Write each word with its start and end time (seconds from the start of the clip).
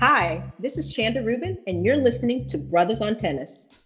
Hi, 0.00 0.44
this 0.60 0.78
is 0.78 0.94
Chanda 0.94 1.24
Rubin, 1.24 1.58
and 1.66 1.84
you're 1.84 1.96
listening 1.96 2.46
to 2.50 2.58
Brothers 2.58 3.00
on 3.00 3.16
Tennis. 3.16 3.82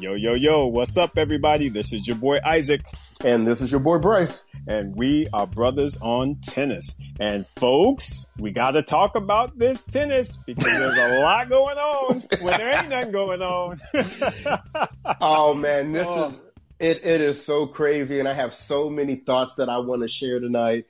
Yo, 0.00 0.14
yo, 0.14 0.32
yo, 0.32 0.64
what's 0.64 0.96
up, 0.96 1.18
everybody? 1.18 1.68
This 1.68 1.92
is 1.92 2.08
your 2.08 2.16
boy 2.16 2.38
Isaac. 2.42 2.80
And 3.22 3.46
this 3.46 3.60
is 3.60 3.70
your 3.70 3.82
boy 3.82 3.98
Bryce. 3.98 4.46
And 4.66 4.96
we 4.96 5.28
are 5.34 5.46
Brothers 5.46 5.98
on 6.00 6.36
Tennis. 6.36 6.98
And 7.20 7.46
folks, 7.46 8.28
we 8.38 8.50
got 8.50 8.70
to 8.70 8.82
talk 8.82 9.14
about 9.14 9.58
this 9.58 9.84
tennis 9.84 10.38
because 10.38 10.64
there's 10.64 10.96
a 10.96 11.20
lot 11.20 11.50
going 11.50 11.76
on 11.76 12.22
when 12.40 12.58
there 12.58 12.78
ain't 12.78 12.88
nothing 12.88 13.12
going 13.12 13.42
on. 13.42 13.76
oh, 15.20 15.52
man, 15.52 15.92
this 15.92 16.06
oh. 16.08 16.28
is. 16.28 16.36
It, 16.80 17.04
it 17.04 17.20
is 17.20 17.42
so 17.42 17.66
crazy, 17.66 18.20
and 18.20 18.28
I 18.28 18.32
have 18.32 18.54
so 18.54 18.88
many 18.88 19.16
thoughts 19.16 19.52
that 19.56 19.68
I 19.68 19.78
want 19.78 20.00
to 20.00 20.08
share 20.08 20.40
tonight. 20.40 20.86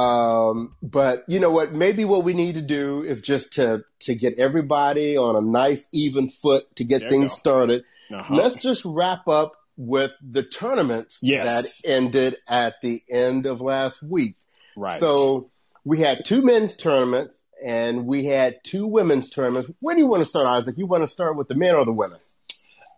Um, 0.00 0.76
but 0.82 1.24
you 1.28 1.40
know 1.40 1.50
what? 1.50 1.72
Maybe 1.72 2.04
what 2.04 2.24
we 2.24 2.32
need 2.32 2.54
to 2.54 2.62
do 2.62 3.02
is 3.02 3.20
just 3.20 3.54
to 3.54 3.84
to 4.00 4.14
get 4.14 4.38
everybody 4.38 5.16
on 5.16 5.36
a 5.36 5.40
nice 5.40 5.86
even 5.92 6.30
foot 6.30 6.64
to 6.76 6.84
get 6.84 7.00
there 7.00 7.10
things 7.10 7.32
started. 7.32 7.84
Uh-huh. 8.10 8.34
Let's 8.34 8.56
just 8.56 8.84
wrap 8.84 9.28
up 9.28 9.52
with 9.76 10.12
the 10.20 10.42
tournaments 10.42 11.20
yes. 11.22 11.80
that 11.80 11.88
ended 11.88 12.36
at 12.48 12.80
the 12.82 13.02
end 13.08 13.46
of 13.46 13.60
last 13.60 14.02
week. 14.02 14.36
Right. 14.76 15.00
So 15.00 15.50
we 15.84 15.98
had 15.98 16.24
two 16.24 16.42
men's 16.42 16.76
tournaments 16.76 17.34
and 17.64 18.06
we 18.06 18.24
had 18.24 18.62
two 18.64 18.86
women's 18.86 19.30
tournaments. 19.30 19.70
Where 19.80 19.94
do 19.94 20.00
you 20.00 20.06
want 20.06 20.22
to 20.22 20.28
start, 20.28 20.46
Isaac? 20.46 20.76
You 20.78 20.86
want 20.86 21.02
to 21.02 21.08
start 21.08 21.36
with 21.36 21.48
the 21.48 21.54
men 21.54 21.74
or 21.74 21.84
the 21.84 21.92
women? 21.92 22.18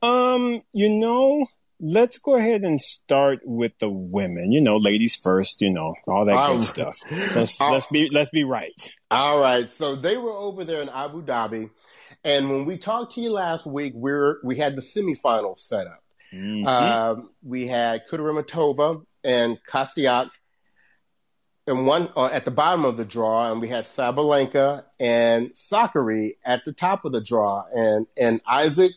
Um, 0.03 0.63
you 0.73 0.91
know, 0.91 1.47
let's 1.83 2.19
go 2.19 2.37
ahead 2.37 2.63
and 2.63 2.81
start 2.81 3.41
with 3.45 3.73
the 3.79 3.91
women. 3.91 4.53
You 4.53 4.61
know, 4.61 4.77
ladies 4.77 5.17
first. 5.17 5.61
You 5.61 5.71
know, 5.71 5.95
all 6.07 6.25
that 6.25 6.49
good 6.49 6.65
stuff. 6.65 7.01
Let's 7.35 7.61
let's 7.61 7.87
be 7.87 8.09
let's 8.11 8.31
be 8.31 8.45
right. 8.45 8.95
All 9.11 9.41
right. 9.41 9.69
So 9.69 9.97
they 9.97 10.17
were 10.17 10.33
over 10.33 10.65
there 10.65 10.81
in 10.81 10.89
Abu 10.89 11.23
Dhabi, 11.23 11.69
and 12.25 12.51
when 12.51 12.65
we 12.65 12.79
talked 12.79 13.15
to 13.17 13.21
you 13.21 13.33
last 13.33 13.67
week, 13.67 13.93
we're 13.95 14.39
we 14.45 14.57
had 14.57 14.77
the 14.77 14.83
semifinals 14.83 15.61
set 15.61 15.87
up. 15.87 16.03
Mm-hmm. 16.33 16.67
Uh, 16.67 17.27
we 17.43 17.67
had 17.67 18.03
Kudermetova 18.11 19.05
and 19.23 19.59
Kostyuk 19.71 20.31
and 21.67 21.87
one 21.87 22.09
uh, 22.17 22.27
at 22.27 22.45
the 22.45 22.51
bottom 22.51 22.85
of 22.85 22.97
the 22.97 23.05
draw, 23.05 23.51
and 23.51 23.61
we 23.61 23.69
had 23.69 23.85
Sabalenka 23.85 24.85
and 24.99 25.51
Sakkari 25.51 26.33
at 26.45 26.65
the 26.65 26.73
top 26.73 27.05
of 27.05 27.13
the 27.13 27.21
draw. 27.21 27.65
And 27.73 28.07
and 28.17 28.41
Isaac, 28.47 28.93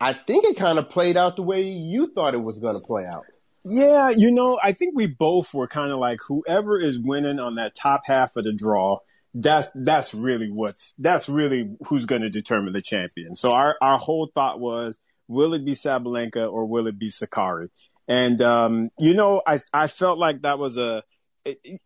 I 0.00 0.12
think 0.12 0.44
it 0.44 0.56
kind 0.56 0.78
of 0.78 0.90
played 0.90 1.16
out 1.16 1.36
the 1.36 1.42
way 1.42 1.62
you 1.62 2.12
thought 2.12 2.34
it 2.34 2.42
was 2.42 2.58
going 2.60 2.74
to 2.74 2.84
play 2.84 3.04
out. 3.04 3.24
Yeah, 3.64 4.10
you 4.10 4.30
know, 4.30 4.58
I 4.62 4.72
think 4.72 4.96
we 4.96 5.06
both 5.06 5.52
were 5.52 5.66
kind 5.66 5.92
of 5.92 5.98
like 5.98 6.20
whoever 6.26 6.78
is 6.78 6.98
winning 6.98 7.40
on 7.40 7.56
that 7.56 7.74
top 7.74 8.02
half 8.06 8.36
of 8.36 8.44
the 8.44 8.52
draw. 8.52 8.98
That's 9.34 9.68
that's 9.74 10.14
really 10.14 10.50
what's 10.50 10.94
that's 10.98 11.28
really 11.28 11.76
who's 11.86 12.06
going 12.06 12.22
to 12.22 12.30
determine 12.30 12.72
the 12.72 12.80
champion. 12.80 13.34
So 13.34 13.52
our 13.52 13.76
our 13.82 13.98
whole 13.98 14.30
thought 14.32 14.58
was, 14.58 14.98
will 15.26 15.52
it 15.54 15.64
be 15.64 15.72
Sabalenka 15.72 16.50
or 16.50 16.66
will 16.66 16.86
it 16.86 16.98
be 16.98 17.10
Sakkari? 17.10 17.68
And 18.06 18.40
um, 18.40 18.90
you 18.98 19.14
know, 19.14 19.42
I 19.46 19.58
I 19.74 19.88
felt 19.88 20.18
like 20.18 20.42
that 20.42 20.58
was 20.58 20.78
a 20.78 21.02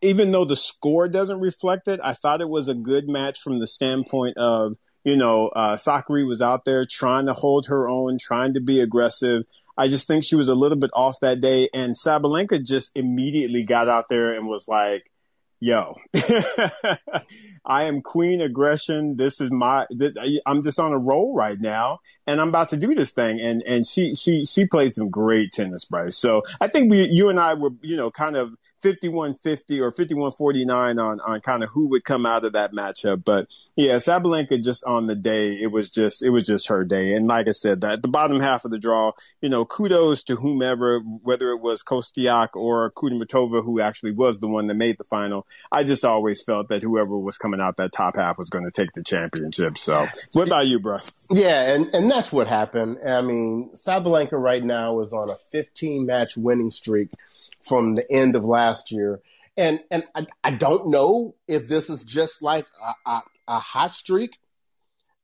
even 0.00 0.32
though 0.32 0.44
the 0.44 0.56
score 0.56 1.08
doesn't 1.08 1.40
reflect 1.40 1.88
it, 1.88 2.00
I 2.02 2.14
thought 2.14 2.40
it 2.40 2.48
was 2.48 2.68
a 2.68 2.74
good 2.74 3.08
match 3.08 3.40
from 3.40 3.56
the 3.56 3.66
standpoint 3.66 4.36
of 4.36 4.76
you 5.04 5.16
know, 5.16 5.48
uh, 5.48 5.76
Sakkari 5.76 6.26
was 6.26 6.40
out 6.42 6.64
there 6.64 6.86
trying 6.86 7.26
to 7.26 7.32
hold 7.32 7.66
her 7.66 7.88
own, 7.88 8.18
trying 8.18 8.54
to 8.54 8.60
be 8.60 8.80
aggressive. 8.80 9.44
I 9.76 9.88
just 9.88 10.06
think 10.06 10.24
she 10.24 10.36
was 10.36 10.48
a 10.48 10.54
little 10.54 10.78
bit 10.78 10.90
off 10.94 11.20
that 11.20 11.40
day. 11.40 11.68
And 11.72 11.94
Sabalenka 11.94 12.64
just 12.64 12.96
immediately 12.96 13.64
got 13.64 13.88
out 13.88 14.08
there 14.08 14.34
and 14.34 14.46
was 14.46 14.68
like, 14.68 15.10
yo, 15.60 15.96
I 17.64 17.84
am 17.84 18.02
queen 18.02 18.40
aggression. 18.40 19.16
This 19.16 19.40
is 19.40 19.50
my, 19.50 19.86
this, 19.90 20.16
I'm 20.44 20.62
just 20.62 20.78
on 20.78 20.92
a 20.92 20.98
roll 20.98 21.34
right 21.34 21.58
now 21.58 22.00
and 22.26 22.40
I'm 22.40 22.48
about 22.48 22.70
to 22.70 22.76
do 22.76 22.94
this 22.94 23.10
thing. 23.10 23.40
And, 23.40 23.62
and 23.62 23.86
she, 23.86 24.14
she, 24.14 24.44
she 24.44 24.66
played 24.66 24.92
some 24.92 25.08
great 25.08 25.52
tennis, 25.52 25.84
Bryce. 25.84 26.16
So 26.16 26.42
I 26.60 26.68
think 26.68 26.90
we, 26.90 27.08
you 27.08 27.28
and 27.28 27.38
I 27.40 27.54
were, 27.54 27.70
you 27.80 27.96
know, 27.96 28.10
kind 28.10 28.36
of 28.36 28.54
5150 28.82 29.80
or 29.80 29.90
5149 29.90 30.98
on, 30.98 31.20
on 31.20 31.40
kind 31.40 31.62
of 31.62 31.70
who 31.70 31.88
would 31.88 32.04
come 32.04 32.26
out 32.26 32.44
of 32.44 32.52
that 32.54 32.72
matchup. 32.72 33.24
But 33.24 33.46
yeah, 33.76 33.96
Sabalenka 33.96 34.62
just 34.62 34.84
on 34.84 35.06
the 35.06 35.14
day, 35.14 35.54
it 35.54 35.70
was 35.70 35.90
just, 35.90 36.24
it 36.24 36.30
was 36.30 36.44
just 36.44 36.68
her 36.68 36.84
day. 36.84 37.14
And 37.14 37.28
like 37.28 37.48
I 37.48 37.52
said, 37.52 37.80
that 37.82 38.02
the 38.02 38.08
bottom 38.08 38.40
half 38.40 38.64
of 38.64 38.70
the 38.70 38.78
draw, 38.78 39.12
you 39.40 39.48
know, 39.48 39.64
kudos 39.64 40.24
to 40.24 40.36
whomever, 40.36 41.00
whether 41.00 41.50
it 41.50 41.60
was 41.60 41.82
Kostyuk 41.82 42.50
or 42.54 42.90
Kudermetova, 42.92 43.64
who 43.64 43.80
actually 43.80 44.12
was 44.12 44.40
the 44.40 44.48
one 44.48 44.66
that 44.66 44.74
made 44.74 44.98
the 44.98 45.04
final. 45.04 45.46
I 45.70 45.84
just 45.84 46.04
always 46.04 46.42
felt 46.42 46.68
that 46.68 46.82
whoever 46.82 47.16
was 47.16 47.38
coming 47.38 47.60
out 47.60 47.76
that 47.76 47.92
top 47.92 48.16
half 48.16 48.38
was 48.38 48.50
going 48.50 48.64
to 48.64 48.70
take 48.70 48.92
the 48.94 49.02
championship. 49.02 49.78
So 49.78 50.08
what 50.32 50.48
about 50.48 50.66
you, 50.66 50.80
bro? 50.80 50.98
Yeah. 51.30 51.74
And, 51.74 51.86
and 51.94 52.10
that's 52.10 52.32
what 52.32 52.48
happened. 52.48 52.98
I 53.06 53.22
mean, 53.22 53.70
Sabalenka 53.74 54.32
right 54.32 54.62
now 54.62 55.00
is 55.00 55.12
on 55.12 55.30
a 55.30 55.36
15 55.50 56.06
match 56.06 56.36
winning 56.36 56.70
streak 56.70 57.10
from 57.64 57.94
the 57.94 58.10
end 58.10 58.36
of 58.36 58.44
last 58.44 58.92
year. 58.92 59.20
And 59.56 59.82
and 59.90 60.04
I, 60.14 60.26
I 60.42 60.50
don't 60.52 60.90
know 60.90 61.34
if 61.46 61.68
this 61.68 61.90
is 61.90 62.04
just 62.04 62.42
like 62.42 62.66
a, 62.82 63.10
a, 63.10 63.22
a 63.48 63.58
hot 63.58 63.90
streak 63.90 64.38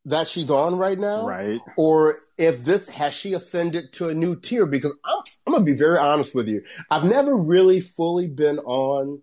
that 0.05 0.27
she's 0.27 0.51
on 0.51 0.77
right 0.77 0.99
now, 0.99 1.27
right? 1.27 1.61
Or 1.77 2.19
if 2.37 2.65
this 2.65 2.89
has 2.89 3.15
she 3.15 3.35
ascended 3.35 3.93
to 3.95 4.09
a 4.09 4.15
new 4.15 4.37
tier? 4.37 4.67
Because 4.67 4.95
I'm 5.05 5.23
I'm 5.47 5.53
gonna 5.55 5.65
be 5.65 5.75
very 5.75 5.99
honest 5.99 6.35
with 6.35 6.49
you. 6.49 6.63
I've 6.91 7.05
never 7.05 7.35
really 7.35 7.81
fully 7.81 8.27
been 8.27 8.59
on 8.59 9.23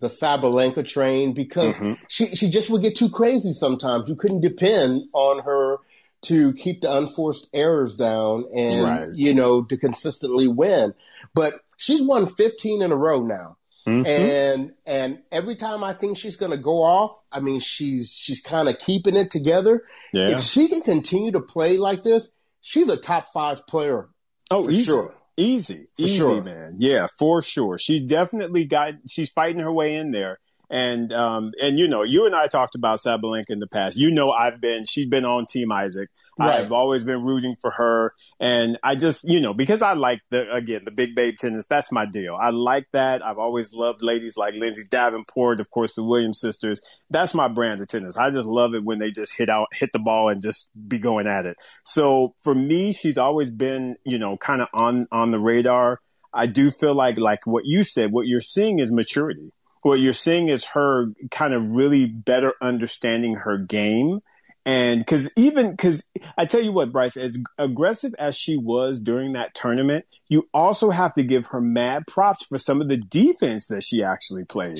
the 0.00 0.08
Sabalenka 0.08 0.86
train 0.86 1.32
because 1.32 1.74
mm-hmm. 1.74 1.94
she 2.08 2.26
she 2.36 2.50
just 2.50 2.70
would 2.70 2.82
get 2.82 2.96
too 2.96 3.10
crazy 3.10 3.52
sometimes. 3.52 4.08
You 4.08 4.16
couldn't 4.16 4.40
depend 4.40 5.08
on 5.12 5.40
her 5.40 5.78
to 6.22 6.54
keep 6.54 6.80
the 6.80 6.96
unforced 6.96 7.48
errors 7.52 7.96
down 7.96 8.44
and 8.54 8.84
right. 8.84 9.08
you 9.14 9.34
know 9.34 9.62
to 9.64 9.76
consistently 9.76 10.48
win. 10.48 10.94
But 11.34 11.54
she's 11.76 12.02
won 12.02 12.26
15 12.26 12.82
in 12.82 12.92
a 12.92 12.96
row 12.96 13.22
now. 13.22 13.56
Mm-hmm. 13.86 14.06
And 14.06 14.72
and 14.86 15.22
every 15.30 15.56
time 15.56 15.84
I 15.84 15.92
think 15.92 16.16
she's 16.16 16.36
going 16.36 16.52
to 16.52 16.58
go 16.58 16.82
off, 16.82 17.18
I 17.30 17.40
mean 17.40 17.60
she's 17.60 18.10
she's 18.10 18.40
kind 18.40 18.68
of 18.68 18.78
keeping 18.78 19.14
it 19.14 19.30
together. 19.30 19.84
Yeah. 20.12 20.30
If 20.30 20.40
she 20.40 20.68
can 20.68 20.80
continue 20.80 21.32
to 21.32 21.40
play 21.40 21.76
like 21.76 22.02
this, 22.02 22.30
she's 22.62 22.88
a 22.88 22.96
top 22.96 23.26
5 23.34 23.66
player. 23.66 24.08
Oh, 24.50 24.70
easy. 24.70 24.84
sure. 24.84 25.14
Easy. 25.36 25.88
For 25.96 26.02
easy, 26.02 26.16
sure. 26.16 26.42
man. 26.42 26.76
Yeah, 26.78 27.08
for 27.18 27.42
sure. 27.42 27.76
She's 27.76 28.02
definitely 28.02 28.64
got 28.64 28.94
she's 29.08 29.30
fighting 29.30 29.60
her 29.60 29.72
way 29.72 29.94
in 29.96 30.12
there. 30.12 30.38
And 30.70 31.12
um 31.12 31.52
and 31.60 31.78
you 31.78 31.86
know, 31.86 32.04
you 32.04 32.24
and 32.24 32.34
I 32.34 32.46
talked 32.46 32.74
about 32.74 33.00
Sabalenka 33.00 33.50
in 33.50 33.58
the 33.58 33.66
past. 33.66 33.98
You 33.98 34.10
know 34.10 34.30
I've 34.30 34.62
been 34.62 34.86
she's 34.86 35.08
been 35.08 35.26
on 35.26 35.44
Team 35.44 35.70
Isaac. 35.70 36.08
Right. 36.38 36.60
I've 36.60 36.72
always 36.72 37.04
been 37.04 37.22
rooting 37.22 37.56
for 37.60 37.70
her. 37.70 38.12
And 38.40 38.78
I 38.82 38.96
just, 38.96 39.22
you 39.24 39.40
know, 39.40 39.54
because 39.54 39.82
I 39.82 39.92
like 39.92 40.20
the, 40.30 40.52
again, 40.52 40.82
the 40.84 40.90
big 40.90 41.14
babe 41.14 41.36
tennis, 41.38 41.66
that's 41.66 41.92
my 41.92 42.06
deal. 42.06 42.34
I 42.34 42.50
like 42.50 42.88
that. 42.92 43.24
I've 43.24 43.38
always 43.38 43.72
loved 43.72 44.02
ladies 44.02 44.36
like 44.36 44.54
Lindsay 44.54 44.82
Davenport, 44.90 45.60
of 45.60 45.70
course, 45.70 45.94
the 45.94 46.02
Williams 46.02 46.40
sisters. 46.40 46.80
That's 47.08 47.34
my 47.34 47.46
brand 47.46 47.80
of 47.80 47.86
tennis. 47.86 48.16
I 48.16 48.30
just 48.30 48.48
love 48.48 48.74
it 48.74 48.84
when 48.84 48.98
they 48.98 49.12
just 49.12 49.36
hit 49.36 49.48
out, 49.48 49.68
hit 49.72 49.92
the 49.92 50.00
ball 50.00 50.28
and 50.28 50.42
just 50.42 50.70
be 50.88 50.98
going 50.98 51.28
at 51.28 51.46
it. 51.46 51.56
So 51.84 52.34
for 52.42 52.54
me, 52.54 52.92
she's 52.92 53.18
always 53.18 53.50
been, 53.50 53.96
you 54.04 54.18
know, 54.18 54.36
kind 54.36 54.60
of 54.60 54.68
on, 54.74 55.06
on 55.12 55.30
the 55.30 55.40
radar. 55.40 56.00
I 56.32 56.46
do 56.46 56.70
feel 56.70 56.94
like, 56.94 57.16
like 57.16 57.46
what 57.46 57.64
you 57.64 57.84
said, 57.84 58.10
what 58.10 58.26
you're 58.26 58.40
seeing 58.40 58.80
is 58.80 58.90
maturity. 58.90 59.52
What 59.82 60.00
you're 60.00 60.14
seeing 60.14 60.48
is 60.48 60.64
her 60.64 61.12
kind 61.30 61.54
of 61.54 61.62
really 61.62 62.06
better 62.06 62.54
understanding 62.60 63.34
her 63.34 63.58
game 63.58 64.20
and 64.64 65.00
because 65.00 65.30
even 65.36 65.70
because 65.72 66.06
I 66.38 66.46
tell 66.46 66.62
you 66.62 66.72
what, 66.72 66.92
Bryce, 66.92 67.16
as 67.16 67.38
aggressive 67.58 68.14
as 68.18 68.36
she 68.36 68.56
was 68.56 68.98
during 68.98 69.34
that 69.34 69.54
tournament, 69.54 70.06
you 70.28 70.48
also 70.54 70.90
have 70.90 71.14
to 71.14 71.22
give 71.22 71.46
her 71.46 71.60
mad 71.60 72.06
props 72.06 72.44
for 72.44 72.58
some 72.58 72.80
of 72.80 72.88
the 72.88 72.96
defense 72.96 73.66
that 73.66 73.82
she 73.82 74.02
actually 74.02 74.44
played. 74.44 74.78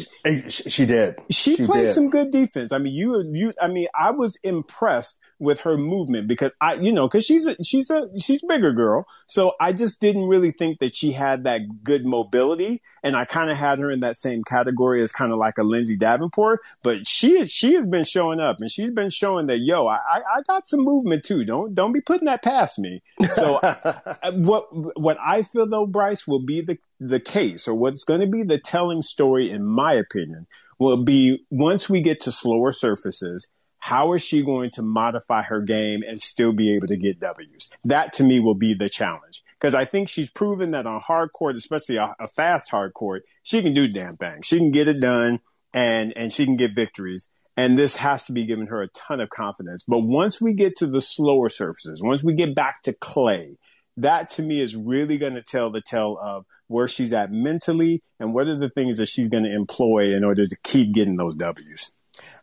She 0.49 0.87
did. 0.87 1.17
She, 1.31 1.57
she 1.57 1.67
played 1.67 1.85
did. 1.85 1.93
some 1.93 2.11
good 2.11 2.31
defense. 2.31 2.73
I 2.73 2.79
mean, 2.79 2.95
you, 2.95 3.23
you, 3.33 3.53
I 3.61 3.69
mean, 3.69 3.89
I 3.95 4.11
was 4.11 4.37
impressed 4.43 5.19
with 5.39 5.61
her 5.61 5.77
movement 5.77 6.29
because 6.29 6.55
I, 6.61 6.75
you 6.75 6.93
know, 6.93 7.09
cause 7.09 7.25
she's 7.25 7.47
a, 7.47 7.57
she's 7.63 7.91
a, 7.91 8.09
she's 8.19 8.43
a 8.43 8.47
bigger 8.47 8.73
girl. 8.73 9.07
So 9.27 9.53
I 9.61 9.73
just 9.73 10.01
didn't 10.01 10.25
really 10.25 10.53
think 10.53 10.79
that 10.79 10.97
she 10.97 11.13
had 11.13 11.45
that 11.45 11.83
good 11.83 12.07
mobility. 12.07 12.83
And 13.03 13.15
I 13.15 13.27
kind 13.27 13.51
of 13.51 13.59
had 13.59 13.81
her 13.81 13.91
in 13.91 14.01
that 14.01 14.17
same 14.17 14.45
category 14.45 15.03
as 15.03 15.13
kind 15.13 15.33
of 15.33 15.39
like 15.39 15.59
a 15.59 15.63
Lindsay 15.63 15.97
Davenport, 15.97 16.61
but 16.83 17.07
she, 17.07 17.39
is, 17.39 17.51
she 17.51 17.75
has 17.75 17.87
been 17.87 18.05
showing 18.05 18.41
up 18.41 18.61
and 18.61 18.71
she's 18.71 18.91
been 18.93 19.11
showing 19.11 19.47
that, 19.49 19.59
yo, 19.59 19.87
I, 19.87 19.97
I 19.97 20.43
got 20.47 20.69
some 20.69 20.81
movement 20.81 21.25
too. 21.25 21.45
Don't, 21.45 21.75
don't 21.75 21.93
be 21.93 22.01
putting 22.01 22.27
that 22.27 22.43
past 22.43 22.79
me. 22.79 23.03
So 23.33 23.57
uh, 23.63 24.33
what, 24.33 24.69
what 24.99 25.19
I 25.21 25.34
feel 25.43 25.69
though, 25.69 25.87
Bryce, 25.87 26.27
will 26.27 26.45
be 26.45 26.61
the, 26.61 26.79
the 27.01 27.21
case 27.21 27.67
or 27.69 27.75
what's 27.75 28.05
going 28.05 28.21
to 28.21 28.27
be 28.27 28.43
the 28.43 28.59
telling 28.59 29.03
story, 29.03 29.51
in 29.51 29.65
my 29.65 29.95
opinion, 29.95 30.47
will 30.79 31.03
be 31.03 31.45
once 31.51 31.89
we 31.89 32.03
get 32.03 32.21
to 32.23 32.33
slower 32.33 32.73
surfaces, 32.73 33.49
how 33.79 34.15
is 34.15 34.23
she 34.23 34.43
going 34.43 34.71
to 34.71 34.83
modify 34.83 35.43
her 35.43 35.61
game 35.61 36.03
and 36.09 36.23
still 36.23 36.55
be 36.55 36.75
able 36.75 36.87
to 36.87 36.97
get 36.97 37.21
W's? 37.21 37.69
That 37.85 38.15
to 38.15 38.25
me 38.25 38.41
will 38.41 38.55
be 38.55 38.73
the 38.73 38.89
challenge 38.89 39.43
because 39.61 39.75
I 39.75 39.85
think 39.85 40.09
she's 40.09 40.31
proven 40.31 40.71
that 40.71 40.87
on 40.87 41.03
hard 41.03 41.33
court, 41.33 41.57
especially 41.57 41.97
a, 41.97 42.15
a, 42.19 42.27
fast 42.27 42.71
hard 42.71 42.95
court, 42.95 43.25
she 43.43 43.61
can 43.61 43.75
do 43.75 43.87
damn 43.87 44.17
things. 44.17 44.47
She 44.47 44.57
can 44.57 44.71
get 44.71 44.89
it 44.89 45.01
done 45.01 45.41
and 45.75 46.15
and 46.17 46.33
she 46.33 46.47
can 46.47 46.57
get 46.57 46.75
victories. 46.75 47.29
And 47.57 47.79
this 47.79 47.97
has 47.97 48.25
to 48.25 48.33
be 48.33 48.47
giving 48.47 48.69
her 48.69 48.83
a 48.83 48.89
ton 48.89 49.21
of 49.21 49.29
confidence. 49.29 49.85
But 49.87 50.01
once 50.01 50.41
we 50.41 50.55
get 50.55 50.77
to 50.77 50.87
the 50.87 51.01
slower 51.01 51.49
surfaces, 51.49 52.03
once 52.03 52.25
we 52.25 52.35
get 52.35 52.55
back 52.55 52.83
to 52.85 52.93
clay, 52.95 53.59
that 53.97 54.31
to 54.31 54.43
me 54.43 54.61
is 54.61 54.75
really 54.77 55.19
going 55.19 55.35
to 55.35 55.43
tell 55.43 55.71
the 55.71 55.81
tale 55.81 56.19
of 56.21 56.45
where 56.67 56.89
she's 56.89 57.13
at 57.13 57.31
mentally 57.31 58.03
and 58.19 58.35
what 58.35 58.49
are 58.49 58.59
the 58.59 58.71
things 58.71 58.97
that 58.97 59.07
she's 59.07 59.29
going 59.29 59.45
to 59.45 59.55
employ 59.55 60.15
in 60.15 60.25
order 60.25 60.47
to 60.47 60.57
keep 60.63 60.95
getting 60.95 61.17
those 61.17 61.37
W's. 61.37 61.91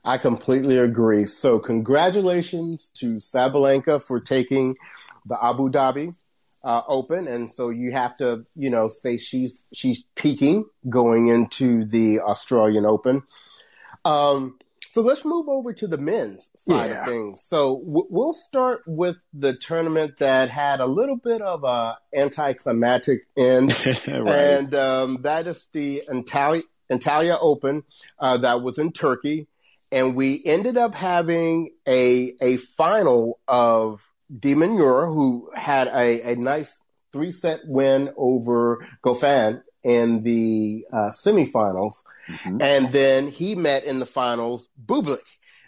I 0.03 0.17
completely 0.17 0.77
agree. 0.77 1.25
So 1.25 1.59
congratulations 1.59 2.91
to 2.95 3.17
Sabalenka 3.17 4.01
for 4.01 4.19
taking 4.19 4.75
the 5.25 5.37
Abu 5.43 5.69
Dhabi 5.69 6.15
uh, 6.63 6.81
Open, 6.87 7.27
and 7.27 7.49
so 7.49 7.69
you 7.69 7.91
have 7.91 8.17
to, 8.17 8.45
you 8.55 8.69
know, 8.69 8.89
say 8.89 9.17
she's 9.17 9.63
she's 9.73 10.05
peaking 10.15 10.65
going 10.89 11.27
into 11.27 11.85
the 11.85 12.19
Australian 12.19 12.85
Open. 12.85 13.23
Um, 14.03 14.59
so 14.91 14.99
let's 15.01 15.23
move 15.23 15.47
over 15.47 15.71
to 15.71 15.87
the 15.87 15.97
men's 15.97 16.51
side 16.57 16.89
yeah. 16.89 16.99
of 16.99 17.07
things. 17.07 17.41
So 17.47 17.79
w- 17.79 18.07
we'll 18.09 18.33
start 18.33 18.81
with 18.85 19.15
the 19.33 19.55
tournament 19.55 20.17
that 20.17 20.49
had 20.49 20.81
a 20.81 20.85
little 20.85 21.15
bit 21.15 21.41
of 21.41 21.63
a 21.63 21.97
anticlimactic 22.13 23.21
end, 23.37 23.69
right. 24.09 24.35
and 24.35 24.75
um, 24.75 25.21
that 25.21 25.47
is 25.47 25.65
the 25.71 26.03
Antalya, 26.09 26.63
Antalya 26.91 27.37
Open 27.39 27.83
uh, 28.19 28.39
that 28.39 28.63
was 28.63 28.77
in 28.77 28.91
Turkey, 28.91 29.47
and 29.93 30.13
we 30.13 30.41
ended 30.43 30.75
up 30.75 30.93
having 30.93 31.69
a 31.87 32.33
a 32.41 32.57
final 32.57 33.39
of 33.47 34.05
De 34.37 34.55
Minaur, 34.55 35.07
who 35.07 35.51
had 35.55 35.87
a, 35.87 36.33
a 36.33 36.35
nice 36.35 36.81
three 37.13 37.31
set 37.31 37.61
win 37.63 38.11
over 38.17 38.85
Goffin 39.05 39.61
in 39.83 40.23
the 40.23 40.85
uh, 40.91 41.09
semifinals, 41.09 41.95
mm-hmm. 42.27 42.61
and 42.61 42.91
then 42.91 43.27
he 43.29 43.55
met 43.55 43.83
in 43.83 43.99
the 43.99 44.05
finals 44.05 44.69
Bublik 44.83 45.19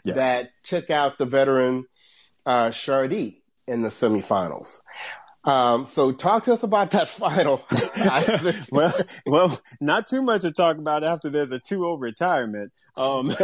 yes. 0.04 0.16
that 0.16 0.50
took 0.64 0.90
out 0.90 1.18
the 1.18 1.26
veteran 1.26 1.86
uh, 2.46 2.68
Chardy 2.68 3.42
in 3.68 3.82
the 3.82 3.90
semifinals. 3.90 4.80
Um, 5.46 5.88
so 5.88 6.14
talk 6.14 6.46
to 6.46 6.54
us 6.54 6.64
about 6.64 6.92
that 6.92 7.10
final. 7.10 7.66
well, 8.72 8.94
well, 9.26 9.62
not 9.82 10.08
too 10.08 10.22
much 10.22 10.42
to 10.42 10.52
talk 10.52 10.78
about 10.78 11.04
after 11.04 11.30
there's 11.30 11.52
a 11.52 11.60
2-0 11.60 12.00
retirement. 12.00 12.72
Um, 12.96 13.30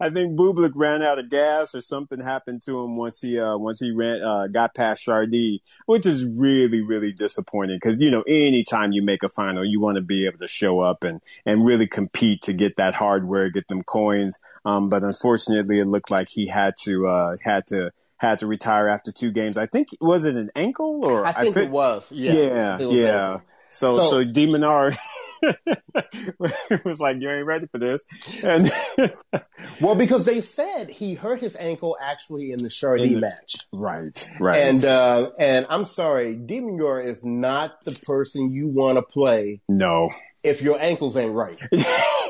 I 0.00 0.10
think 0.10 0.38
Bublik 0.38 0.72
ran 0.74 1.02
out 1.02 1.18
of 1.18 1.30
gas 1.30 1.74
or 1.74 1.80
something 1.80 2.20
happened 2.20 2.62
to 2.62 2.82
him 2.82 2.96
once 2.96 3.20
he, 3.20 3.38
uh, 3.38 3.56
once 3.56 3.80
he 3.80 3.92
ran, 3.92 4.22
uh, 4.22 4.46
got 4.48 4.74
past 4.74 5.06
Chardy, 5.06 5.60
which 5.86 6.06
is 6.06 6.24
really, 6.24 6.82
really 6.82 7.12
disappointing 7.12 7.76
because, 7.76 8.00
you 8.00 8.10
know, 8.10 8.22
anytime 8.26 8.92
you 8.92 9.02
make 9.02 9.22
a 9.22 9.28
final, 9.28 9.64
you 9.64 9.80
want 9.80 9.96
to 9.96 10.02
be 10.02 10.26
able 10.26 10.38
to 10.38 10.48
show 10.48 10.80
up 10.80 11.04
and, 11.04 11.20
and 11.46 11.64
really 11.64 11.86
compete 11.86 12.42
to 12.42 12.52
get 12.52 12.76
that 12.76 12.94
hardware, 12.94 13.50
get 13.50 13.68
them 13.68 13.82
coins. 13.82 14.38
Um, 14.64 14.88
but 14.88 15.04
unfortunately 15.04 15.78
it 15.78 15.86
looked 15.86 16.10
like 16.10 16.28
he 16.28 16.48
had 16.48 16.74
to, 16.82 17.06
uh, 17.06 17.36
had 17.42 17.66
to, 17.68 17.92
had 18.18 18.40
to 18.40 18.46
retire 18.46 18.88
after 18.88 19.10
two 19.12 19.30
games. 19.30 19.56
I 19.56 19.66
think 19.66 19.88
was 20.00 20.24
it 20.24 20.36
an 20.36 20.50
ankle 20.54 21.04
or 21.04 21.26
I 21.26 21.32
think 21.32 21.56
I 21.56 21.62
it 21.62 21.70
was. 21.70 22.12
Yeah, 22.12 22.32
yeah, 22.32 22.76
was 22.78 22.94
yeah. 22.94 23.40
So 23.70 23.98
so, 23.98 24.06
so 24.06 24.24
De 24.24 24.46
Minaur 24.46 24.96
was 26.84 27.00
like, 27.00 27.16
"You 27.20 27.30
ain't 27.30 27.46
ready 27.46 27.66
for 27.66 27.78
this." 27.78 28.02
And 28.42 28.70
well, 29.80 29.94
because 29.94 30.24
they 30.24 30.40
said 30.40 30.90
he 30.90 31.14
hurt 31.14 31.40
his 31.40 31.56
ankle 31.56 31.96
actually 32.00 32.52
in 32.52 32.58
the 32.58 32.68
Chardy 32.68 33.20
match. 33.20 33.56
Right, 33.72 34.28
right. 34.40 34.62
And 34.62 34.84
uh, 34.84 35.30
and 35.38 35.66
I'm 35.68 35.84
sorry, 35.84 36.34
De 36.34 36.60
Minaur 36.60 37.04
is 37.04 37.24
not 37.24 37.84
the 37.84 37.92
person 38.04 38.52
you 38.52 38.68
want 38.68 38.96
to 38.96 39.02
play. 39.02 39.60
No. 39.68 40.10
If 40.42 40.62
your 40.62 40.80
ankles 40.80 41.16
ain't 41.16 41.34
right, 41.34 41.60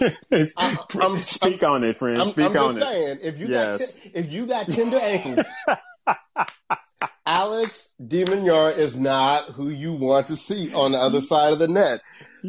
I, 0.01 0.77
I'm, 1.01 1.17
speak 1.19 1.63
I'm, 1.63 1.71
on 1.71 1.85
it, 1.85 1.97
friend. 1.97 2.25
Speak 2.25 2.51
I'm, 2.51 2.57
on 2.57 2.77
it. 2.77 2.83
Saying, 2.83 3.19
if 3.23 3.39
you 3.39 3.49
yes. 3.49 3.95
got 3.95 4.07
if 4.15 4.33
you 4.33 4.47
got 4.47 4.69
tender 4.69 4.99
ankles, 4.99 5.47
Alex 7.27 7.91
De 8.05 8.25
Minaur 8.25 8.77
is 8.77 8.97
not 8.97 9.45
who 9.45 9.69
you 9.69 9.93
want 9.93 10.29
to 10.29 10.37
see 10.37 10.73
on 10.73 10.93
the 10.93 10.99
other 10.99 11.21
side 11.21 11.53
of 11.53 11.59
the 11.59 11.69
net. 11.69 12.01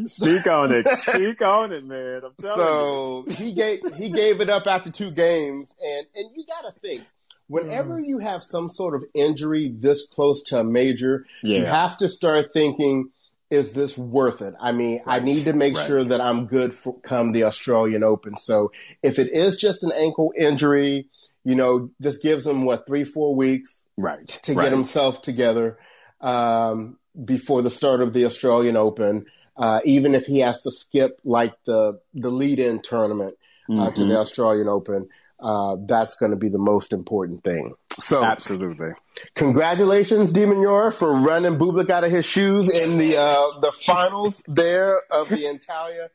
Speak 0.06 0.48
on 0.48 0.72
it. 0.72 0.88
Speak 0.98 1.42
on 1.42 1.72
it, 1.72 1.86
man. 1.86 2.20
I'm 2.24 2.34
telling 2.40 2.60
so 2.60 3.26
you. 3.28 3.36
he 3.36 3.54
gave 3.54 3.80
he 3.96 4.12
gave 4.12 4.42
it 4.42 4.50
up 4.50 4.68
after 4.68 4.92
two 4.92 5.12
games, 5.12 5.74
and 5.82 6.08
and 6.16 6.30
you 6.36 6.46
got 6.46 6.74
to 6.74 6.80
think 6.80 7.04
whenever 7.48 8.00
mm. 8.00 8.06
you 8.08 8.20
have 8.20 8.44
some 8.44 8.70
sort 8.70 8.96
of 8.96 9.04
injury 9.14 9.70
this 9.76 10.08
close 10.08 10.44
to 10.44 10.60
a 10.60 10.64
major, 10.64 11.26
yeah. 11.44 11.60
you 11.60 11.66
have 11.66 11.98
to 11.98 12.08
start 12.08 12.54
thinking 12.54 13.10
is 13.50 13.74
this 13.74 13.98
worth 13.98 14.42
it? 14.42 14.54
I 14.60 14.72
mean, 14.72 15.02
right. 15.06 15.22
I 15.22 15.24
need 15.24 15.46
to 15.46 15.54
make 15.54 15.76
right. 15.76 15.88
sure 15.88 16.04
that 16.04 16.22
I'm 16.22 16.46
good 16.46 16.76
for 16.76 17.00
come 17.02 17.32
the 17.32 17.46
Australian 17.46 18.04
Open. 18.04 18.38
So 18.38 18.72
if 19.02 19.20
it 19.20 19.32
is 19.32 19.58
just 19.58 19.84
an 19.84 19.92
ankle 19.92 20.34
injury, 20.38 21.08
you 21.44 21.56
know, 21.56 21.90
this 22.00 22.18
gives 22.18 22.46
him 22.46 22.66
what 22.66 22.86
three, 22.86 23.04
four 23.04 23.36
weeks, 23.36 23.84
right, 23.98 24.28
to 24.44 24.54
right. 24.54 24.66
get 24.66 24.72
himself 24.72 25.22
together 25.22 25.80
um, 26.22 26.98
before 27.24 27.62
the 27.62 27.72
start 27.72 28.02
of 28.02 28.14
the 28.14 28.26
Australian 28.26 28.78
Open. 28.78 29.26
Uh, 29.58 29.82
even 29.84 30.16
if 30.16 30.26
he 30.26 30.40
has 30.40 30.62
to 30.62 30.72
skip 30.72 31.20
like 31.26 31.54
the 31.66 32.00
the 32.14 32.30
lead 32.30 32.60
in 32.60 32.82
tournament 32.82 33.36
uh, 33.70 33.74
mm-hmm. 33.74 33.94
to 33.94 34.06
the 34.06 34.18
Australian 34.18 34.70
Open, 34.70 35.10
uh, 35.40 35.76
that's 35.86 36.16
going 36.16 36.32
to 36.32 36.38
be 36.38 36.50
the 36.50 36.60
most 36.60 36.94
important 36.94 37.44
thing. 37.44 37.74
So 38.00 38.24
absolutely, 38.24 38.92
congratulations, 39.36 40.32
De 40.34 40.46
Minaur, 40.46 40.94
for 40.94 41.14
running 41.14 41.58
Bublik 41.58 41.90
out 41.90 42.04
of 42.04 42.12
his 42.12 42.26
shoes 42.26 42.70
in 42.70 42.98
the 42.98 43.18
uh, 43.18 43.60
the 43.60 43.72
finals 43.72 44.42
there 44.48 45.00
of 45.12 45.30
the 45.30 45.36
Antalya 45.36 46.10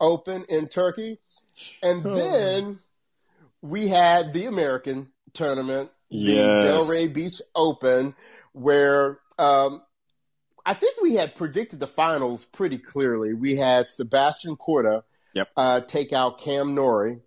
Open 0.00 0.44
in 0.48 0.68
Turkey, 0.68 1.18
and 1.82 2.04
oh. 2.04 2.14
then 2.14 2.78
we 3.62 3.88
had 3.88 4.32
the 4.32 4.46
American 4.46 5.10
tournament, 5.32 5.90
the 6.10 6.16
yes. 6.16 6.66
Delray 6.66 7.12
Beach 7.12 7.40
Open, 7.54 8.14
where 8.52 9.18
um, 9.38 9.82
I 10.66 10.74
think 10.74 11.00
we 11.00 11.14
had 11.14 11.34
predicted 11.34 11.80
the 11.80 11.86
finals 11.86 12.44
pretty 12.44 12.78
clearly. 12.78 13.32
We 13.34 13.56
had 13.56 13.88
Sebastian 13.88 14.56
Korda 14.56 15.02
yep. 15.34 15.48
uh, 15.56 15.80
take 15.82 16.12
out 16.12 16.40
Cam 16.40 16.74
Norrie 16.74 17.20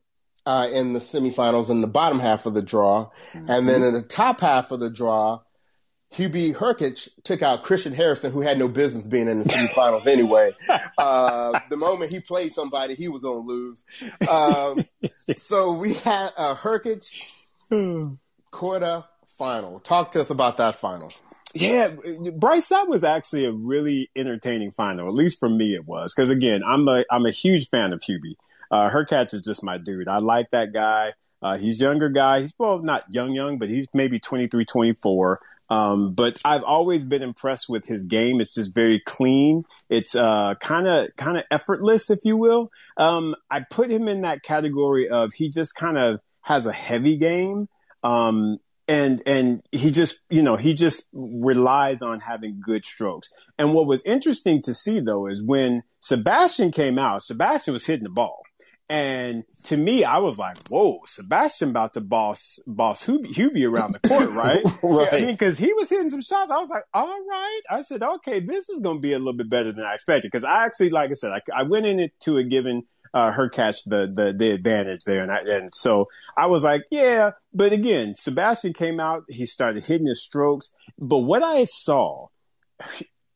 uh, 0.46 0.68
in 0.72 0.94
the 0.94 1.00
semifinals 1.00 1.70
in 1.70 1.82
the 1.82 1.88
bottom 1.88 2.20
half 2.20 2.46
of 2.46 2.54
the 2.54 2.62
draw. 2.62 3.10
Mm-hmm. 3.34 3.50
And 3.50 3.70
then 3.70 3.84
in 3.84 3.94
the 3.94 4.02
top 4.02 4.42
half 4.42 4.72
of 4.72 4.80
the 4.80 4.90
draw, 4.90 5.42
Hubie 6.14 6.54
Hurkacz 6.54 7.08
took 7.24 7.42
out 7.42 7.64
Christian 7.64 7.94
Harrison, 7.94 8.32
who 8.32 8.42
had 8.42 8.60
no 8.60 8.68
business 8.68 9.06
being 9.06 9.30
in 9.30 9.40
the 9.40 9.46
semifinals 9.46 10.08
anyway. 10.12 10.54
Uh, 10.98 11.60
the 11.70 11.78
moment 11.78 12.12
he 12.12 12.20
played 12.20 12.54
somebody, 12.54 12.96
he 12.96 13.08
was 13.08 13.22
going 13.22 13.48
to 13.48 13.48
lose. 13.48 13.84
Um, 14.30 14.84
so 15.38 15.74
we 15.74 15.94
had 15.94 16.32
a 16.38 16.56
Hurkacz 16.56 17.32
Korda 18.52 19.06
final. 19.38 19.80
Talk 19.80 20.12
to 20.12 20.22
us 20.22 20.30
about 20.30 20.58
that 20.58 20.76
final. 20.76 21.12
Yeah, 21.54 21.94
Bryce, 22.36 22.70
that 22.70 22.88
was 22.88 23.04
actually 23.04 23.46
a 23.46 23.52
really 23.52 24.10
entertaining 24.16 24.72
final. 24.72 25.08
At 25.08 25.14
least 25.14 25.40
for 25.40 25.50
me, 25.50 25.76
it 25.76 25.86
was 25.86 26.14
because 26.14 26.30
again, 26.30 26.62
I'm 26.66 26.88
a 26.88 27.04
I'm 27.12 27.26
a 27.26 27.32
huge 27.32 27.68
fan 27.70 27.92
of 27.92 28.00
Hubie. 28.00 28.36
Uh, 28.72 28.90
Hurkacz 28.90 29.34
is 29.34 29.42
just 29.42 29.64
my 29.64 29.78
dude. 29.78 30.08
I 30.08 30.20
like 30.20 30.50
that 30.52 30.74
guy. 30.74 31.14
Uh, 31.42 31.58
he's 31.58 31.82
younger 31.82 32.10
guy. 32.10 32.42
He's 32.42 32.54
well, 32.58 32.80
not 32.80 33.04
young, 33.10 33.34
young, 33.34 33.58
but 33.58 33.70
he's 33.70 33.88
maybe 33.94 34.20
23, 34.20 34.66
24. 34.66 35.42
Um, 35.70 36.14
but 36.14 36.38
I've 36.44 36.64
always 36.64 37.04
been 37.04 37.22
impressed 37.22 37.70
with 37.70 37.86
his 37.86 38.04
game. 38.04 38.42
It's 38.42 38.54
just 38.54 38.74
very 38.74 39.02
clean. 39.06 39.64
It's 39.90 40.14
kind 40.14 40.88
of 40.88 41.16
kind 41.16 41.38
of 41.38 41.44
effortless, 41.50 42.10
if 42.10 42.20
you 42.24 42.36
will. 42.36 42.72
Um, 42.98 43.36
I 43.50 43.62
put 43.62 43.90
him 43.90 44.08
in 44.08 44.22
that 44.22 44.44
category 44.44 45.10
of 45.10 45.34
he 45.34 45.50
just 45.50 45.76
kind 45.76 45.98
of 45.98 46.20
has 46.42 46.66
a 46.66 46.74
heavy 46.74 47.18
game. 47.18 47.70
Um, 48.04 48.60
and 48.88 49.24
and 49.26 49.64
he 49.72 49.92
just 49.92 50.20
you 50.30 50.42
know 50.42 50.58
he 50.58 50.74
just 50.74 51.06
relies 51.14 52.02
on 52.02 52.20
having 52.20 52.60
good 52.60 52.86
strokes. 52.86 53.30
And 53.58 53.74
what 53.74 53.86
was 53.86 54.04
interesting 54.04 54.62
to 54.64 54.74
see 54.74 55.00
though 55.00 55.28
is 55.28 55.42
when 55.42 55.84
Sebastian 56.02 56.72
came 56.72 57.00
out, 57.00 57.22
Sebastian 57.22 57.74
was 57.74 57.86
hitting 57.86 58.04
the 58.04 58.10
ball. 58.10 58.44
And 58.92 59.46
to 59.64 59.78
me, 59.78 60.04
I 60.04 60.18
was 60.18 60.38
like, 60.38 60.68
whoa, 60.68 61.00
Sebastian 61.06 61.70
about 61.70 61.94
to 61.94 62.02
boss, 62.02 62.60
boss 62.68 63.06
Hubie, 63.06 63.34
Hubie 63.34 63.66
around 63.66 63.94
the 63.94 64.06
court, 64.06 64.30
right? 64.32 64.62
right. 64.84 65.14
I 65.14 65.26
mean, 65.28 65.38
cause 65.38 65.58
he 65.58 65.72
was 65.72 65.90
hitting 65.90 66.10
some 66.10 66.22
shots. 66.22 66.52
I 66.52 66.58
was 66.58 66.70
like, 66.70 66.84
all 66.94 67.08
right. 67.08 67.62
I 67.70 67.80
said, 67.80 68.04
okay, 68.04 68.42
this 68.42 68.68
is 68.68 68.82
going 68.82 68.98
to 68.98 69.02
be 69.02 69.14
a 69.14 69.18
little 69.18 69.32
bit 69.32 69.50
better 69.50 69.72
than 69.72 69.86
I 69.86 69.94
expected. 69.94 70.30
Cause 70.30 70.44
I 70.44 70.66
actually, 70.66 70.90
like 70.90 71.10
I 71.10 71.14
said, 71.14 71.32
I, 71.32 71.62
I 71.62 71.64
went 71.64 71.86
into 71.86 72.38
it 72.38 72.50
giving, 72.50 72.84
uh, 73.14 73.32
Hurkacz 73.32 73.86
the, 73.86 74.12
the, 74.14 74.36
the 74.38 74.52
advantage 74.52 75.06
there. 75.06 75.24
And 75.24 75.32
I, 75.32 75.40
and 75.40 75.74
so 75.74 76.10
I 76.36 76.48
was 76.48 76.66
like, 76.66 76.82
yeah, 76.92 77.32
but 77.54 77.72
again, 77.72 78.16
Sebastian 78.18 78.74
came 78.74 79.00
out, 79.00 79.24
he 79.30 79.46
started 79.46 79.86
hitting 79.86 80.08
his 80.08 80.22
strokes. 80.22 80.74
But 81.00 81.20
what 81.20 81.44
I 81.44 81.64
saw, 81.64 82.28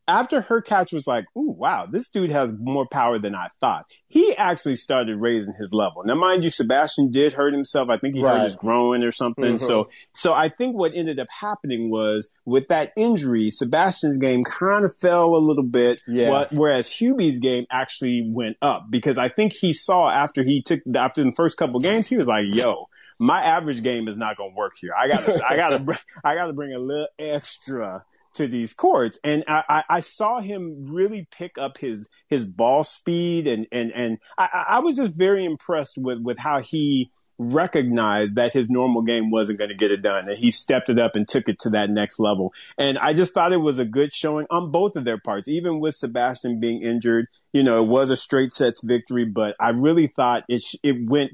after 0.08 0.42
Hurkacz 0.42 0.94
was 0.94 1.08
like, 1.08 1.26
"Ooh, 1.36 1.56
wow, 1.58 1.88
this 1.90 2.10
dude 2.10 2.30
has 2.30 2.52
more 2.54 2.88
power 2.88 3.18
than 3.20 3.34
I 3.34 3.48
thought," 3.60 3.86
he 4.08 4.36
actually 4.36 4.76
started 4.76 5.18
raising 5.18 5.56
his 5.56 5.74
level. 5.74 6.04
Now, 6.06 6.16
mind 6.16 6.44
you, 6.44 6.50
Sebastian 6.50 7.12
did 7.12 7.34
hurt 7.34 7.54
himself. 7.54 7.90
I 7.90 7.98
think 7.98 8.16
he 8.16 8.22
right. 8.22 8.40
hurt 8.40 8.46
his 8.46 8.56
groin 8.56 9.04
or 9.04 9.12
something. 9.12 9.56
Mm-hmm. 9.56 9.66
So, 9.66 9.90
so 10.14 10.34
I 10.34 10.50
think 10.50 10.76
what 10.76 10.94
ended 10.94 11.20
up 11.20 11.28
happening 11.30 11.90
was 11.90 12.30
with 12.46 12.68
that 12.68 12.94
injury, 12.96 13.50
Sebastian's 13.50 14.18
game 14.18 14.44
kind 14.44 14.86
of 14.86 14.96
fell 14.96 15.36
a 15.36 15.42
little 15.42 15.64
bit. 15.64 16.02
Yeah. 16.08 16.46
Whereas 16.52 16.92
Hubie's 16.92 17.40
game 17.40 17.66
actually 17.72 18.24
went 18.28 18.58
up 18.62 18.88
because 18.90 19.18
I 19.18 19.30
think 19.30 19.54
he 19.54 19.74
saw 19.74 20.10
after 20.10 20.44
he 20.44 20.62
took 20.62 20.82
after 20.96 21.24
the 21.24 21.32
first 21.32 21.58
couple 21.58 21.80
games, 21.80 22.08
he 22.08 22.18
was 22.18 22.28
like, 22.28 22.46
"Yo." 22.52 22.90
My 23.18 23.42
average 23.42 23.82
game 23.82 24.10
is 24.10 24.18
not 24.18 24.36
going 24.36 24.52
to 24.52 24.58
work 24.58 24.74
here. 24.78 24.92
I 24.94 25.08
got 25.08 25.24
to, 25.24 25.46
I 25.50 25.56
got 25.56 25.70
to, 25.70 26.00
I 26.26 26.36
got 26.36 26.48
to 26.48 26.54
bring 26.54 26.74
a 26.74 26.80
little 26.80 27.08
extra 27.18 28.04
to 28.36 28.48
these 28.48 28.74
courts. 28.74 29.20
And 29.24 29.44
I, 29.48 29.84
I, 29.90 30.00
saw 30.00 30.40
him 30.40 30.88
really 30.90 31.28
pick 31.32 31.58
up 31.58 31.78
his 31.78 32.10
his 32.30 32.46
ball 32.46 32.84
speed 32.84 33.48
and 33.48 33.68
and 33.72 33.92
and 33.92 34.18
I, 34.38 34.66
I 34.70 34.80
was 34.80 34.98
just 34.98 35.14
very 35.14 35.46
impressed 35.46 35.98
with 35.98 36.20
with 36.20 36.38
how 36.38 36.62
he 36.62 37.12
recognized 37.38 38.36
that 38.36 38.54
his 38.54 38.70
normal 38.70 39.02
game 39.02 39.30
wasn't 39.30 39.58
going 39.58 39.70
to 39.70 39.76
get 39.76 39.92
it 39.92 40.02
done 40.02 40.30
and 40.30 40.38
he 40.38 40.52
stepped 40.52 40.90
it 40.90 41.00
up 41.00 41.16
and 41.16 41.28
took 41.28 41.50
it 41.50 41.60
to 41.60 41.72
that 41.72 41.90
next 41.90 42.20
level. 42.20 42.54
And 42.78 42.98
I 42.98 43.14
just 43.14 43.34
thought 43.34 43.52
it 43.52 43.58
was 43.58 43.80
a 43.80 43.86
good 43.86 44.14
showing 44.14 44.48
on 44.50 44.72
both 44.72 44.96
of 44.96 45.04
their 45.04 45.20
parts, 45.20 45.48
even 45.50 45.80
with 45.80 45.96
Sebastian 45.96 46.60
being 46.60 46.82
injured. 46.82 47.28
You 47.52 47.64
know, 47.64 47.84
it 47.84 47.88
was 47.88 48.10
a 48.10 48.16
straight 48.16 48.54
sets 48.54 48.84
victory, 48.84 49.26
but 49.26 49.56
I 49.60 49.70
really 49.70 50.08
thought 50.08 50.44
it 50.48 50.64
it 50.84 50.96
went 51.10 51.32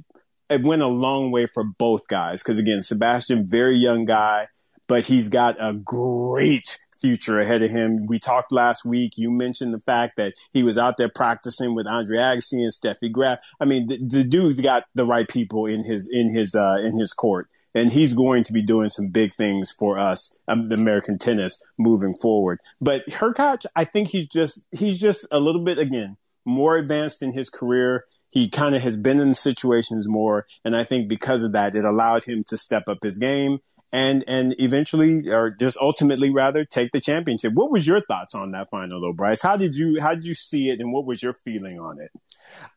it 0.50 0.64
went 0.64 0.82
a 0.82 0.88
long 0.88 1.32
way 1.32 1.48
for 1.48 1.64
both 1.64 2.08
guys 2.08 2.42
because 2.44 2.60
again, 2.60 2.82
Sebastian, 2.82 3.48
very 3.48 3.78
young 3.78 4.06
guy, 4.06 4.48
but 4.88 5.06
he's 5.06 5.30
got 5.30 5.56
a 5.64 5.74
great 5.74 6.78
future 7.02 7.40
ahead 7.40 7.64
of 7.64 7.72
him. 7.72 8.06
We 8.06 8.20
talked 8.20 8.52
last 8.52 8.86
week. 8.86 9.14
You 9.16 9.32
mentioned 9.32 9.74
the 9.74 9.80
fact 9.80 10.18
that 10.18 10.34
he 10.54 10.64
was 10.64 10.78
out 10.78 10.98
there 10.98 11.10
practicing 11.10 11.76
with 11.76 11.88
Andre 11.88 12.18
Agassi 12.18 12.62
and 12.62 12.72
Steffi 12.72 13.12
Graf. 13.12 13.40
I 13.60 13.66
mean, 13.66 13.88
the, 13.88 13.98
the 13.98 14.24
dude's 14.24 14.62
got 14.62 14.86
the 14.96 15.06
right 15.06 15.28
people 15.28 15.66
in 15.66 15.84
his 15.84 16.08
in 16.12 16.34
his 16.34 16.56
uh, 16.56 16.78
in 16.84 16.98
his 16.98 17.14
court, 17.14 17.50
and 17.74 17.92
he's 17.92 18.14
going 18.14 18.44
to 18.46 18.54
be 18.54 18.62
doing 18.62 18.90
some 18.90 19.08
big 19.08 19.36
things 19.36 19.72
for 19.72 20.00
us, 20.00 20.38
um, 20.48 20.72
American 20.72 21.18
tennis, 21.18 21.60
moving 21.78 22.16
forward. 22.16 22.60
But 22.80 23.06
Hurkacz, 23.08 23.66
I 23.76 23.86
think 23.86 24.10
he's 24.10 24.28
just 24.28 24.62
he's 24.72 25.00
just 25.00 25.26
a 25.32 25.40
little 25.40 25.64
bit 25.64 25.80
again 25.80 26.18
more 26.44 26.76
advanced 26.76 27.22
in 27.22 27.34
his 27.34 27.52
career 27.52 28.06
he 28.32 28.48
kind 28.48 28.76
of 28.76 28.82
has 28.82 28.98
been 28.98 29.20
in 29.20 29.34
situations 29.34 30.08
more. 30.08 30.48
And 30.64 30.76
I 30.76 30.86
think 30.86 31.08
because 31.08 31.44
of 31.44 31.52
that, 31.52 31.76
it 31.76 31.84
allowed 31.84 32.24
him 32.24 32.44
to 32.46 32.58
step 32.58 32.88
up 32.88 33.04
his 33.04 33.18
game 33.18 33.60
and 33.92 34.24
and 34.28 34.56
eventually 34.60 35.30
or 35.30 35.50
just 35.50 35.78
ultimately 35.78 36.30
rather 36.30 36.66
take 36.66 36.92
the 36.92 37.02
championship. 37.02 37.54
What 37.54 37.72
was 37.72 37.86
your 37.86 38.02
thoughts 38.02 38.36
on 38.36 38.52
that 38.52 38.70
final 38.70 39.02
though, 39.02 39.14
Bryce? 39.14 39.42
How 39.42 39.58
did 39.58 39.76
you 39.76 40.00
how 40.00 40.16
did 40.16 40.26
you 40.26 40.36
see 40.36 40.70
it 40.70 40.80
and 40.80 40.94
what 40.94 41.06
was 41.06 41.22
your 41.22 41.34
feeling 41.34 41.80
on 41.80 42.00
it? 42.00 42.12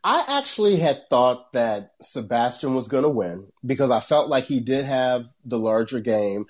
I 0.03 0.25
actually 0.39 0.77
had 0.77 1.09
thought 1.11 1.53
that 1.53 1.93
Sebastian 2.01 2.75
was 2.75 2.89
going 2.89 3.03
to 3.03 3.09
win 3.09 3.47
because 3.65 3.91
I 3.91 4.01
felt 4.01 4.29
like 4.29 4.45
he 4.45 4.61
did 4.61 4.85
have 4.85 5.27
the 5.45 5.59
larger 5.59 6.01
game. 6.01 6.47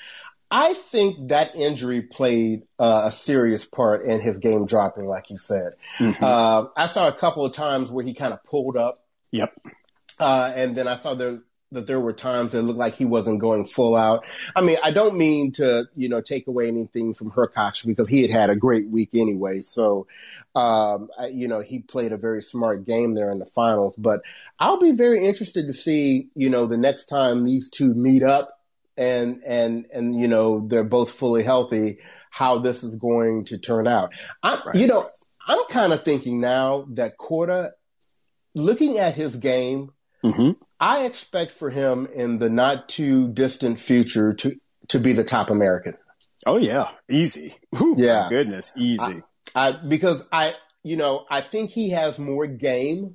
I 0.50 0.74
think 0.74 1.30
that 1.30 1.56
injury 1.56 2.02
played 2.02 2.62
uh, 2.78 3.04
a 3.06 3.10
serious 3.10 3.64
part 3.64 4.04
in 4.06 4.20
his 4.20 4.38
game 4.38 4.66
dropping, 4.66 5.06
like 5.06 5.30
you 5.30 5.38
said. 5.38 5.72
Mm-hmm. 5.98 6.22
Uh, 6.22 6.66
I 6.76 6.86
saw 6.86 7.08
a 7.08 7.12
couple 7.12 7.44
of 7.44 7.54
times 7.54 7.90
where 7.90 8.04
he 8.04 8.14
kind 8.14 8.32
of 8.32 8.44
pulled 8.44 8.76
up. 8.76 9.04
Yep. 9.32 9.52
Uh, 10.20 10.52
and 10.54 10.76
then 10.76 10.86
I 10.86 10.94
saw 10.94 11.14
the 11.14 11.42
that 11.74 11.86
there 11.86 12.00
were 12.00 12.12
times 12.12 12.52
that 12.52 12.62
looked 12.62 12.78
like 12.78 12.94
he 12.94 13.04
wasn't 13.04 13.40
going 13.40 13.66
full 13.66 13.94
out. 13.96 14.24
I 14.56 14.62
mean, 14.62 14.78
I 14.82 14.90
don't 14.90 15.16
mean 15.16 15.52
to, 15.52 15.84
you 15.94 16.08
know, 16.08 16.20
take 16.20 16.46
away 16.46 16.68
anything 16.68 17.14
from 17.14 17.30
Hurkacz 17.30 17.86
because 17.86 18.08
he 18.08 18.22
had 18.22 18.30
had 18.30 18.50
a 18.50 18.56
great 18.56 18.88
week 18.88 19.10
anyway. 19.14 19.60
So, 19.60 20.06
um, 20.54 21.08
I, 21.18 21.26
you 21.26 21.48
know, 21.48 21.60
he 21.60 21.80
played 21.80 22.12
a 22.12 22.16
very 22.16 22.42
smart 22.42 22.86
game 22.86 23.14
there 23.14 23.30
in 23.30 23.38
the 23.38 23.46
finals. 23.46 23.94
But 23.98 24.20
I'll 24.58 24.80
be 24.80 24.92
very 24.92 25.24
interested 25.26 25.68
to 25.68 25.74
see, 25.74 26.30
you 26.34 26.50
know, 26.50 26.66
the 26.66 26.76
next 26.76 27.06
time 27.06 27.44
these 27.44 27.70
two 27.70 27.92
meet 27.94 28.22
up 28.22 28.50
and 28.96 29.42
and 29.44 29.86
and 29.92 30.18
you 30.18 30.28
know 30.28 30.64
they're 30.68 30.84
both 30.84 31.10
fully 31.10 31.42
healthy, 31.42 31.98
how 32.30 32.58
this 32.58 32.84
is 32.84 32.96
going 32.96 33.46
to 33.46 33.58
turn 33.58 33.88
out. 33.88 34.14
I, 34.42 34.62
right. 34.64 34.74
You 34.76 34.86
know, 34.86 35.10
I'm 35.46 35.64
kind 35.68 35.92
of 35.92 36.04
thinking 36.04 36.40
now 36.40 36.86
that 36.92 37.18
Korda, 37.18 37.70
looking 38.54 38.98
at 38.98 39.14
his 39.14 39.36
game. 39.36 39.90
Mm-hmm 40.24 40.52
I 40.84 41.06
expect 41.06 41.52
for 41.52 41.70
him 41.70 42.06
in 42.14 42.38
the 42.38 42.50
not 42.50 42.90
too 42.90 43.28
distant 43.28 43.80
future 43.80 44.34
to 44.34 44.60
to 44.88 45.00
be 45.00 45.14
the 45.14 45.24
top 45.24 45.48
American. 45.48 45.94
Oh 46.46 46.58
yeah, 46.58 46.90
easy. 47.08 47.56
Yeah, 47.96 48.28
goodness, 48.28 48.74
easy. 48.76 49.22
I, 49.54 49.68
I, 49.68 49.76
because 49.88 50.28
I 50.30 50.52
you 50.82 50.98
know 50.98 51.24
I 51.30 51.40
think 51.40 51.70
he 51.70 51.90
has 51.90 52.18
more 52.18 52.46
game 52.46 53.14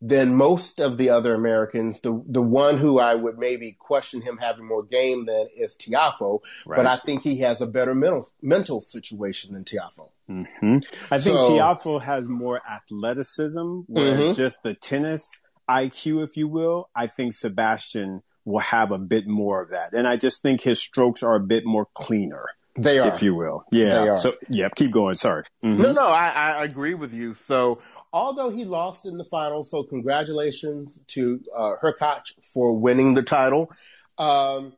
than 0.00 0.36
most 0.36 0.78
of 0.78 0.96
the 0.96 1.10
other 1.10 1.34
Americans. 1.34 2.02
The 2.02 2.22
the 2.24 2.40
one 2.40 2.78
who 2.78 3.00
I 3.00 3.16
would 3.16 3.36
maybe 3.36 3.72
question 3.72 4.22
him 4.22 4.36
having 4.36 4.64
more 4.64 4.84
game 4.84 5.26
than 5.26 5.48
is 5.56 5.76
Tiafoe, 5.76 6.38
right. 6.66 6.76
but 6.76 6.86
I 6.86 6.98
think 6.98 7.24
he 7.24 7.40
has 7.40 7.60
a 7.60 7.66
better 7.66 7.96
mental 7.96 8.28
mental 8.40 8.80
situation 8.80 9.54
than 9.54 9.64
Tiafoe. 9.64 10.10
Mm-hmm. 10.30 10.78
I 11.10 11.18
think 11.18 11.36
so, 11.36 11.50
Tiafoe 11.50 12.00
has 12.00 12.28
more 12.28 12.60
athleticism, 12.64 13.80
where 13.88 14.14
mm-hmm. 14.14 14.34
just 14.34 14.56
the 14.62 14.74
tennis 14.74 15.40
IQ, 15.68 16.24
if 16.24 16.36
you 16.36 16.48
will, 16.48 16.88
I 16.94 17.06
think 17.06 17.32
Sebastian 17.32 18.22
will 18.44 18.60
have 18.60 18.92
a 18.92 18.98
bit 18.98 19.26
more 19.26 19.62
of 19.62 19.70
that. 19.70 19.92
And 19.92 20.06
I 20.06 20.16
just 20.16 20.42
think 20.42 20.62
his 20.62 20.80
strokes 20.80 21.22
are 21.22 21.34
a 21.34 21.40
bit 21.40 21.64
more 21.64 21.86
cleaner. 21.94 22.46
They 22.76 22.98
are. 22.98 23.12
If 23.12 23.22
you 23.22 23.34
will. 23.34 23.64
Yeah. 23.72 24.18
So, 24.18 24.34
yeah, 24.48 24.68
keep 24.74 24.92
going. 24.92 25.16
Sorry. 25.16 25.44
Mm-hmm. 25.64 25.82
No, 25.82 25.92
no, 25.92 26.06
I, 26.06 26.28
I 26.28 26.64
agree 26.64 26.94
with 26.94 27.12
you. 27.12 27.34
So, 27.34 27.82
although 28.12 28.50
he 28.50 28.64
lost 28.64 29.04
in 29.04 29.18
the 29.18 29.24
final, 29.24 29.64
so 29.64 29.82
congratulations 29.82 30.98
to 31.08 31.40
uh, 31.54 31.72
Hurkacz 31.82 32.32
for 32.54 32.78
winning 32.78 33.14
the 33.14 33.22
title. 33.22 33.70
Um, 34.16 34.74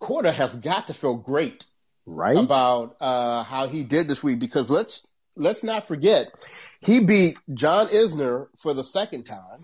Korda 0.00 0.32
has 0.32 0.56
got 0.56 0.86
to 0.88 0.94
feel 0.94 1.16
great, 1.16 1.64
right, 2.06 2.36
about 2.36 2.96
uh, 3.00 3.42
how 3.42 3.66
he 3.66 3.84
did 3.84 4.08
this 4.08 4.22
week 4.22 4.38
because 4.38 4.70
let's 4.70 5.06
let's 5.36 5.64
not 5.64 5.88
forget 5.88 6.28
he 6.84 7.00
beat 7.00 7.36
John 7.54 7.86
Isner 7.88 8.48
for 8.58 8.74
the 8.74 8.82
second 8.82 9.24
time 9.24 9.58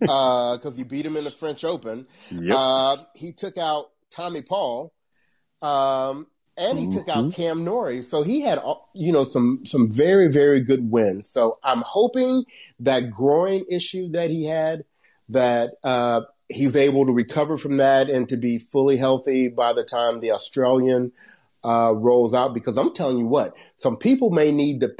because 0.00 0.66
uh, 0.66 0.76
he 0.76 0.84
beat 0.84 1.04
him 1.04 1.16
in 1.16 1.24
the 1.24 1.30
French 1.30 1.64
Open. 1.64 2.06
Yep. 2.30 2.52
Uh, 2.56 2.96
he 3.14 3.32
took 3.32 3.58
out 3.58 3.86
Tommy 4.10 4.42
Paul, 4.42 4.92
um, 5.62 6.28
and 6.56 6.78
he 6.78 6.86
mm-hmm. 6.86 6.98
took 6.98 7.08
out 7.08 7.24
mm-hmm. 7.24 7.30
Cam 7.30 7.64
Norrie. 7.64 8.02
So 8.02 8.22
he 8.22 8.40
had, 8.40 8.60
you 8.94 9.12
know, 9.12 9.24
some 9.24 9.62
some 9.66 9.90
very 9.90 10.28
very 10.28 10.60
good 10.60 10.90
wins. 10.90 11.28
So 11.28 11.58
I'm 11.64 11.82
hoping 11.84 12.44
that 12.80 13.10
groin 13.10 13.64
issue 13.68 14.10
that 14.12 14.30
he 14.30 14.44
had, 14.44 14.84
that 15.30 15.72
uh, 15.82 16.22
he's 16.48 16.76
able 16.76 17.06
to 17.06 17.12
recover 17.12 17.56
from 17.56 17.78
that 17.78 18.08
and 18.08 18.28
to 18.28 18.36
be 18.36 18.58
fully 18.58 18.96
healthy 18.96 19.48
by 19.48 19.72
the 19.72 19.84
time 19.84 20.20
the 20.20 20.32
Australian. 20.32 21.12
Uh, 21.66 21.94
rolls 21.96 22.34
out 22.34 22.52
because 22.52 22.76
I'm 22.76 22.92
telling 22.92 23.16
you 23.16 23.26
what, 23.26 23.54
some 23.76 23.96
people 23.96 24.28
may 24.28 24.52
need 24.52 24.80
to 24.80 24.94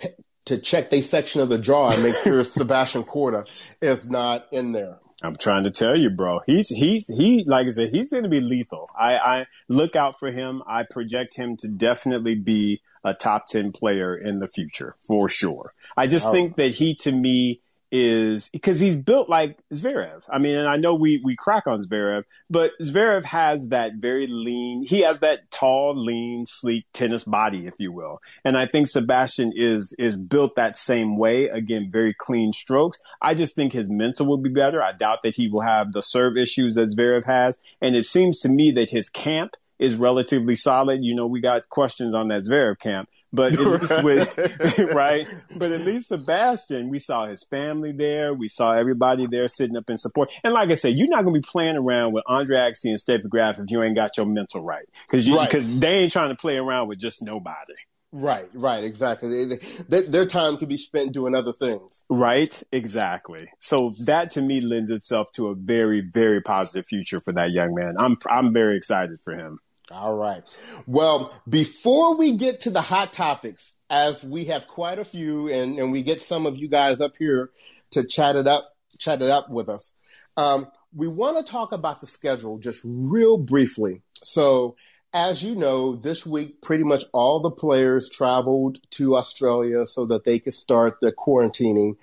to 0.47 0.59
check 0.59 0.91
their 0.91 1.03
section 1.03 1.41
of 1.41 1.49
the 1.49 1.59
draw 1.59 1.91
and 1.91 2.03
make 2.03 2.17
sure 2.17 2.45
Sebastian 2.45 3.05
Korda 3.05 3.49
is 3.81 4.09
not 4.09 4.47
in 4.53 4.73
there. 4.73 4.99
I'm 5.23 5.37
trying 5.37 5.65
to 5.65 5.71
tell 5.71 5.97
you, 5.97 6.11
bro. 6.11 6.41
He's 6.47 6.69
he's 6.69 7.07
he 7.07 7.45
like 7.47 7.67
I 7.67 7.71
said, 7.71 7.91
he's 7.91 8.11
going 8.11 8.25
to 8.25 8.29
be 8.29 8.41
lethal. 8.41 8.91
I, 8.99 9.17
I 9.17 9.47
look 9.69 9.97
out 9.97 10.19
for 10.19 10.31
him. 10.31 10.63
I 10.67 10.83
project 10.83 11.35
him 11.35 11.57
to 11.59 11.69
definitely 11.69 12.35
be 12.35 12.83
a 13.03 13.15
top 13.15 13.47
ten 13.47 13.73
player 13.73 14.17
in 14.17 14.41
the 14.41 14.47
future 14.47 14.97
for 15.01 15.29
sure. 15.29 15.73
I 15.97 16.09
just 16.09 16.27
oh. 16.27 16.33
think 16.33 16.57
that 16.57 16.75
he, 16.75 16.95
to 16.97 17.13
me, 17.13 17.61
is 17.97 18.49
because 18.49 18.81
he's 18.81 18.97
built 18.97 19.29
like 19.29 19.57
Zverev. 19.73 20.25
I 20.29 20.39
mean, 20.39 20.57
and 20.57 20.67
I 20.67 20.77
know 20.79 20.97
we, 20.97 21.23
we 21.25 21.37
crack 21.37 21.69
on 21.69 21.81
Zverev, 21.85 22.25
but 22.51 22.73
Zverev 22.83 23.23
has 23.25 23.69
that 23.69 23.93
very 23.95 24.27
lean, 24.27 24.85
he 24.85 25.03
has 25.03 25.21
that 25.21 25.49
tall, 25.53 25.95
lean, 25.97 26.45
sleek 26.45 26.87
tennis 26.93 27.23
body, 27.23 27.69
if 27.69 27.75
you 27.79 27.93
will. 27.93 28.19
And 28.45 28.57
I 28.59 28.67
think 28.67 28.89
Sebastian 28.89 29.53
is, 29.55 29.95
is 29.97 30.17
built 30.17 30.57
that 30.57 30.77
same 30.77 31.17
way. 31.17 31.49
Again, 31.49 31.89
very 31.89 32.15
clean 32.19 32.53
strokes. 32.53 32.99
I 33.23 33.35
just 33.35 33.55
think 33.55 33.73
his 33.73 33.89
mental 33.89 34.27
will 34.27 34.39
be 34.39 34.51
better. 34.51 34.83
I 34.83 34.91
doubt 34.91 35.21
that 35.23 35.37
he 35.37 35.49
will 35.49 35.63
have 35.63 35.93
the 35.93 36.03
serve 36.03 36.37
issues 36.37 36.75
that 36.75 36.91
Zverev 36.91 37.25
has. 37.27 37.57
And 37.81 37.95
it 37.95 38.07
seems 38.07 38.41
to 38.41 38.49
me 38.49 38.73
that 38.73 38.91
his 38.91 39.09
camp 39.09 39.55
is 39.79 39.95
relatively 39.95 40.57
solid. 40.57 41.05
You 41.05 41.15
know, 41.15 41.27
we 41.27 41.41
got 41.41 41.69
questions 41.69 42.13
on 42.13 42.27
that 42.29 42.43
Zverev 42.43 42.81
camp, 42.81 43.09
but 43.35 43.53
at 43.55 43.61
least 44.03 44.03
with 44.03 44.79
right. 44.95 45.27
But 45.57 45.73
at 45.73 45.81
least 45.81 46.09
Sebastian, 46.09 46.89
we 46.89 46.99
saw 46.99 47.27
his 47.27 47.45
family 47.45 47.93
there. 47.93 48.33
We 48.33 48.49
saw 48.49 48.73
everybody 48.73 49.27
there 49.27 49.49
sitting 49.49 49.77
up 49.77 49.91
in 49.91 49.99
support. 49.99 50.33
And 50.43 50.53
like 50.53 50.71
I 50.71 50.75
said, 50.75 50.95
you're 50.97 51.09
not 51.09 51.23
going 51.25 51.35
to 51.35 51.41
be 51.41 51.49
playing 51.49 51.77
around 51.77 52.13
with 52.13 52.25
Andre 52.27 52.57
Agassi 52.59 52.87
and 52.87 52.99
Steffi 52.99 53.29
Graf 53.29 53.59
if 53.59 53.71
you 53.71 53.83
ain't 53.83 53.97
got 53.97 54.17
your 54.17 54.27
mental 54.27 54.63
right, 54.63 54.87
because 55.11 55.29
because 55.29 55.69
right. 55.69 55.81
they 55.81 55.95
ain't 55.99 56.13
trying 56.13 56.31
to 56.31 56.37
play 56.37 56.57
around 56.57 56.89
with 56.89 56.99
just 56.99 57.23
nobody. 57.23 57.75
Right, 58.17 58.49
right, 58.55 58.85
exactly. 58.85 59.45
They, 59.47 59.57
they, 59.89 60.03
their 60.07 60.25
time 60.25 60.57
could 60.57 60.69
be 60.69 60.77
spent 60.77 61.13
doing 61.13 61.35
other 61.35 61.53
things. 61.53 62.05
Right, 62.09 62.63
exactly. 62.71 63.49
So 63.59 63.91
that 64.05 64.31
to 64.33 64.41
me 64.41 64.61
lends 64.61 64.93
itself 64.93 65.33
to 65.33 65.49
a 65.49 65.57
very, 65.57 66.01
very 66.01 66.41
positive 66.41 66.87
future 66.87 67.19
for 67.19 67.33
that 67.33 67.51
young 67.51 67.75
man. 67.75 67.97
I'm 67.99 68.17
I'm 68.31 68.53
very 68.53 68.77
excited 68.77 69.19
for 69.21 69.35
him. 69.35 69.59
All 69.95 70.17
right. 70.17 70.43
Well, 70.89 71.33
before 71.49 72.17
we 72.17 72.37
get 72.37 72.63
to 72.63 72.71
the 72.71 72.81
hot 72.81 73.13
topics, 73.13 73.77
as 73.89 74.25
we 74.25 74.47
have 74.47 74.67
quite 74.67 74.99
a 74.99 75.05
few, 75.05 75.49
and, 75.49 75.79
and 75.79 75.93
we 75.93 76.03
get 76.03 76.21
some 76.21 76.47
of 76.47 76.57
you 76.57 76.69
guys 76.69 77.01
up 77.01 77.13
here 77.17 77.51
to 77.93 78.05
chat 78.05 78.35
it 78.35 78.49
up, 78.49 78.65
chat 78.99 79.23
it 79.23 79.31
up 79.31 79.49
with 79.51 79.69
us. 79.69 79.93
Um, 80.37 80.67
we 80.93 81.07
want 81.07 81.37
to 81.37 81.51
talk 81.51 81.71
about 81.71 82.01
the 82.01 82.09
schedule 82.09 82.59
just 82.59 82.81
real 82.85 83.39
briefly. 83.39 84.03
So, 84.21 84.75
as 85.13 85.45
you 85.45 85.55
know, 85.55 85.95
this 85.95 86.27
week 86.27 86.61
pretty 86.61 86.83
much 86.83 87.05
all 87.13 87.41
the 87.41 87.53
players 87.53 88.11
traveled 88.11 88.79
to 88.93 89.15
Australia 89.15 89.87
so 89.87 90.07
that 90.07 90.25
they 90.25 90.41
could 90.41 90.55
start 90.55 90.97
their 91.01 91.13
quarantining 91.13 91.95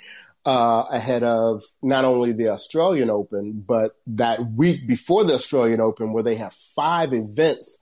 uh, 0.45 0.85
ahead 0.89 1.23
of 1.23 1.63
not 1.83 2.05
only 2.05 2.31
the 2.31 2.49
Australian 2.49 3.09
Open, 3.09 3.63
but 3.67 3.97
that 4.07 4.39
week 4.53 4.87
before 4.87 5.25
the 5.25 5.33
Australian 5.33 5.81
Open, 5.81 6.13
where 6.13 6.23
they 6.23 6.35
have 6.35 6.53
five 6.73 7.13
events 7.13 7.77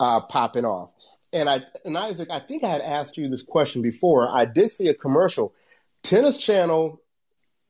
uh, 0.00 0.20
popping 0.20 0.64
off. 0.64 0.92
And 1.32 1.48
I 1.48 1.60
and 1.84 1.98
Isaac, 1.98 2.28
I 2.30 2.38
think 2.38 2.62
I 2.62 2.68
had 2.68 2.80
asked 2.80 3.16
you 3.16 3.28
this 3.28 3.42
question 3.42 3.82
before. 3.82 4.28
I 4.28 4.44
did 4.44 4.70
see 4.70 4.88
a 4.88 4.94
commercial. 4.94 5.52
Tennis 6.02 6.38
Channel 6.38 7.00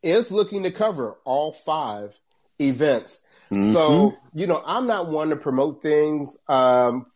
is 0.02 0.30
looking 0.30 0.64
to 0.64 0.70
cover 0.70 1.16
all 1.24 1.52
five 1.52 2.18
events. 2.58 3.22
Mm-hmm. 3.50 3.72
So 3.72 4.16
you 4.34 4.46
know, 4.46 4.62
I'm 4.64 4.86
not 4.86 5.08
one 5.08 5.30
to 5.30 5.36
promote 5.36 5.82
things 5.82 6.36
um, 6.48 7.06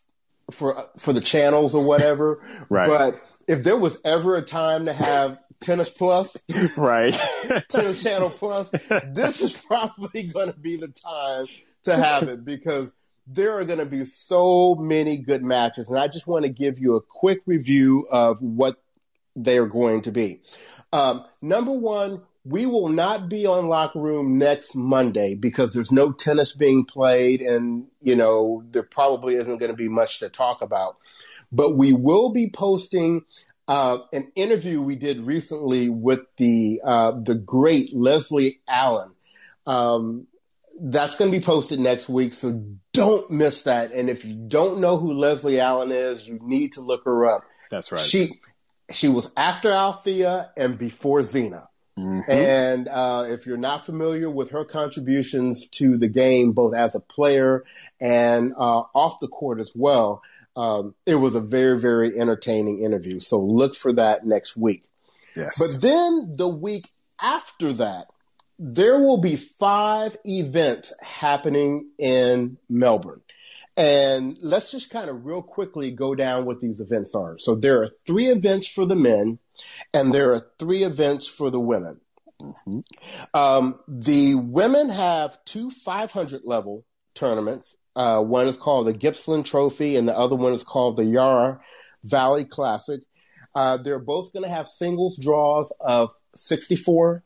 for 0.50 0.84
for 0.96 1.12
the 1.12 1.20
channels 1.20 1.74
or 1.74 1.84
whatever. 1.84 2.42
right. 2.68 2.88
But 2.88 3.22
if 3.46 3.64
there 3.64 3.76
was 3.76 3.98
ever 4.04 4.36
a 4.36 4.42
time 4.42 4.86
to 4.86 4.92
have 4.92 5.38
Tennis 5.60 5.90
Plus, 5.90 6.36
right, 6.76 7.18
Tennis 7.68 8.02
Channel 8.02 8.30
Plus, 8.30 8.70
this 9.06 9.42
is 9.42 9.52
probably 9.52 10.24
going 10.28 10.52
to 10.52 10.58
be 10.58 10.76
the 10.76 10.88
time 10.88 11.46
to 11.84 11.96
have 11.96 12.24
it 12.24 12.44
because 12.44 12.92
there 13.30 13.58
are 13.58 13.64
going 13.64 13.78
to 13.78 13.86
be 13.86 14.04
so 14.04 14.74
many 14.74 15.18
good 15.18 15.42
matches, 15.42 15.88
and 15.88 15.98
I 15.98 16.08
just 16.08 16.26
want 16.26 16.44
to 16.44 16.48
give 16.48 16.78
you 16.78 16.96
a 16.96 17.00
quick 17.00 17.42
review 17.46 18.06
of 18.10 18.40
what 18.40 18.82
they 19.36 19.58
are 19.58 19.66
going 19.66 20.02
to 20.02 20.12
be. 20.12 20.40
Um, 20.92 21.24
number 21.42 21.72
one, 21.72 22.22
we 22.44 22.64
will 22.64 22.88
not 22.88 23.28
be 23.28 23.46
on 23.46 23.68
locker 23.68 24.00
room 24.00 24.38
next 24.38 24.74
Monday 24.74 25.34
because 25.34 25.74
there's 25.74 25.92
no 25.92 26.12
tennis 26.12 26.52
being 26.52 26.86
played, 26.86 27.42
and 27.42 27.86
you 28.00 28.16
know 28.16 28.64
there 28.70 28.82
probably 28.82 29.36
isn't 29.36 29.58
going 29.58 29.70
to 29.70 29.76
be 29.76 29.88
much 29.88 30.20
to 30.20 30.30
talk 30.30 30.62
about. 30.62 30.96
But 31.52 31.76
we 31.76 31.92
will 31.92 32.30
be 32.30 32.50
posting 32.50 33.24
uh, 33.66 33.98
an 34.14 34.32
interview 34.34 34.80
we 34.80 34.96
did 34.96 35.20
recently 35.20 35.90
with 35.90 36.20
the 36.38 36.80
uh, 36.82 37.12
the 37.20 37.34
great 37.34 37.94
Leslie 37.94 38.60
Allen. 38.66 39.10
Um, 39.66 40.26
that's 40.80 41.16
going 41.16 41.30
to 41.30 41.38
be 41.38 41.44
posted 41.44 41.80
next 41.80 42.08
week, 42.08 42.34
so 42.34 42.64
don't 42.92 43.30
miss 43.30 43.62
that. 43.62 43.92
And 43.92 44.08
if 44.08 44.24
you 44.24 44.34
don't 44.34 44.80
know 44.80 44.98
who 44.98 45.12
Leslie 45.12 45.60
Allen 45.60 45.92
is, 45.92 46.26
you 46.26 46.38
need 46.42 46.74
to 46.74 46.80
look 46.80 47.04
her 47.04 47.26
up. 47.26 47.42
That's 47.70 47.92
right. 47.92 48.00
She 48.00 48.28
she 48.90 49.08
was 49.08 49.30
after 49.36 49.70
Althea 49.70 50.50
and 50.56 50.78
before 50.78 51.22
Zina. 51.22 51.68
Mm-hmm. 51.98 52.30
And 52.30 52.88
uh, 52.88 53.24
if 53.28 53.46
you're 53.46 53.56
not 53.56 53.84
familiar 53.84 54.30
with 54.30 54.50
her 54.50 54.64
contributions 54.64 55.68
to 55.70 55.98
the 55.98 56.08
game, 56.08 56.52
both 56.52 56.74
as 56.74 56.94
a 56.94 57.00
player 57.00 57.64
and 58.00 58.52
uh, 58.52 58.82
off 58.94 59.18
the 59.20 59.28
court 59.28 59.60
as 59.60 59.72
well, 59.74 60.22
um, 60.56 60.94
it 61.06 61.16
was 61.16 61.34
a 61.34 61.40
very, 61.40 61.80
very 61.80 62.18
entertaining 62.18 62.82
interview. 62.82 63.20
So 63.20 63.40
look 63.40 63.74
for 63.74 63.92
that 63.94 64.24
next 64.24 64.56
week. 64.56 64.84
Yes. 65.36 65.58
But 65.58 65.82
then 65.82 66.34
the 66.36 66.48
week 66.48 66.88
after 67.20 67.72
that, 67.74 68.12
there 68.58 69.00
will 69.00 69.20
be 69.20 69.36
five 69.36 70.16
events 70.24 70.92
happening 71.00 71.90
in 71.98 72.58
Melbourne. 72.68 73.20
And 73.76 74.36
let's 74.42 74.72
just 74.72 74.90
kind 74.90 75.08
of 75.08 75.24
real 75.24 75.42
quickly 75.42 75.92
go 75.92 76.16
down 76.16 76.46
what 76.46 76.60
these 76.60 76.80
events 76.80 77.14
are. 77.14 77.38
So 77.38 77.54
there 77.54 77.82
are 77.82 77.90
three 78.06 78.26
events 78.26 78.66
for 78.66 78.84
the 78.84 78.96
men, 78.96 79.38
and 79.94 80.12
there 80.12 80.32
are 80.32 80.42
three 80.58 80.82
events 80.82 81.28
for 81.28 81.50
the 81.50 81.60
women. 81.60 82.00
Mm-hmm. 82.42 82.80
Um, 83.34 83.78
the 83.86 84.34
women 84.34 84.88
have 84.88 85.38
two 85.44 85.70
500 85.70 86.42
level 86.44 86.84
tournaments. 87.14 87.76
Uh, 87.94 88.22
one 88.22 88.48
is 88.48 88.56
called 88.56 88.88
the 88.88 88.92
Gippsland 88.92 89.46
Trophy, 89.46 89.94
and 89.94 90.08
the 90.08 90.16
other 90.16 90.36
one 90.36 90.54
is 90.54 90.64
called 90.64 90.96
the 90.96 91.04
Yarra 91.04 91.60
Valley 92.02 92.44
Classic. 92.44 93.00
Uh, 93.54 93.76
they're 93.76 93.98
both 94.00 94.32
going 94.32 94.44
to 94.44 94.50
have 94.50 94.68
singles 94.68 95.16
draws 95.16 95.72
of 95.80 96.10
64 96.34 97.22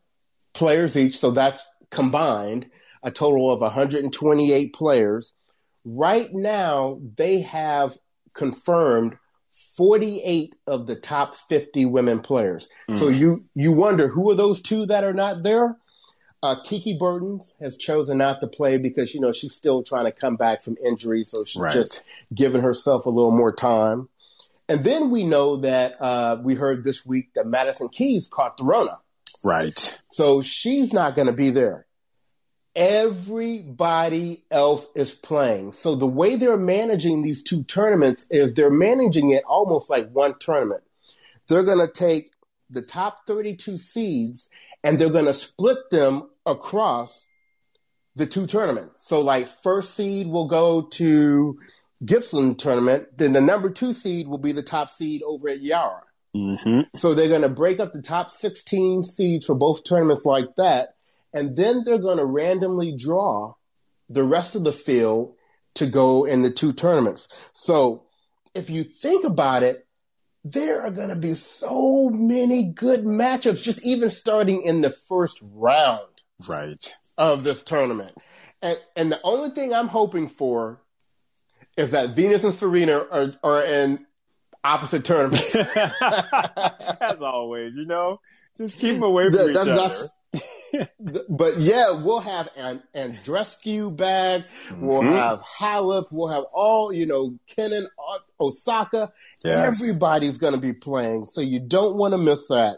players 0.53 0.95
each, 0.95 1.17
so 1.17 1.31
that's 1.31 1.67
combined 1.89 2.69
a 3.03 3.11
total 3.11 3.51
of 3.51 3.59
128 3.59 4.73
players. 4.73 5.33
Right 5.85 6.33
now, 6.33 6.99
they 7.17 7.41
have 7.41 7.97
confirmed 8.33 9.17
48 9.75 10.55
of 10.67 10.87
the 10.87 10.95
top 10.95 11.35
50 11.35 11.85
women 11.85 12.21
players. 12.21 12.69
Mm-hmm. 12.89 12.99
So 12.99 13.09
you 13.09 13.45
you 13.55 13.71
wonder 13.71 14.07
who 14.07 14.31
are 14.31 14.35
those 14.35 14.61
two 14.61 14.85
that 14.85 15.03
are 15.03 15.13
not 15.13 15.43
there? 15.43 15.77
Uh, 16.41 16.55
Kiki 16.61 16.97
Bertens 16.97 17.53
has 17.61 17.77
chosen 17.77 18.17
not 18.17 18.41
to 18.41 18.47
play 18.47 18.77
because 18.77 19.13
you 19.13 19.21
know 19.21 19.31
she's 19.31 19.55
still 19.55 19.81
trying 19.81 20.05
to 20.05 20.11
come 20.11 20.35
back 20.35 20.61
from 20.61 20.77
injury, 20.85 21.23
so 21.23 21.45
she's 21.45 21.61
right. 21.61 21.73
just 21.73 22.03
giving 22.33 22.61
herself 22.61 23.05
a 23.05 23.09
little 23.09 23.31
more 23.31 23.53
time. 23.53 24.09
And 24.69 24.83
then 24.83 25.09
we 25.09 25.23
know 25.23 25.57
that 25.57 25.95
uh, 25.99 26.37
we 26.41 26.55
heard 26.55 26.83
this 26.83 27.05
week 27.05 27.29
that 27.35 27.45
Madison 27.45 27.89
Keys 27.89 28.27
caught 28.27 28.57
the 28.57 28.63
Rona. 28.63 28.97
Right. 29.43 29.99
So 30.11 30.41
she's 30.41 30.93
not 30.93 31.15
going 31.15 31.27
to 31.27 31.33
be 31.33 31.49
there. 31.49 31.85
Everybody 32.75 34.43
else 34.49 34.87
is 34.95 35.13
playing. 35.13 35.73
So 35.73 35.95
the 35.95 36.07
way 36.07 36.37
they're 36.37 36.57
managing 36.57 37.21
these 37.21 37.43
two 37.43 37.63
tournaments 37.63 38.25
is 38.29 38.53
they're 38.53 38.71
managing 38.71 39.29
it 39.29 39.43
almost 39.43 39.89
like 39.89 40.09
one 40.09 40.35
tournament. 40.39 40.83
They're 41.47 41.63
going 41.63 41.85
to 41.85 41.91
take 41.91 42.31
the 42.69 42.81
top 42.81 43.27
32 43.27 43.77
seeds 43.77 44.49
and 44.83 44.97
they're 44.97 45.09
going 45.09 45.25
to 45.25 45.33
split 45.33 45.77
them 45.91 46.29
across 46.45 47.27
the 48.15 48.25
two 48.25 48.47
tournaments. 48.47 49.07
So 49.07 49.21
like 49.21 49.47
first 49.47 49.93
seed 49.95 50.27
will 50.27 50.47
go 50.47 50.83
to 50.83 51.59
Gippsland 52.03 52.59
tournament, 52.59 53.17
then 53.17 53.33
the 53.33 53.41
number 53.41 53.69
two 53.69 53.93
seed 53.93 54.27
will 54.27 54.37
be 54.37 54.51
the 54.51 54.63
top 54.63 54.89
seed 54.89 55.23
over 55.23 55.49
at 55.49 55.61
Yarra. 55.61 56.03
Mm-hmm. 56.35 56.81
So 56.95 57.13
they're 57.13 57.29
going 57.29 57.41
to 57.41 57.49
break 57.49 57.79
up 57.79 57.93
the 57.93 58.01
top 58.01 58.31
16 58.31 59.03
seeds 59.03 59.45
for 59.45 59.55
both 59.55 59.83
tournaments 59.83 60.25
like 60.25 60.55
that. 60.57 60.95
And 61.33 61.55
then 61.55 61.83
they're 61.85 61.99
going 61.99 62.17
to 62.17 62.25
randomly 62.25 62.95
draw 62.97 63.53
the 64.09 64.23
rest 64.23 64.55
of 64.55 64.63
the 64.63 64.73
field 64.73 65.35
to 65.75 65.87
go 65.87 66.25
in 66.25 66.41
the 66.41 66.51
two 66.51 66.73
tournaments. 66.73 67.27
So 67.53 68.05
if 68.53 68.69
you 68.69 68.83
think 68.83 69.25
about 69.25 69.63
it, 69.63 69.87
there 70.43 70.83
are 70.83 70.91
going 70.91 71.09
to 71.09 71.15
be 71.15 71.35
so 71.35 72.09
many 72.11 72.73
good 72.73 73.01
matchups, 73.01 73.63
just 73.63 73.83
even 73.85 74.09
starting 74.09 74.63
in 74.63 74.81
the 74.81 74.95
first 75.07 75.39
round. 75.41 76.01
Right. 76.47 76.93
Of 77.17 77.43
this 77.43 77.63
tournament. 77.63 78.15
And, 78.61 78.77
and 78.95 79.11
the 79.11 79.19
only 79.23 79.51
thing 79.51 79.73
I'm 79.73 79.87
hoping 79.87 80.29
for 80.29 80.81
is 81.77 81.91
that 81.91 82.11
Venus 82.11 82.43
and 82.43 82.53
Serena 82.53 82.97
are, 82.97 83.33
are 83.43 83.63
in 83.63 84.05
opposite 84.63 85.05
tournaments. 85.05 85.55
As 87.01 87.21
always, 87.21 87.75
you 87.75 87.85
know, 87.85 88.19
just 88.57 88.79
keep 88.79 88.95
them 88.95 89.03
away 89.03 89.25
from 89.25 89.33
that, 89.33 89.49
each 89.49 89.55
other. 89.57 90.07
but 91.29 91.59
yeah, 91.59 92.01
we'll 92.03 92.19
have 92.19 92.49
an 92.55 92.81
Andreescu 92.95 93.95
back. 93.95 94.41
Mm-hmm. 94.69 94.85
We'll 94.85 95.01
have 95.01 95.41
Halep. 95.41 96.05
We'll 96.11 96.29
have 96.29 96.45
all, 96.53 96.91
you 96.91 97.05
know, 97.05 97.37
Kenin, 97.47 97.87
Osaka. 98.39 99.11
Yes. 99.43 99.81
Everybody's 99.81 100.37
going 100.37 100.55
to 100.55 100.61
be 100.61 100.73
playing. 100.73 101.25
So 101.25 101.41
you 101.41 101.59
don't 101.59 101.97
want 101.97 102.13
to 102.13 102.17
miss 102.17 102.47
that. 102.47 102.77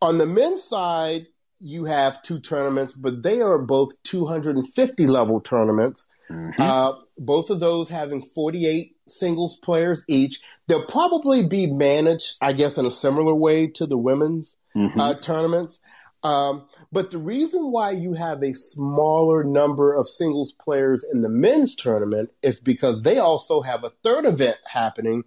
On 0.00 0.16
the 0.16 0.26
men's 0.26 0.64
side, 0.64 1.26
you 1.60 1.84
have 1.84 2.22
two 2.22 2.40
tournaments, 2.40 2.94
but 2.94 3.22
they 3.22 3.42
are 3.42 3.58
both 3.58 4.02
250 4.04 5.06
level 5.06 5.40
tournaments. 5.40 6.06
Mm-hmm. 6.30 6.60
Uh, 6.60 6.92
both 7.18 7.50
of 7.50 7.60
those 7.60 7.88
having 7.88 8.22
48 8.34 8.96
singles 9.10 9.58
players 9.58 10.04
each. 10.08 10.40
They'll 10.66 10.86
probably 10.86 11.46
be 11.46 11.66
managed, 11.66 12.36
I 12.40 12.52
guess, 12.52 12.78
in 12.78 12.86
a 12.86 12.90
similar 12.90 13.34
way 13.34 13.68
to 13.68 13.86
the 13.86 13.98
women's 13.98 14.54
mm-hmm. 14.74 15.00
uh, 15.00 15.14
tournaments. 15.14 15.80
Um, 16.22 16.68
but 16.92 17.10
the 17.10 17.18
reason 17.18 17.70
why 17.72 17.92
you 17.92 18.12
have 18.12 18.42
a 18.42 18.54
smaller 18.54 19.42
number 19.42 19.94
of 19.94 20.08
singles 20.08 20.52
players 20.52 21.04
in 21.10 21.22
the 21.22 21.30
men's 21.30 21.74
tournament 21.74 22.30
is 22.42 22.60
because 22.60 23.02
they 23.02 23.18
also 23.18 23.62
have 23.62 23.84
a 23.84 23.92
third 24.02 24.26
event 24.26 24.58
happening, 24.66 25.24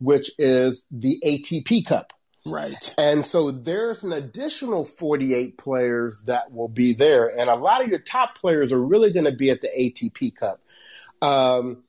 which 0.00 0.30
is 0.38 0.84
the 0.90 1.18
ATP 1.24 1.86
Cup. 1.86 2.12
Right. 2.46 2.94
And 2.98 3.24
so 3.24 3.50
there's 3.50 4.04
an 4.04 4.12
additional 4.12 4.84
48 4.84 5.56
players 5.56 6.20
that 6.26 6.52
will 6.52 6.68
be 6.68 6.92
there. 6.92 7.26
And 7.26 7.48
a 7.48 7.54
lot 7.54 7.82
of 7.82 7.88
your 7.88 8.00
top 8.00 8.36
players 8.36 8.70
are 8.70 8.82
really 8.82 9.12
going 9.12 9.24
to 9.24 9.34
be 9.34 9.48
at 9.48 9.62
the 9.62 9.68
ATP 9.68 10.36
Cup. 10.36 10.60
Um, 11.22 11.84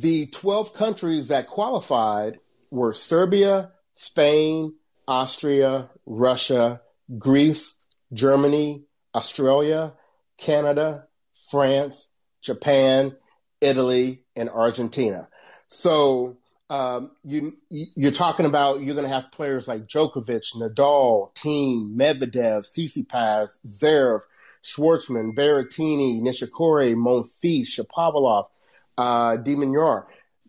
the 0.00 0.26
12 0.26 0.72
countries 0.74 1.28
that 1.28 1.46
qualified 1.46 2.38
were 2.70 2.94
Serbia, 2.94 3.72
Spain, 3.94 4.74
Austria, 5.06 5.90
Russia, 6.06 6.80
Greece, 7.18 7.76
Germany, 8.12 8.84
Australia, 9.14 9.92
Canada, 10.38 11.06
France, 11.50 12.08
Japan, 12.40 13.14
Italy, 13.60 14.22
and 14.34 14.48
Argentina. 14.48 15.28
So 15.68 16.38
um, 16.70 17.10
you 17.22 17.52
you're 17.68 18.12
talking 18.12 18.46
about 18.46 18.80
you're 18.80 18.94
going 18.94 19.06
to 19.06 19.12
have 19.12 19.32
players 19.32 19.68
like 19.68 19.86
Djokovic, 19.86 20.54
Nadal, 20.56 21.34
Thiem, 21.34 21.94
Medvedev, 21.94 22.64
Tsitsipas, 22.64 23.58
Zverev, 23.66 24.20
Schwartzman, 24.62 25.36
Berrettini, 25.36 26.22
Nishikori, 26.22 26.94
Monfils, 26.94 27.66
Shapovalov, 27.66 28.46
uh, 28.98 29.36
De 29.36 29.54
Minaur. 29.54 30.06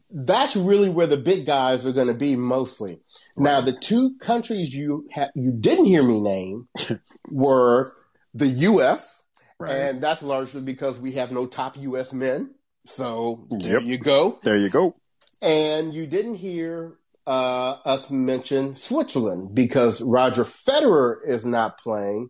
That's 0.09 0.55
really 0.55 0.89
where 0.89 1.07
the 1.07 1.17
big 1.17 1.45
guys 1.45 1.85
are 1.85 1.93
going 1.93 2.07
to 2.07 2.13
be 2.13 2.35
mostly. 2.35 2.99
Right. 3.35 3.43
Now, 3.43 3.61
the 3.61 3.71
two 3.71 4.17
countries 4.19 4.73
you 4.73 5.07
ha- 5.13 5.29
you 5.35 5.51
didn't 5.51 5.85
hear 5.85 6.03
me 6.03 6.19
name 6.19 6.67
were 7.29 7.93
the 8.33 8.47
U.S. 8.47 9.23
Right. 9.57 9.71
and 9.71 10.01
that's 10.01 10.21
largely 10.21 10.61
because 10.61 10.97
we 10.97 11.13
have 11.13 11.31
no 11.31 11.45
top 11.45 11.77
U.S. 11.77 12.13
men. 12.13 12.53
So 12.85 13.47
yep. 13.51 13.61
there 13.61 13.81
you 13.81 13.97
go. 13.97 14.39
There 14.43 14.57
you 14.57 14.69
go. 14.69 14.95
And 15.41 15.93
you 15.93 16.07
didn't 16.07 16.35
hear 16.35 16.97
uh, 17.27 17.77
us 17.85 18.09
mention 18.09 18.75
Switzerland 18.75 19.53
because 19.53 20.01
Roger 20.01 20.43
Federer 20.43 21.17
is 21.27 21.45
not 21.45 21.77
playing. 21.77 22.29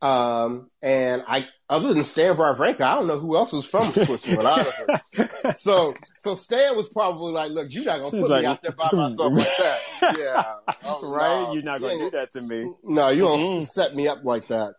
Um, 0.00 0.68
and 0.80 1.24
I, 1.26 1.46
other 1.68 1.92
than 1.92 2.04
Stan 2.04 2.36
Wawrinka, 2.36 2.80
I 2.80 2.94
don't 2.94 3.08
know 3.08 3.18
who 3.18 3.36
else 3.36 3.52
was 3.52 3.66
from 3.66 3.82
Switzerland, 3.92 4.46
honestly. 4.46 5.54
so, 5.56 5.94
so 6.18 6.34
Stan 6.34 6.76
was 6.76 6.88
probably 6.88 7.32
like, 7.32 7.50
look, 7.50 7.66
you're 7.70 7.84
not 7.84 8.00
going 8.00 8.12
to 8.12 8.20
put 8.20 8.30
like, 8.30 8.42
me 8.42 8.46
out 8.46 8.62
there 8.62 8.72
by 8.72 8.88
myself 8.92 9.32
like 9.32 9.56
that. 9.58 9.78
Yeah. 10.18 10.44
Oh, 10.84 11.12
right? 11.14 11.42
No, 11.42 11.52
you're 11.52 11.62
not 11.62 11.80
going 11.80 11.98
to 11.98 12.04
do 12.04 12.10
that 12.12 12.30
to 12.32 12.42
me. 12.42 12.72
No, 12.84 13.08
you 13.10 13.22
don't 13.22 13.38
mm-hmm. 13.40 13.64
set 13.64 13.94
me 13.94 14.06
up 14.08 14.24
like 14.24 14.46
that. 14.48 14.74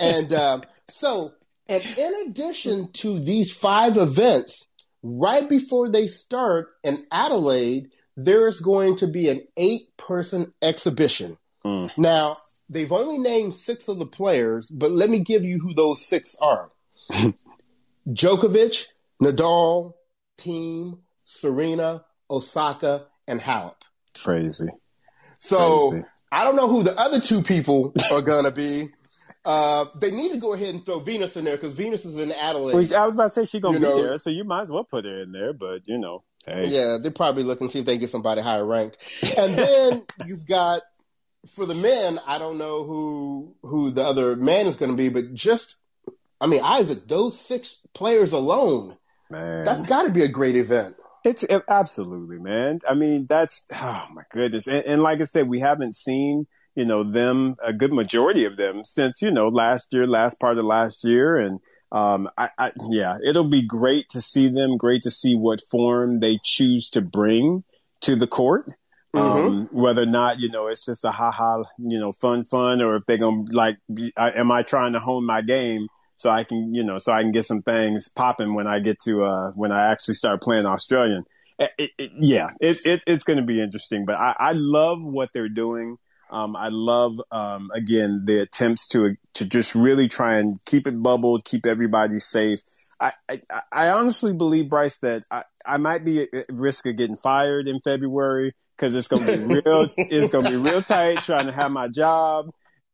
and, 0.00 0.32
um, 0.34 0.62
so, 0.88 1.32
and 1.68 1.82
in 1.96 2.14
addition 2.26 2.92
to 2.92 3.18
these 3.18 3.50
five 3.50 3.96
events, 3.96 4.66
right 5.02 5.48
before 5.48 5.88
they 5.88 6.06
start 6.06 6.68
in 6.82 7.06
Adelaide, 7.10 7.90
there's 8.16 8.60
going 8.60 8.96
to 8.96 9.06
be 9.06 9.28
an 9.30 9.46
eight 9.56 9.82
person 9.96 10.52
exhibition. 10.62 11.38
Mm. 11.64 11.90
Now, 11.96 12.36
they've 12.74 12.92
only 12.92 13.18
named 13.18 13.54
six 13.54 13.88
of 13.88 13.98
the 13.98 14.06
players, 14.06 14.68
but 14.68 14.90
let 14.90 15.08
me 15.08 15.20
give 15.20 15.44
you 15.44 15.58
who 15.58 15.72
those 15.72 16.04
six 16.04 16.36
are 16.40 16.70
Djokovic, 18.08 18.86
Nadal, 19.22 19.94
Thiem, 20.38 20.98
Serena, 21.22 22.04
Osaka, 22.30 23.06
and 23.26 23.40
Halep. 23.40 23.76
Crazy. 24.14 24.68
So 25.38 25.90
Crazy. 25.90 26.04
I 26.30 26.44
don't 26.44 26.56
know 26.56 26.68
who 26.68 26.82
the 26.82 26.98
other 26.98 27.20
two 27.20 27.42
people 27.42 27.94
are 28.12 28.20
going 28.20 28.44
to 28.44 28.50
be. 28.50 28.88
Uh, 29.44 29.84
they 30.00 30.10
need 30.10 30.32
to 30.32 30.38
go 30.38 30.54
ahead 30.54 30.74
and 30.74 30.84
throw 30.84 30.98
Venus 31.00 31.36
in 31.36 31.44
there 31.44 31.56
because 31.56 31.72
Venus 31.72 32.04
is 32.04 32.18
in 32.18 32.32
Adelaide. 32.32 32.74
Well, 32.74 33.02
I 33.02 33.04
was 33.04 33.14
about 33.14 33.24
to 33.24 33.30
say 33.30 33.44
she's 33.44 33.60
gonna 33.60 33.74
you 33.74 33.84
be 33.84 33.86
know, 33.86 34.02
there, 34.02 34.16
so 34.16 34.30
you 34.30 34.42
might 34.42 34.62
as 34.62 34.70
well 34.70 34.84
put 34.84 35.04
her 35.04 35.22
in 35.22 35.32
there. 35.32 35.52
But 35.52 35.86
you 35.86 35.98
know, 35.98 36.24
hey. 36.46 36.68
yeah, 36.68 36.96
they're 37.00 37.12
probably 37.12 37.42
looking 37.42 37.66
to 37.66 37.72
see 37.72 37.80
if 37.80 37.84
they 37.84 37.92
can 37.92 38.00
get 38.00 38.10
somebody 38.10 38.40
higher 38.40 38.64
ranked. 38.64 38.96
And 39.38 39.54
then 39.54 40.02
you've 40.26 40.46
got 40.46 40.80
for 41.54 41.66
the 41.66 41.74
men. 41.74 42.20
I 42.26 42.38
don't 42.38 42.58
know 42.58 42.84
who 42.84 43.54
who 43.62 43.90
the 43.90 44.02
other 44.02 44.36
man 44.36 44.66
is 44.66 44.76
going 44.76 44.90
to 44.90 44.96
be, 44.96 45.08
but 45.08 45.34
just 45.34 45.76
I 46.40 46.46
mean, 46.46 46.62
Isaac, 46.62 47.06
those 47.06 47.38
six 47.38 47.80
players 47.92 48.32
alone, 48.32 48.96
man, 49.30 49.64
that's 49.64 49.82
got 49.82 50.06
to 50.06 50.12
be 50.12 50.22
a 50.22 50.28
great 50.28 50.56
event. 50.56 50.96
It's 51.24 51.42
it, 51.42 51.62
absolutely, 51.68 52.38
man. 52.38 52.80
I 52.88 52.94
mean, 52.94 53.26
that's 53.26 53.64
oh 53.72 54.06
my 54.12 54.22
goodness, 54.30 54.66
and, 54.66 54.84
and 54.84 55.02
like 55.02 55.20
I 55.20 55.24
said, 55.24 55.48
we 55.48 55.60
haven't 55.60 55.96
seen 55.96 56.46
you 56.74 56.84
know, 56.84 57.04
them, 57.04 57.56
a 57.62 57.72
good 57.72 57.92
majority 57.92 58.44
of 58.44 58.56
them 58.56 58.84
since, 58.84 59.22
you 59.22 59.30
know, 59.30 59.48
last 59.48 59.88
year, 59.92 60.06
last 60.06 60.40
part 60.40 60.58
of 60.58 60.64
last 60.64 61.04
year. 61.04 61.36
And, 61.36 61.60
um, 61.92 62.28
I, 62.36 62.50
I, 62.58 62.72
yeah, 62.90 63.18
it'll 63.24 63.48
be 63.48 63.62
great 63.62 64.08
to 64.10 64.20
see 64.20 64.48
them, 64.48 64.76
great 64.76 65.02
to 65.02 65.10
see 65.10 65.36
what 65.36 65.60
form 65.70 66.20
they 66.20 66.38
choose 66.42 66.90
to 66.90 67.00
bring 67.00 67.62
to 68.00 68.16
the 68.16 68.26
court. 68.26 68.70
Mm-hmm. 69.14 69.46
Um, 69.46 69.68
whether 69.70 70.02
or 70.02 70.06
not, 70.06 70.40
you 70.40 70.48
know, 70.48 70.66
it's 70.66 70.84
just 70.84 71.04
a 71.04 71.12
ha 71.12 71.30
ha, 71.30 71.62
you 71.78 72.00
know, 72.00 72.12
fun, 72.12 72.44
fun, 72.44 72.82
or 72.82 72.96
if 72.96 73.04
they're 73.06 73.18
to 73.18 73.44
like, 73.52 73.78
be, 73.92 74.12
I, 74.16 74.32
am 74.32 74.50
I 74.50 74.62
trying 74.62 74.94
to 74.94 74.98
hone 74.98 75.24
my 75.24 75.40
game 75.40 75.86
so 76.16 76.30
I 76.30 76.42
can, 76.42 76.74
you 76.74 76.82
know, 76.82 76.98
so 76.98 77.12
I 77.12 77.22
can 77.22 77.30
get 77.30 77.44
some 77.44 77.62
things 77.62 78.08
popping 78.08 78.54
when 78.54 78.66
I 78.66 78.80
get 78.80 78.98
to, 79.04 79.24
uh, 79.24 79.50
when 79.52 79.70
I 79.70 79.92
actually 79.92 80.14
start 80.14 80.42
playing 80.42 80.66
Australian. 80.66 81.24
It, 81.60 81.90
it, 81.96 82.12
yeah, 82.18 82.48
it, 82.60 83.04
it's 83.06 83.22
going 83.22 83.36
to 83.36 83.44
be 83.44 83.62
interesting, 83.62 84.04
but 84.04 84.16
I, 84.16 84.34
I 84.36 84.52
love 84.52 85.00
what 85.00 85.30
they're 85.32 85.48
doing. 85.48 85.96
Um, 86.28 86.56
I 86.56 86.68
love 86.70 87.20
um, 87.30 87.70
again 87.72 88.24
the 88.24 88.40
attempts 88.40 88.88
to 88.88 89.14
to 89.34 89.44
just 89.44 89.76
really 89.76 90.08
try 90.08 90.38
and 90.38 90.56
keep 90.64 90.88
it 90.88 91.00
bubbled, 91.00 91.44
keep 91.44 91.64
everybody 91.66 92.18
safe. 92.18 92.58
I, 92.98 93.12
I, 93.28 93.42
I 93.70 93.88
honestly 93.90 94.32
believe 94.32 94.68
Bryce 94.68 94.98
that 94.98 95.22
I, 95.30 95.44
I 95.64 95.76
might 95.76 96.04
be 96.04 96.22
at 96.22 96.46
risk 96.48 96.86
of 96.86 96.96
getting 96.96 97.16
fired 97.16 97.68
in 97.68 97.80
February 97.80 98.54
because 98.76 98.94
it's 98.94 99.08
gonna 99.08 99.26
be 99.26 99.44
real. 99.44 99.88
it's 99.96 100.32
gonna 100.32 100.50
be 100.50 100.56
real 100.56 100.82
tight 100.82 101.22
trying 101.22 101.46
to 101.46 101.52
have 101.52 101.70
my 101.70 101.88
job 101.88 102.46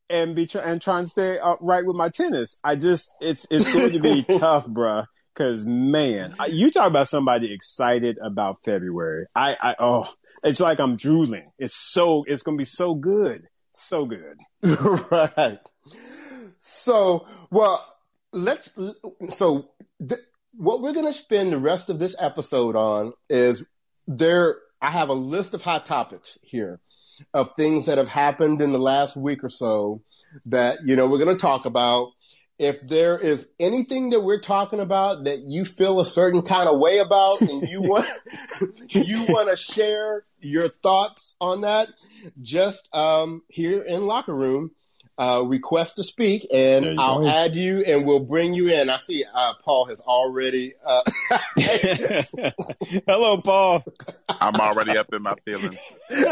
and 0.09 0.35
be 0.35 0.47
try- 0.47 0.63
and 0.63 0.83
trying 0.83 1.05
to 1.05 1.11
stay 1.11 1.39
right 1.61 1.87
with 1.87 1.97
my 1.97 2.09
tennis. 2.09 2.57
I 2.63 2.77
just 2.77 3.13
it's 3.21 3.47
it's 3.51 3.73
going 3.73 3.93
to 3.93 4.01
be 4.01 4.23
tough, 4.39 4.67
bruh. 4.67 5.07
Cause 5.37 5.65
man, 5.65 6.35
you 6.49 6.71
talk 6.71 6.89
about 6.89 7.09
somebody 7.09 7.55
excited 7.55 8.19
about 8.23 8.59
February. 8.65 9.27
I, 9.35 9.57
I 9.61 9.75
oh 9.79 10.13
it's 10.43 10.61
like 10.61 10.81
I'm 10.81 10.97
drooling. 10.97 11.47
It's 11.59 11.77
so 11.77 12.25
it's 12.27 12.43
gonna 12.43 12.57
be 12.57 12.65
so 12.65 12.95
good, 12.95 13.47
so 13.73 14.07
good. 14.07 14.37
right. 14.63 15.59
So 16.59 17.27
well, 17.51 17.87
let's. 18.33 18.71
So 19.31 19.71
th- 20.07 20.21
what 20.55 20.83
we're 20.83 20.93
gonna 20.93 21.13
spend 21.13 21.53
the 21.53 21.59
rest 21.59 21.89
of 21.91 21.99
this 21.99 22.17
episode 22.19 22.77
on 22.77 23.13
is 23.29 23.65
there. 24.07 24.57
I 24.81 24.91
have 24.91 25.09
a 25.09 25.15
list 25.15 25.55
of 25.55 25.63
hot 25.63 25.87
topics 25.87 26.39
here 26.43 26.81
of 27.35 27.53
things 27.57 27.87
that 27.87 27.99
have 27.99 28.09
happened 28.09 28.63
in 28.63 28.73
the 28.73 28.79
last 28.79 29.17
week 29.17 29.45
or 29.45 29.51
so 29.51 30.03
that 30.47 30.79
you 30.85 30.97
know 30.97 31.07
we're 31.07 31.23
going 31.23 31.37
to 31.37 31.41
talk 31.41 31.67
about. 31.67 32.13
If 32.59 32.83
there 32.83 33.19
is 33.19 33.49
anything 33.59 34.11
that 34.11 34.21
we're 34.21 34.41
talking 34.41 34.81
about 34.81 35.25
that 35.25 35.41
you 35.41 35.65
feel 35.65 35.99
a 35.99 36.05
certain 36.05 36.43
kind 36.43 36.69
of 36.69 36.79
way 36.79 36.99
about 36.99 37.41
and 37.41 37.67
you 37.69 37.83
want 37.83 38.07
you 38.91 39.25
want 39.29 39.49
to 39.49 39.57
share 39.57 40.25
your 40.41 40.69
thoughts 40.69 41.35
on 41.41 41.63
that 41.63 41.89
just 42.43 42.89
um, 42.95 43.43
here 43.49 43.83
in 43.83 44.07
locker 44.07 44.35
room 44.35 44.73
uh, 45.21 45.45
request 45.47 45.97
to 45.97 46.03
speak 46.03 46.47
and 46.51 46.99
I'll 46.99 47.21
go. 47.21 47.29
add 47.29 47.55
you 47.55 47.85
and 47.87 48.07
we'll 48.07 48.25
bring 48.25 48.55
you 48.55 48.69
in. 48.69 48.89
I 48.89 48.97
see 48.97 49.23
uh, 49.33 49.53
Paul 49.63 49.85
has 49.85 50.01
already. 50.01 50.73
Uh... 50.85 51.03
Hello, 53.07 53.37
Paul. 53.37 53.85
I'm 54.31 54.55
already 54.55 54.97
up 54.97 55.13
in 55.13 55.23
my 55.23 55.35
feelings. 55.45 55.79
you 56.11 56.25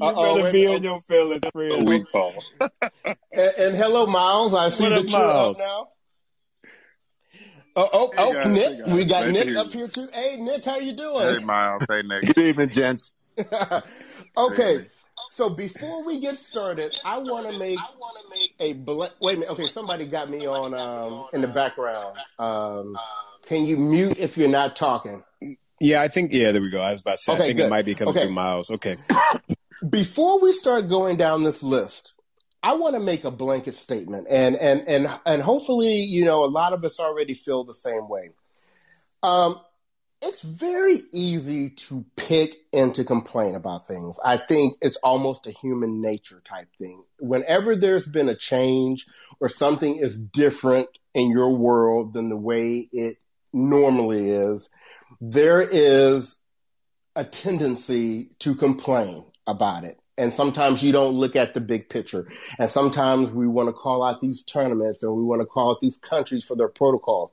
Uh-oh, 0.00 0.38
better 0.38 0.52
be 0.52 0.72
in 0.72 0.82
your 0.82 1.00
feelings, 1.02 1.48
friend. 1.52 1.88
Weak 1.88 2.04
Paul. 2.10 2.34
and, 2.60 3.16
and, 3.32 3.76
hello, 3.76 4.06
Miles. 4.06 4.54
I 4.54 4.70
see 4.70 4.88
that 4.88 5.08
you're 5.08 5.20
up 5.20 5.56
now. 5.56 5.88
Oh, 7.76 7.88
oh, 7.92 8.10
hey 8.10 8.16
oh, 8.18 8.32
guys, 8.32 8.52
Nick. 8.52 8.86
Hey 8.86 8.92
we 8.92 9.04
got 9.04 9.28
Nick 9.28 9.56
up 9.56 9.72
here 9.72 9.86
too. 9.86 10.08
Hey, 10.12 10.36
Nick, 10.38 10.64
how 10.64 10.78
you 10.78 10.94
doing? 10.94 11.38
Hey, 11.38 11.44
Miles. 11.44 11.84
Hey, 11.88 12.02
Nick. 12.02 12.26
Good 12.26 12.38
evening, 12.38 12.70
gents. 12.70 13.12
okay. 13.38 14.78
Hey, 14.78 14.86
so 15.28 15.50
before 15.50 16.04
we 16.04 16.20
get 16.20 16.38
started, 16.38 16.96
I 17.04 17.18
want 17.18 17.50
to 17.50 17.58
make 17.58 17.78
a 18.60 18.74
blank. 18.74 19.12
Wait 19.20 19.36
a 19.36 19.40
minute. 19.40 19.52
Okay, 19.52 19.66
somebody 19.66 20.06
got 20.06 20.30
me 20.30 20.46
on 20.46 20.74
um, 20.74 21.26
in 21.32 21.40
the 21.40 21.48
background. 21.48 22.16
Um, 22.38 22.96
can 23.46 23.64
you 23.64 23.76
mute 23.76 24.18
if 24.18 24.36
you're 24.36 24.48
not 24.48 24.76
talking? 24.76 25.22
Yeah, 25.80 26.00
I 26.00 26.08
think. 26.08 26.32
Yeah, 26.32 26.52
there 26.52 26.62
we 26.62 26.70
go. 26.70 26.80
I 26.80 26.92
was 26.92 27.00
about 27.00 27.12
to 27.12 27.18
say. 27.18 27.32
Okay, 27.32 27.42
I 27.42 27.46
think 27.46 27.58
good. 27.58 27.66
it 27.66 27.70
might 27.70 27.84
be 27.84 27.94
coming 27.94 28.14
okay. 28.14 28.26
through 28.26 28.34
Miles. 28.34 28.70
Okay. 28.70 28.96
Before 29.88 30.40
we 30.40 30.52
start 30.52 30.88
going 30.88 31.16
down 31.16 31.42
this 31.42 31.62
list, 31.62 32.14
I 32.62 32.74
want 32.74 32.94
to 32.94 33.00
make 33.00 33.24
a 33.24 33.30
blanket 33.30 33.74
statement, 33.74 34.28
and 34.30 34.54
and 34.56 34.86
and 34.86 35.08
and 35.26 35.42
hopefully, 35.42 35.94
you 35.94 36.24
know, 36.24 36.44
a 36.44 36.46
lot 36.46 36.72
of 36.72 36.84
us 36.84 37.00
already 37.00 37.34
feel 37.34 37.64
the 37.64 37.74
same 37.74 38.08
way. 38.08 38.30
Um, 39.22 39.60
it's 40.22 40.42
very 40.42 40.98
easy 41.12 41.70
to 41.70 42.04
pick 42.16 42.54
and 42.72 42.94
to 42.94 43.04
complain 43.04 43.56
about 43.56 43.88
things. 43.88 44.16
I 44.24 44.38
think 44.38 44.76
it's 44.80 44.96
almost 44.98 45.48
a 45.48 45.50
human 45.50 46.00
nature 46.00 46.40
type 46.44 46.68
thing. 46.78 47.02
Whenever 47.18 47.74
there's 47.74 48.06
been 48.06 48.28
a 48.28 48.36
change 48.36 49.06
or 49.40 49.48
something 49.48 49.96
is 49.96 50.18
different 50.18 50.88
in 51.12 51.30
your 51.30 51.56
world 51.56 52.14
than 52.14 52.28
the 52.28 52.36
way 52.36 52.88
it 52.92 53.16
normally 53.52 54.30
is, 54.30 54.70
there 55.20 55.60
is 55.60 56.36
a 57.16 57.24
tendency 57.24 58.30
to 58.38 58.54
complain 58.54 59.24
about 59.46 59.84
it. 59.84 59.98
And 60.16 60.32
sometimes 60.32 60.84
you 60.84 60.92
don't 60.92 61.14
look 61.14 61.34
at 61.34 61.52
the 61.52 61.60
big 61.60 61.88
picture. 61.88 62.30
And 62.58 62.70
sometimes 62.70 63.30
we 63.32 63.48
want 63.48 63.70
to 63.70 63.72
call 63.72 64.04
out 64.04 64.20
these 64.20 64.44
tournaments 64.44 65.02
and 65.02 65.12
we 65.14 65.22
want 65.22 65.40
to 65.42 65.46
call 65.46 65.72
out 65.72 65.80
these 65.80 65.98
countries 65.98 66.44
for 66.44 66.54
their 66.54 66.68
protocols. 66.68 67.32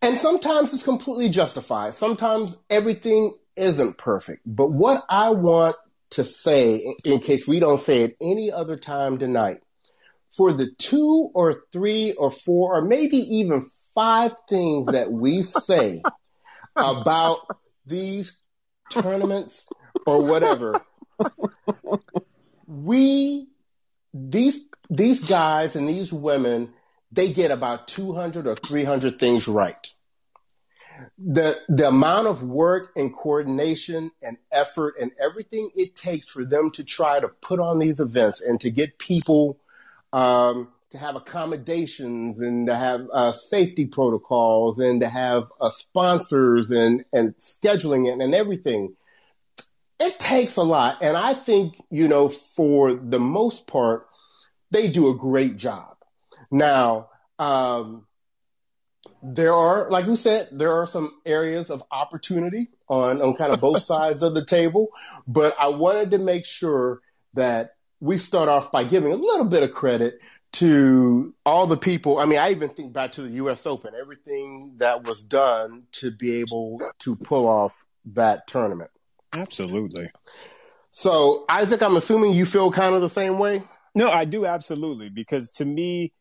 And 0.00 0.16
sometimes 0.16 0.72
it's 0.72 0.82
completely 0.82 1.28
justified. 1.28 1.94
Sometimes 1.94 2.56
everything 2.70 3.34
isn't 3.56 3.98
perfect. 3.98 4.42
But 4.46 4.70
what 4.70 5.04
I 5.08 5.30
want 5.30 5.76
to 6.10 6.24
say, 6.24 6.94
in 7.04 7.20
case 7.20 7.46
we 7.46 7.60
don't 7.60 7.80
say 7.80 8.02
it 8.02 8.16
any 8.20 8.50
other 8.52 8.76
time 8.76 9.18
tonight, 9.18 9.58
for 10.36 10.52
the 10.52 10.70
two 10.78 11.30
or 11.34 11.64
three 11.72 12.12
or 12.12 12.30
four 12.30 12.76
or 12.76 12.82
maybe 12.82 13.16
even 13.16 13.70
five 13.94 14.32
things 14.48 14.86
that 14.92 15.10
we 15.10 15.42
say 15.42 16.00
about 16.76 17.38
these 17.86 18.40
tournaments 18.90 19.66
or 20.06 20.24
whatever. 20.24 20.80
We 22.70 23.48
these 24.12 24.60
these 24.90 25.24
guys 25.24 25.74
and 25.74 25.88
these 25.88 26.12
women, 26.12 26.74
they 27.12 27.32
get 27.32 27.50
about 27.50 27.88
200 27.88 28.46
or 28.46 28.54
300 28.54 29.18
things 29.18 29.48
right. 29.48 29.92
The 31.16 31.56
the 31.68 31.88
amount 31.88 32.26
of 32.26 32.42
work 32.42 32.90
and 32.96 33.14
coordination 33.14 34.10
and 34.20 34.36
effort 34.50 34.96
and 35.00 35.12
everything 35.20 35.70
it 35.76 35.94
takes 35.94 36.26
for 36.26 36.44
them 36.44 36.72
to 36.72 36.84
try 36.84 37.20
to 37.20 37.28
put 37.28 37.60
on 37.60 37.78
these 37.78 38.00
events 38.00 38.40
and 38.40 38.60
to 38.62 38.70
get 38.70 38.98
people 38.98 39.60
um, 40.12 40.68
to 40.90 40.98
have 40.98 41.16
accommodations 41.16 42.40
and 42.40 42.66
to 42.66 42.76
have 42.76 43.06
uh, 43.12 43.32
safety 43.32 43.86
protocols 43.86 44.78
and 44.78 45.02
to 45.02 45.08
have 45.08 45.44
uh, 45.60 45.70
sponsors 45.70 46.70
and, 46.70 47.04
and 47.12 47.36
scheduling 47.36 48.08
it 48.08 48.20
and 48.20 48.34
everything. 48.34 48.94
It 50.00 50.18
takes 50.18 50.56
a 50.56 50.62
lot. 50.62 50.98
And 51.02 51.16
I 51.16 51.34
think, 51.34 51.82
you 51.90 52.08
know, 52.08 52.28
for 52.28 52.94
the 52.94 53.18
most 53.18 53.66
part, 53.66 54.06
they 54.70 54.90
do 54.90 55.10
a 55.10 55.18
great 55.18 55.56
job. 55.56 55.97
Now, 56.50 57.10
um, 57.38 58.06
there 59.22 59.52
are, 59.52 59.90
like 59.90 60.06
we 60.06 60.16
said, 60.16 60.48
there 60.52 60.74
are 60.74 60.86
some 60.86 61.10
areas 61.24 61.70
of 61.70 61.82
opportunity 61.90 62.68
on, 62.88 63.20
on 63.20 63.34
kind 63.36 63.52
of 63.52 63.60
both 63.60 63.82
sides 63.84 64.22
of 64.22 64.34
the 64.34 64.44
table, 64.44 64.88
but 65.26 65.54
I 65.58 65.68
wanted 65.68 66.12
to 66.12 66.18
make 66.18 66.44
sure 66.44 67.00
that 67.34 67.72
we 68.00 68.18
start 68.18 68.48
off 68.48 68.70
by 68.70 68.84
giving 68.84 69.12
a 69.12 69.16
little 69.16 69.48
bit 69.48 69.62
of 69.62 69.72
credit 69.72 70.20
to 70.50 71.34
all 71.44 71.66
the 71.66 71.76
people. 71.76 72.18
I 72.18 72.24
mean, 72.24 72.38
I 72.38 72.50
even 72.50 72.70
think 72.70 72.92
back 72.92 73.12
to 73.12 73.22
the 73.22 73.30
U.S. 73.30 73.66
Open, 73.66 73.92
everything 73.98 74.76
that 74.78 75.04
was 75.04 75.22
done 75.22 75.84
to 75.92 76.10
be 76.10 76.40
able 76.40 76.80
to 77.00 77.16
pull 77.16 77.46
off 77.46 77.84
that 78.12 78.46
tournament. 78.46 78.90
Absolutely. 79.32 80.10
So, 80.90 81.44
Isaac, 81.48 81.82
I'm 81.82 81.96
assuming 81.96 82.32
you 82.32 82.46
feel 82.46 82.72
kind 82.72 82.94
of 82.94 83.02
the 83.02 83.10
same 83.10 83.38
way. 83.38 83.62
No, 83.94 84.10
I 84.10 84.24
do 84.24 84.46
absolutely 84.46 85.10
because 85.10 85.50
to 85.52 85.64
me, 85.64 86.12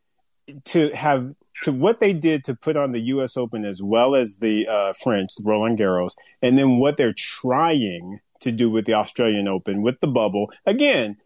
to 0.66 0.90
have 0.92 1.34
to 1.64 1.72
what 1.72 2.00
they 2.00 2.14
did 2.14 2.44
to 2.46 2.56
put 2.56 2.78
on 2.78 2.92
the 2.92 3.00
U.S. 3.00 3.38
Open 3.38 3.66
as 3.66 3.82
well 3.82 4.16
as 4.16 4.38
the 4.38 4.68
uh, 4.68 4.94
French, 4.94 5.32
the 5.36 5.44
Roland 5.44 5.80
Garros, 5.80 6.14
and 6.42 6.58
then 6.58 6.78
what 6.78 6.98
they're 6.98 7.14
trying 7.14 8.20
to 8.42 8.52
do 8.52 8.70
with 8.70 8.86
the 8.86 8.94
Australian 8.94 9.48
Open 9.48 9.82
with 9.82 10.00
the 10.00 10.08
bubble. 10.08 10.52
Again, 10.66 11.18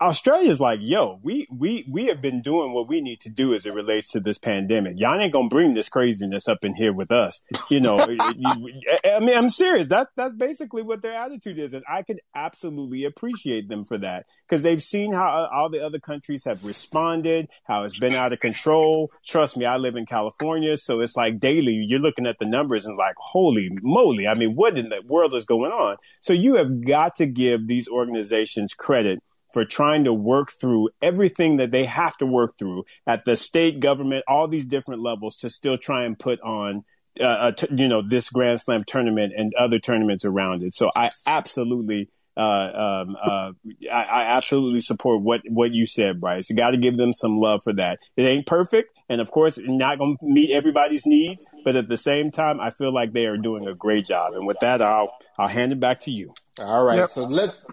Australia's 0.00 0.60
like, 0.60 0.78
yo, 0.80 1.18
we 1.22 1.48
we 1.50 1.84
we 1.90 2.06
have 2.06 2.20
been 2.20 2.40
doing 2.40 2.72
what 2.72 2.88
we 2.88 3.00
need 3.00 3.20
to 3.20 3.28
do 3.28 3.52
as 3.52 3.66
it 3.66 3.74
relates 3.74 4.12
to 4.12 4.20
this 4.20 4.38
pandemic. 4.38 4.94
Y'all 4.96 5.18
ain't 5.18 5.32
gonna 5.32 5.48
bring 5.48 5.74
this 5.74 5.88
craziness 5.88 6.46
up 6.46 6.64
in 6.64 6.74
here 6.74 6.92
with 6.92 7.10
us. 7.10 7.44
You 7.68 7.80
know, 7.80 7.98
I 7.98 9.18
mean, 9.20 9.36
I'm 9.36 9.50
serious. 9.50 9.88
That's 9.88 10.10
that's 10.16 10.34
basically 10.34 10.82
what 10.82 11.02
their 11.02 11.14
attitude 11.14 11.58
is, 11.58 11.74
and 11.74 11.84
I 11.88 12.02
can 12.02 12.18
absolutely 12.34 13.04
appreciate 13.04 13.68
them 13.68 13.84
for 13.84 13.98
that 13.98 14.26
because 14.48 14.62
they've 14.62 14.82
seen 14.82 15.12
how 15.12 15.26
uh, 15.26 15.48
all 15.52 15.68
the 15.68 15.84
other 15.84 15.98
countries 15.98 16.44
have 16.44 16.64
responded, 16.64 17.48
how 17.64 17.82
it's 17.82 17.98
been 17.98 18.14
out 18.14 18.32
of 18.32 18.38
control. 18.38 19.10
Trust 19.26 19.56
me, 19.56 19.64
I 19.64 19.78
live 19.78 19.96
in 19.96 20.06
California, 20.06 20.76
so 20.76 21.00
it's 21.00 21.16
like 21.16 21.40
daily 21.40 21.74
you're 21.74 21.98
looking 21.98 22.26
at 22.26 22.36
the 22.38 22.46
numbers 22.46 22.86
and 22.86 22.96
like, 22.96 23.16
holy 23.16 23.70
moly! 23.82 24.28
I 24.28 24.34
mean, 24.34 24.54
what 24.54 24.78
in 24.78 24.90
the 24.90 25.02
world 25.04 25.34
is 25.34 25.44
going 25.44 25.72
on? 25.72 25.96
So 26.20 26.32
you 26.32 26.54
have 26.54 26.84
got 26.84 27.16
to 27.16 27.26
give 27.26 27.66
these 27.66 27.88
organizations 27.88 28.72
credit 28.72 29.20
for 29.56 29.64
trying 29.64 30.04
to 30.04 30.12
work 30.12 30.52
through 30.52 30.90
everything 31.00 31.56
that 31.56 31.70
they 31.70 31.86
have 31.86 32.14
to 32.18 32.26
work 32.26 32.58
through 32.58 32.84
at 33.06 33.24
the 33.24 33.38
state 33.38 33.80
government, 33.80 34.22
all 34.28 34.46
these 34.46 34.66
different 34.66 35.00
levels 35.00 35.36
to 35.36 35.48
still 35.48 35.78
try 35.78 36.04
and 36.04 36.18
put 36.18 36.38
on, 36.42 36.84
uh, 37.22 37.52
you 37.70 37.88
know, 37.88 38.06
this 38.06 38.28
Grand 38.28 38.60
Slam 38.60 38.84
tournament 38.86 39.32
and 39.34 39.54
other 39.54 39.78
tournaments 39.78 40.26
around 40.26 40.62
it. 40.62 40.74
So 40.74 40.90
I 40.94 41.08
absolutely 41.26 42.10
uh, 42.36 42.40
um, 42.40 43.16
uh, 43.20 43.52
I, 43.90 44.02
I, 44.02 44.36
absolutely 44.36 44.80
support 44.80 45.22
what, 45.22 45.40
what 45.48 45.72
you 45.72 45.86
said, 45.86 46.20
Bryce. 46.20 46.50
You 46.50 46.56
got 46.56 46.72
to 46.72 46.76
give 46.76 46.96
them 46.96 47.12
some 47.12 47.38
love 47.38 47.62
for 47.64 47.72
that. 47.74 48.00
It 48.16 48.22
ain't 48.22 48.46
perfect. 48.46 48.92
And 49.08 49.20
of 49.20 49.30
course, 49.30 49.58
not 49.58 49.98
going 49.98 50.18
to 50.18 50.24
meet 50.26 50.50
everybody's 50.50 51.06
needs. 51.06 51.46
But 51.64 51.76
at 51.76 51.88
the 51.88 51.96
same 51.96 52.30
time, 52.30 52.60
I 52.60 52.70
feel 52.70 52.92
like 52.92 53.12
they 53.12 53.24
are 53.24 53.38
doing 53.38 53.66
a 53.66 53.74
great 53.74 54.04
job. 54.04 54.34
And 54.34 54.46
with 54.46 54.58
that, 54.60 54.82
I'll, 54.82 55.16
I'll 55.38 55.48
hand 55.48 55.72
it 55.72 55.80
back 55.80 56.00
to 56.00 56.10
you. 56.10 56.34
All 56.58 56.84
right. 56.84 56.98
Yep. 56.98 57.08
So 57.08 57.22
let's, 57.24 57.64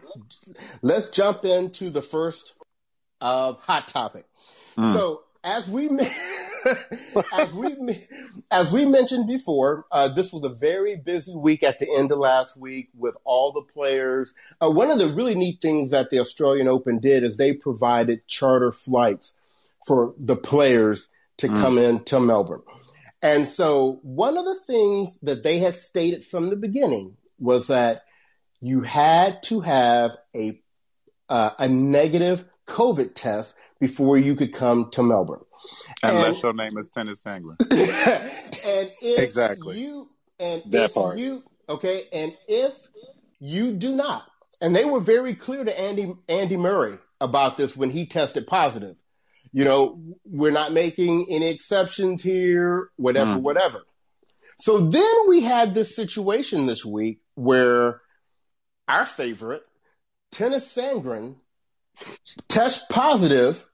let's 0.82 1.10
jump 1.10 1.43
into 1.43 1.89
the 1.89 2.02
first, 2.02 2.56
uh, 3.19 3.54
hot 3.54 3.88
topic. 3.88 4.26
Mm. 4.78 4.93
So 4.93 5.23
as 5.43 5.67
we, 5.67 5.89
as 7.34 7.53
we 7.53 8.08
as 8.51 8.71
we 8.71 8.86
mentioned 8.86 9.27
before, 9.27 9.86
uh, 9.91 10.13
this 10.13 10.32
was 10.32 10.45
a 10.45 10.53
very 10.53 10.95
busy 10.95 11.36
week 11.36 11.63
at 11.63 11.79
the 11.79 11.88
end 11.97 12.12
of 12.12 12.19
last 12.19 12.56
week 12.56 12.89
with 12.95 13.15
all 13.23 13.51
the 13.51 13.63
players. 13.73 14.34
Uh, 14.62 14.71
one 14.71 14.89
of 14.89 14.99
the 14.99 15.08
really 15.08 15.36
neat 15.36 15.62
things 15.62 15.91
that 15.91 16.10
the 16.10 16.19
Australian 16.19 16.67
Open 16.67 16.99
did 16.99 17.23
is 17.23 17.36
they 17.36 17.53
provided 17.53 18.27
charter 18.27 18.71
flights 18.71 19.36
for 19.86 20.13
the 20.17 20.36
players 20.36 21.10
to 21.38 21.47
mm. 21.47 21.62
come 21.62 21.77
in 21.77 22.03
to 22.06 22.19
Melbourne. 22.19 22.62
And 23.21 23.47
so 23.47 23.99
one 24.03 24.38
of 24.38 24.45
the 24.45 24.60
things 24.67 25.17
that 25.21 25.43
they 25.43 25.60
had 25.60 25.75
stated 25.75 26.25
from 26.25 26.49
the 26.49 26.56
beginning 26.56 27.15
was 27.39 27.67
that 27.67 28.03
you 28.62 28.82
had 28.82 29.43
to 29.43 29.62
have 29.62 30.15
a 30.36 30.60
uh, 31.29 31.51
a 31.58 31.67
negative 31.67 32.45
COVID 32.67 33.15
test 33.15 33.56
before 33.84 34.17
you 34.17 34.34
could 34.34 34.54
come 34.54 34.89
to 34.91 35.04
Melbourne. 35.04 35.43
Unless 36.04 36.36
and, 36.36 36.43
your 36.43 36.54
name 36.54 36.78
is 36.78 36.88
Tennys 36.88 37.22
Sandgren. 37.22 37.58
and 37.69 38.89
if 39.02 39.19
exactly. 39.22 39.78
you 39.78 40.10
and 40.39 40.63
that 40.67 40.86
if 40.86 40.93
part. 40.93 41.17
you 41.17 41.43
okay, 41.67 42.04
and 42.13 42.34
if 42.48 42.74
you 43.41 43.74
do 43.74 43.93
not, 43.93 44.24
and 44.62 44.74
they 44.74 44.86
were 44.86 45.02
very 45.02 45.36
clear 45.36 45.65
to 45.65 45.78
Andy 45.78 46.13
Andy 46.30 46.56
Murray 46.56 46.98
about 47.19 47.58
this 47.58 47.76
when 47.76 47.89
he 47.89 48.06
tested 48.06 48.48
positive. 48.48 48.96
You 49.52 49.65
know, 49.65 50.00
we're 50.24 50.52
not 50.52 50.72
making 50.72 51.28
any 51.30 51.50
exceptions 51.50 52.24
here, 52.24 52.89
whatever, 52.96 53.32
mm. 53.32 53.41
whatever. 53.41 53.82
So 54.60 54.80
then 54.80 55.28
we 55.28 55.41
had 55.41 55.74
this 55.74 55.93
situation 55.93 56.67
this 56.67 56.86
week 56.86 57.19
where 57.36 58.00
our 58.88 59.06
favorite, 59.06 59.63
Tennys 60.32 60.63
Sandgren, 60.74 61.36
test 62.48 62.89
positive 62.89 63.65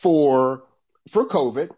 for 0.00 0.62
for 1.08 1.26
COVID. 1.26 1.70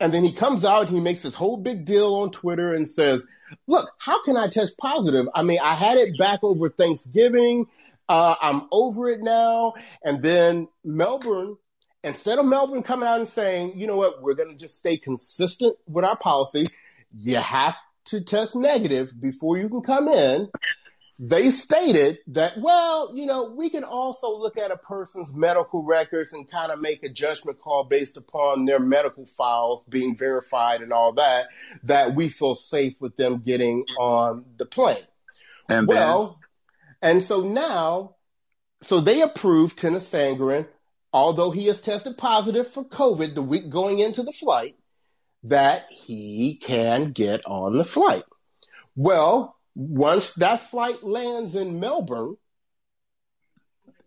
And 0.00 0.12
then 0.12 0.24
he 0.24 0.32
comes 0.32 0.64
out, 0.64 0.88
he 0.88 1.00
makes 1.00 1.22
this 1.22 1.34
whole 1.34 1.56
big 1.56 1.84
deal 1.84 2.14
on 2.16 2.30
Twitter 2.30 2.74
and 2.74 2.88
says, 2.88 3.24
look, 3.66 3.90
how 3.98 4.22
can 4.24 4.36
I 4.36 4.48
test 4.48 4.76
positive? 4.76 5.26
I 5.34 5.42
mean, 5.42 5.58
I 5.62 5.74
had 5.74 5.98
it 5.98 6.18
back 6.18 6.40
over 6.42 6.68
Thanksgiving. 6.68 7.66
Uh, 8.08 8.34
I'm 8.42 8.68
over 8.72 9.08
it 9.08 9.20
now. 9.22 9.74
And 10.02 10.20
then 10.20 10.68
Melbourne, 10.84 11.56
instead 12.02 12.38
of 12.38 12.46
Melbourne 12.46 12.82
coming 12.82 13.08
out 13.08 13.20
and 13.20 13.28
saying, 13.28 13.78
you 13.78 13.86
know 13.86 13.96
what, 13.96 14.20
we're 14.20 14.34
going 14.34 14.50
to 14.50 14.56
just 14.56 14.78
stay 14.78 14.96
consistent 14.96 15.76
with 15.86 16.04
our 16.04 16.16
policy. 16.16 16.66
You 17.16 17.36
have 17.36 17.76
to 18.06 18.22
test 18.22 18.56
negative 18.56 19.18
before 19.18 19.56
you 19.56 19.68
can 19.68 19.80
come 19.80 20.08
in 20.08 20.50
they 21.18 21.50
stated 21.50 22.18
that, 22.28 22.54
well, 22.58 23.12
you 23.14 23.26
know, 23.26 23.50
we 23.56 23.70
can 23.70 23.84
also 23.84 24.36
look 24.36 24.58
at 24.58 24.72
a 24.72 24.76
person's 24.76 25.32
medical 25.32 25.82
records 25.82 26.32
and 26.32 26.50
kind 26.50 26.72
of 26.72 26.80
make 26.80 27.04
a 27.04 27.08
judgment 27.08 27.60
call 27.60 27.84
based 27.84 28.16
upon 28.16 28.64
their 28.64 28.80
medical 28.80 29.24
files 29.24 29.84
being 29.88 30.16
verified 30.16 30.80
and 30.80 30.92
all 30.92 31.12
that, 31.12 31.46
that 31.84 32.14
we 32.16 32.28
feel 32.28 32.56
safe 32.56 32.94
with 33.00 33.14
them 33.16 33.42
getting 33.44 33.84
on 33.98 34.44
the 34.56 34.66
plane. 34.66 34.96
And 35.68 35.86
well, 35.86 36.36
then- 37.02 37.12
and 37.12 37.22
so 37.22 37.42
now, 37.42 38.16
so 38.82 39.00
they 39.00 39.20
approved 39.22 39.78
Tennys 39.78 40.10
Sandgren, 40.10 40.68
although 41.12 41.52
he 41.52 41.66
has 41.66 41.80
tested 41.80 42.18
positive 42.18 42.68
for 42.68 42.84
COVID 42.84 43.34
the 43.34 43.42
week 43.42 43.70
going 43.70 44.00
into 44.00 44.22
the 44.24 44.32
flight, 44.32 44.76
that 45.44 45.86
he 45.90 46.58
can 46.60 47.12
get 47.12 47.46
on 47.46 47.76
the 47.76 47.84
flight. 47.84 48.24
Well, 48.96 49.56
once 49.74 50.34
that 50.34 50.70
flight 50.70 51.02
lands 51.02 51.54
in 51.54 51.80
Melbourne, 51.80 52.36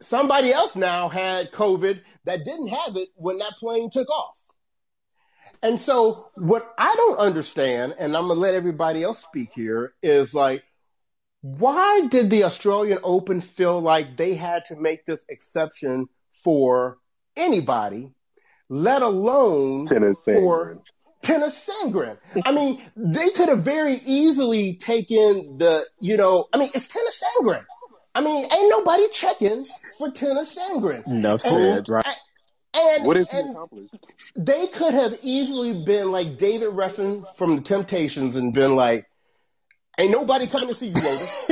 somebody 0.02 0.52
else 0.52 0.76
now 0.76 1.10
had 1.10 1.52
COVID 1.52 2.02
that 2.26 2.46
didn't 2.46 2.68
have 2.68 2.96
it 2.96 3.10
when 3.16 3.40
that 3.40 3.54
plane 3.60 3.90
took 3.90 4.10
off. 4.10 4.36
And 5.62 5.80
so, 5.80 6.30
what 6.36 6.72
I 6.78 6.94
don't 6.96 7.18
understand, 7.18 7.96
and 7.98 8.16
I'm 8.16 8.28
going 8.28 8.36
to 8.36 8.40
let 8.40 8.54
everybody 8.54 9.04
else 9.04 9.24
speak 9.24 9.50
here, 9.54 9.94
is 10.04 10.34
like, 10.34 10.64
why 11.42 12.08
did 12.10 12.30
the 12.30 12.44
Australian 12.44 13.00
Open 13.04 13.42
feel 13.42 13.80
like 13.80 14.18
they 14.18 14.36
had 14.36 14.66
to 14.66 14.76
make 14.76 15.06
this 15.06 15.24
exception 15.30 16.08
for 16.44 16.98
anybody, 17.36 18.12
let 18.70 19.02
alone 19.02 19.88
for 19.88 20.82
Tennys 21.28 21.70
Sandgren. 21.70 22.18
I 22.46 22.52
mean, 22.52 22.82
they 22.96 23.30
could 23.30 23.50
have 23.50 23.64
very 23.64 23.96
easily 24.06 24.76
taken 24.76 25.58
the, 25.58 25.84
you 26.00 26.18
know, 26.18 26.48
I 26.54 26.58
mean, 26.58 26.70
it's 26.74 26.88
Tennys 26.88 27.22
Sandgren. 27.22 27.66
I 28.16 28.22
mean, 28.22 28.46
ain't 28.52 28.70
nobody 28.70 29.08
checking 29.10 29.66
for 29.98 30.10
Tennys 30.10 30.58
Sandgren. 30.58 31.06
Enough 31.06 31.42
said, 31.42 31.88
right? 31.90 32.16
And, 32.74 33.06
what 33.06 33.18
is 33.18 33.30
he 33.30 33.38
accomplished? 33.38 33.96
They 34.36 34.68
could 34.68 34.94
have 34.94 35.18
easily 35.22 35.84
been 35.84 36.12
like 36.12 36.38
David 36.38 36.70
Ruffin 36.70 37.26
from 37.36 37.58
the 37.58 37.62
Temptations 37.62 38.36
and 38.36 38.54
been 38.54 38.76
like, 38.76 39.06
Ain't 40.00 40.12
nobody 40.12 40.46
coming 40.46 40.68
to 40.68 40.76
see 40.76 40.88
you, 40.88 40.96
Otis. 40.96 41.48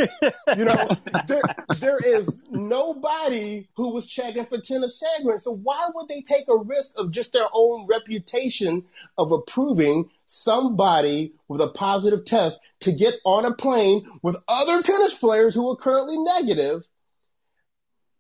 you 0.55 0.65
know, 0.65 0.88
there, 1.27 1.41
there 1.79 1.97
is 1.97 2.43
nobody 2.51 3.67
who 3.75 3.91
was 3.91 4.05
checking 4.05 4.45
for 4.45 4.60
Tennys 4.60 5.01
Sandgren. 5.01 5.41
So 5.41 5.51
why 5.51 5.89
would 5.95 6.08
they 6.08 6.21
take 6.21 6.47
a 6.47 6.55
risk 6.55 6.91
of 6.95 7.10
just 7.10 7.34
their 7.34 7.47
own 7.51 7.88
reputation 7.88 8.86
of 9.17 9.31
approving 9.31 10.12
somebody 10.27 11.34
with 11.47 11.60
a 11.60 11.69
positive 11.69 12.23
test 12.23 12.60
to 12.81 12.91
get 12.91 13.15
on 13.25 13.45
a 13.45 13.55
plane 13.55 14.05
with 14.21 14.38
other 14.47 14.84
tennis 14.84 15.15
players 15.15 15.55
who 15.55 15.71
are 15.71 15.75
currently 15.75 16.17
negative 16.17 16.84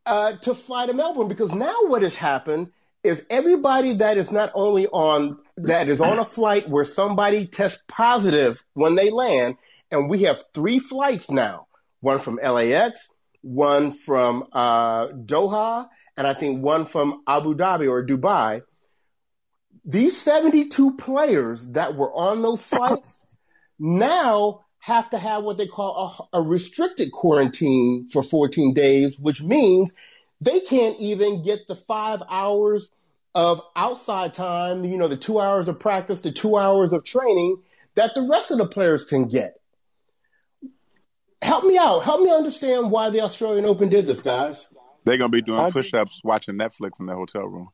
uh, 0.07 0.37
to 0.37 0.55
fly 0.55 0.87
to 0.87 0.93
Melbourne? 0.93 1.27
Because 1.27 1.53
now 1.53 1.75
what 1.85 2.01
has 2.01 2.15
happened 2.15 2.71
is 3.03 3.23
everybody 3.29 3.93
that 3.93 4.17
is 4.17 4.31
not 4.31 4.51
only 4.55 4.87
on 4.87 5.37
that 5.57 5.87
is 5.87 6.01
on 6.01 6.17
a 6.17 6.25
flight 6.25 6.67
where 6.67 6.83
somebody 6.83 7.45
tests 7.45 7.83
positive 7.87 8.63
when 8.73 8.95
they 8.95 9.11
land 9.11 9.57
and 9.91 10.09
we 10.09 10.23
have 10.23 10.43
three 10.53 10.79
flights 10.79 11.29
now 11.29 11.67
one 12.01 12.19
from 12.19 12.39
LAX, 12.41 13.07
one 13.41 13.91
from 13.91 14.45
uh, 14.53 15.07
Doha, 15.07 15.87
and 16.15 16.27
I 16.27 16.33
think 16.33 16.63
one 16.63 16.85
from 16.85 17.23
Abu 17.27 17.55
Dhabi 17.55 17.89
or 17.89 18.05
Dubai. 18.05 18.61
These 19.83 20.17
72 20.19 20.97
players 20.97 21.65
that 21.69 21.95
were 21.95 22.13
on 22.13 22.41
those 22.41 22.61
flights 22.71 23.19
now 23.79 24.61
have 24.79 25.09
to 25.09 25.17
have 25.17 25.43
what 25.43 25.57
they 25.57 25.65
call 25.67 26.29
a, 26.31 26.39
a, 26.39 26.41
restricted 26.43 27.11
quarantine 27.11 28.07
for 28.11 28.21
14 28.21 28.75
days, 28.75 29.17
which 29.17 29.41
means 29.41 29.91
they 30.41 30.59
can't 30.59 30.95
even 30.99 31.41
get 31.41 31.67
the 31.67 31.75
five 31.75 32.21
hours 32.29 32.89
of 33.33 33.61
outside 33.75 34.35
time, 34.35 34.83
you 34.83 34.97
know, 34.97 35.07
the 35.07 35.17
two 35.17 35.39
hours 35.39 35.67
of 35.67 35.79
practice, 35.79 36.21
the 36.21 36.31
two 36.31 36.55
hours 36.55 36.93
of 36.93 37.03
training 37.03 37.57
that 37.95 38.13
the 38.13 38.21
rest 38.21 38.51
of 38.51 38.59
the 38.59 38.67
players 38.67 39.05
can 39.05 39.27
get 39.27 39.59
help 41.45 41.63
me 41.63 41.77
out. 41.77 42.03
Help 42.03 42.21
me 42.21 42.31
understand 42.31 42.91
why 42.91 43.09
the 43.09 43.21
Australian 43.21 43.65
Open 43.65 43.89
did 43.89 44.07
this, 44.07 44.21
guys. 44.21 44.67
They're 45.05 45.17
gonna 45.17 45.29
be 45.29 45.41
doing 45.41 45.71
push-ups, 45.71 46.21
watching 46.23 46.57
Netflix 46.57 46.99
in 46.99 47.05
their 47.05 47.15
hotel 47.15 47.43
room, 47.43 47.69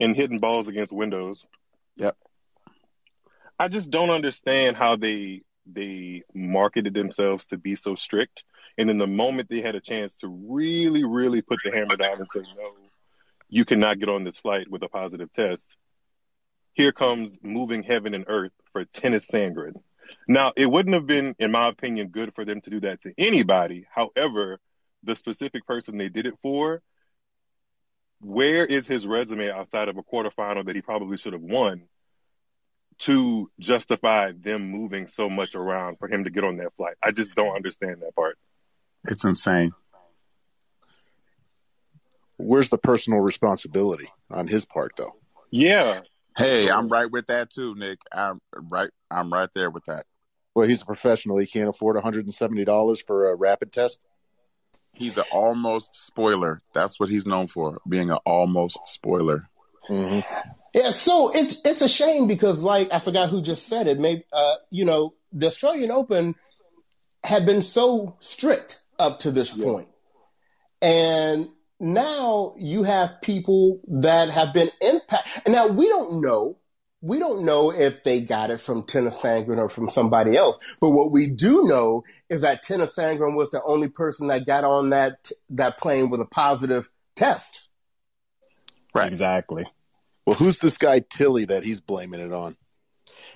and 0.00 0.16
hitting 0.16 0.38
balls 0.38 0.68
against 0.68 0.92
windows. 0.92 1.48
Yep. 1.96 2.16
I 3.58 3.68
just 3.68 3.90
don't 3.90 4.10
understand 4.10 4.76
how 4.76 4.96
they 4.96 5.42
they 5.66 6.22
marketed 6.32 6.94
themselves 6.94 7.46
to 7.46 7.58
be 7.58 7.74
so 7.74 7.96
strict, 7.96 8.44
and 8.78 8.88
then 8.88 8.98
the 8.98 9.06
moment 9.06 9.48
they 9.48 9.60
had 9.60 9.74
a 9.74 9.80
chance 9.80 10.16
to 10.18 10.28
really, 10.28 11.04
really 11.04 11.42
put 11.42 11.58
the 11.64 11.72
hammer 11.72 11.96
down 11.96 12.18
and 12.18 12.28
say 12.28 12.40
no, 12.56 12.72
you 13.48 13.64
cannot 13.64 13.98
get 13.98 14.08
on 14.08 14.22
this 14.22 14.38
flight 14.38 14.70
with 14.70 14.82
a 14.84 14.88
positive 14.88 15.32
test. 15.32 15.76
Here 16.72 16.92
comes 16.92 17.38
moving 17.42 17.82
heaven 17.82 18.14
and 18.14 18.26
earth 18.28 18.52
for 18.72 18.84
Tennys 18.84 19.28
Sandgren. 19.28 19.74
Now, 20.28 20.52
it 20.56 20.70
wouldn't 20.70 20.94
have 20.94 21.06
been, 21.06 21.34
in 21.38 21.52
my 21.52 21.68
opinion, 21.68 22.08
good 22.08 22.34
for 22.34 22.44
them 22.44 22.60
to 22.62 22.70
do 22.70 22.80
that 22.80 23.02
to 23.02 23.14
anybody. 23.16 23.86
However, 23.92 24.58
the 25.02 25.16
specific 25.16 25.66
person 25.66 25.98
they 25.98 26.08
did 26.08 26.26
it 26.26 26.34
for, 26.42 26.82
where 28.20 28.64
is 28.64 28.86
his 28.86 29.06
resume 29.06 29.50
outside 29.50 29.88
of 29.88 29.96
a 29.98 30.02
quarterfinal 30.02 30.66
that 30.66 30.74
he 30.74 30.82
probably 30.82 31.16
should 31.16 31.32
have 31.32 31.42
won 31.42 31.82
to 32.98 33.50
justify 33.60 34.32
them 34.32 34.70
moving 34.70 35.06
so 35.06 35.28
much 35.28 35.54
around 35.54 35.98
for 35.98 36.08
him 36.08 36.24
to 36.24 36.30
get 36.30 36.44
on 36.44 36.56
that 36.56 36.74
flight? 36.76 36.96
I 37.02 37.12
just 37.12 37.34
don't 37.34 37.54
understand 37.54 38.02
that 38.02 38.14
part. 38.14 38.38
It's 39.04 39.24
insane. 39.24 39.72
Where's 42.38 42.68
the 42.68 42.78
personal 42.78 43.20
responsibility 43.20 44.08
on 44.30 44.46
his 44.46 44.64
part, 44.64 44.92
though? 44.96 45.12
Yeah, 45.50 46.00
Hey, 46.36 46.70
I'm 46.70 46.88
right 46.88 47.10
with 47.10 47.28
that 47.28 47.50
too, 47.50 47.74
Nick. 47.74 47.98
I'm 48.12 48.40
right. 48.54 48.90
I'm 49.10 49.32
right 49.32 49.48
there 49.54 49.70
with 49.70 49.86
that. 49.86 50.04
Well, 50.54 50.68
he's 50.68 50.82
a 50.82 50.86
professional. 50.86 51.38
He 51.38 51.46
can't 51.46 51.68
afford 51.68 51.96
170 51.96 52.64
dollars 52.64 53.00
for 53.00 53.30
a 53.30 53.34
rapid 53.34 53.72
test. 53.72 54.00
He's 54.92 55.16
an 55.18 55.24
almost 55.30 55.94
spoiler. 55.94 56.62
That's 56.74 56.98
what 56.98 57.08
he's 57.08 57.26
known 57.26 57.48
for, 57.48 57.80
being 57.88 58.10
an 58.10 58.18
almost 58.24 58.80
spoiler. 58.86 59.48
Mm-hmm. 59.88 60.20
Yeah, 60.74 60.90
so 60.90 61.30
it's 61.34 61.60
it's 61.64 61.80
a 61.80 61.88
shame 61.88 62.26
because, 62.26 62.62
like, 62.62 62.88
I 62.92 62.98
forgot 62.98 63.30
who 63.30 63.40
just 63.40 63.66
said 63.66 63.86
it. 63.86 63.98
Maybe 63.98 64.24
uh, 64.32 64.54
you 64.70 64.84
know, 64.84 65.14
the 65.32 65.46
Australian 65.46 65.90
Open 65.90 66.34
had 67.24 67.46
been 67.46 67.62
so 67.62 68.16
strict 68.20 68.80
up 68.98 69.20
to 69.20 69.30
this 69.30 69.56
yeah. 69.56 69.64
point, 69.64 69.88
and 70.82 71.48
now 71.80 72.54
you 72.58 72.82
have 72.82 73.20
people 73.20 73.80
that 73.88 74.30
have 74.30 74.54
been 74.54 74.68
impacted. 74.80 75.52
Now 75.52 75.68
we 75.68 75.88
don't 75.88 76.20
know. 76.20 76.58
We 77.02 77.18
don't 77.18 77.44
know 77.44 77.70
if 77.70 78.02
they 78.02 78.22
got 78.22 78.50
it 78.50 78.60
from 78.60 78.84
Tennys 78.84 79.20
Sandgren 79.20 79.58
or 79.58 79.68
from 79.68 79.90
somebody 79.90 80.36
else. 80.36 80.58
But 80.80 80.90
what 80.90 81.12
we 81.12 81.28
do 81.30 81.64
know 81.66 82.02
is 82.28 82.40
that 82.40 82.64
Tennys 82.64 82.96
Sandgren 82.96 83.36
was 83.36 83.50
the 83.50 83.62
only 83.62 83.88
person 83.88 84.28
that 84.28 84.46
got 84.46 84.64
on 84.64 84.90
that 84.90 85.30
that 85.50 85.78
plane 85.78 86.10
with 86.10 86.20
a 86.20 86.26
positive 86.26 86.90
test. 87.14 87.68
Right. 88.94 89.08
Exactly. 89.08 89.66
Well, 90.24 90.36
who's 90.36 90.58
this 90.58 90.78
guy 90.78 91.00
Tiley 91.00 91.48
that 91.48 91.62
he's 91.62 91.80
blaming 91.80 92.20
it 92.20 92.32
on? 92.32 92.56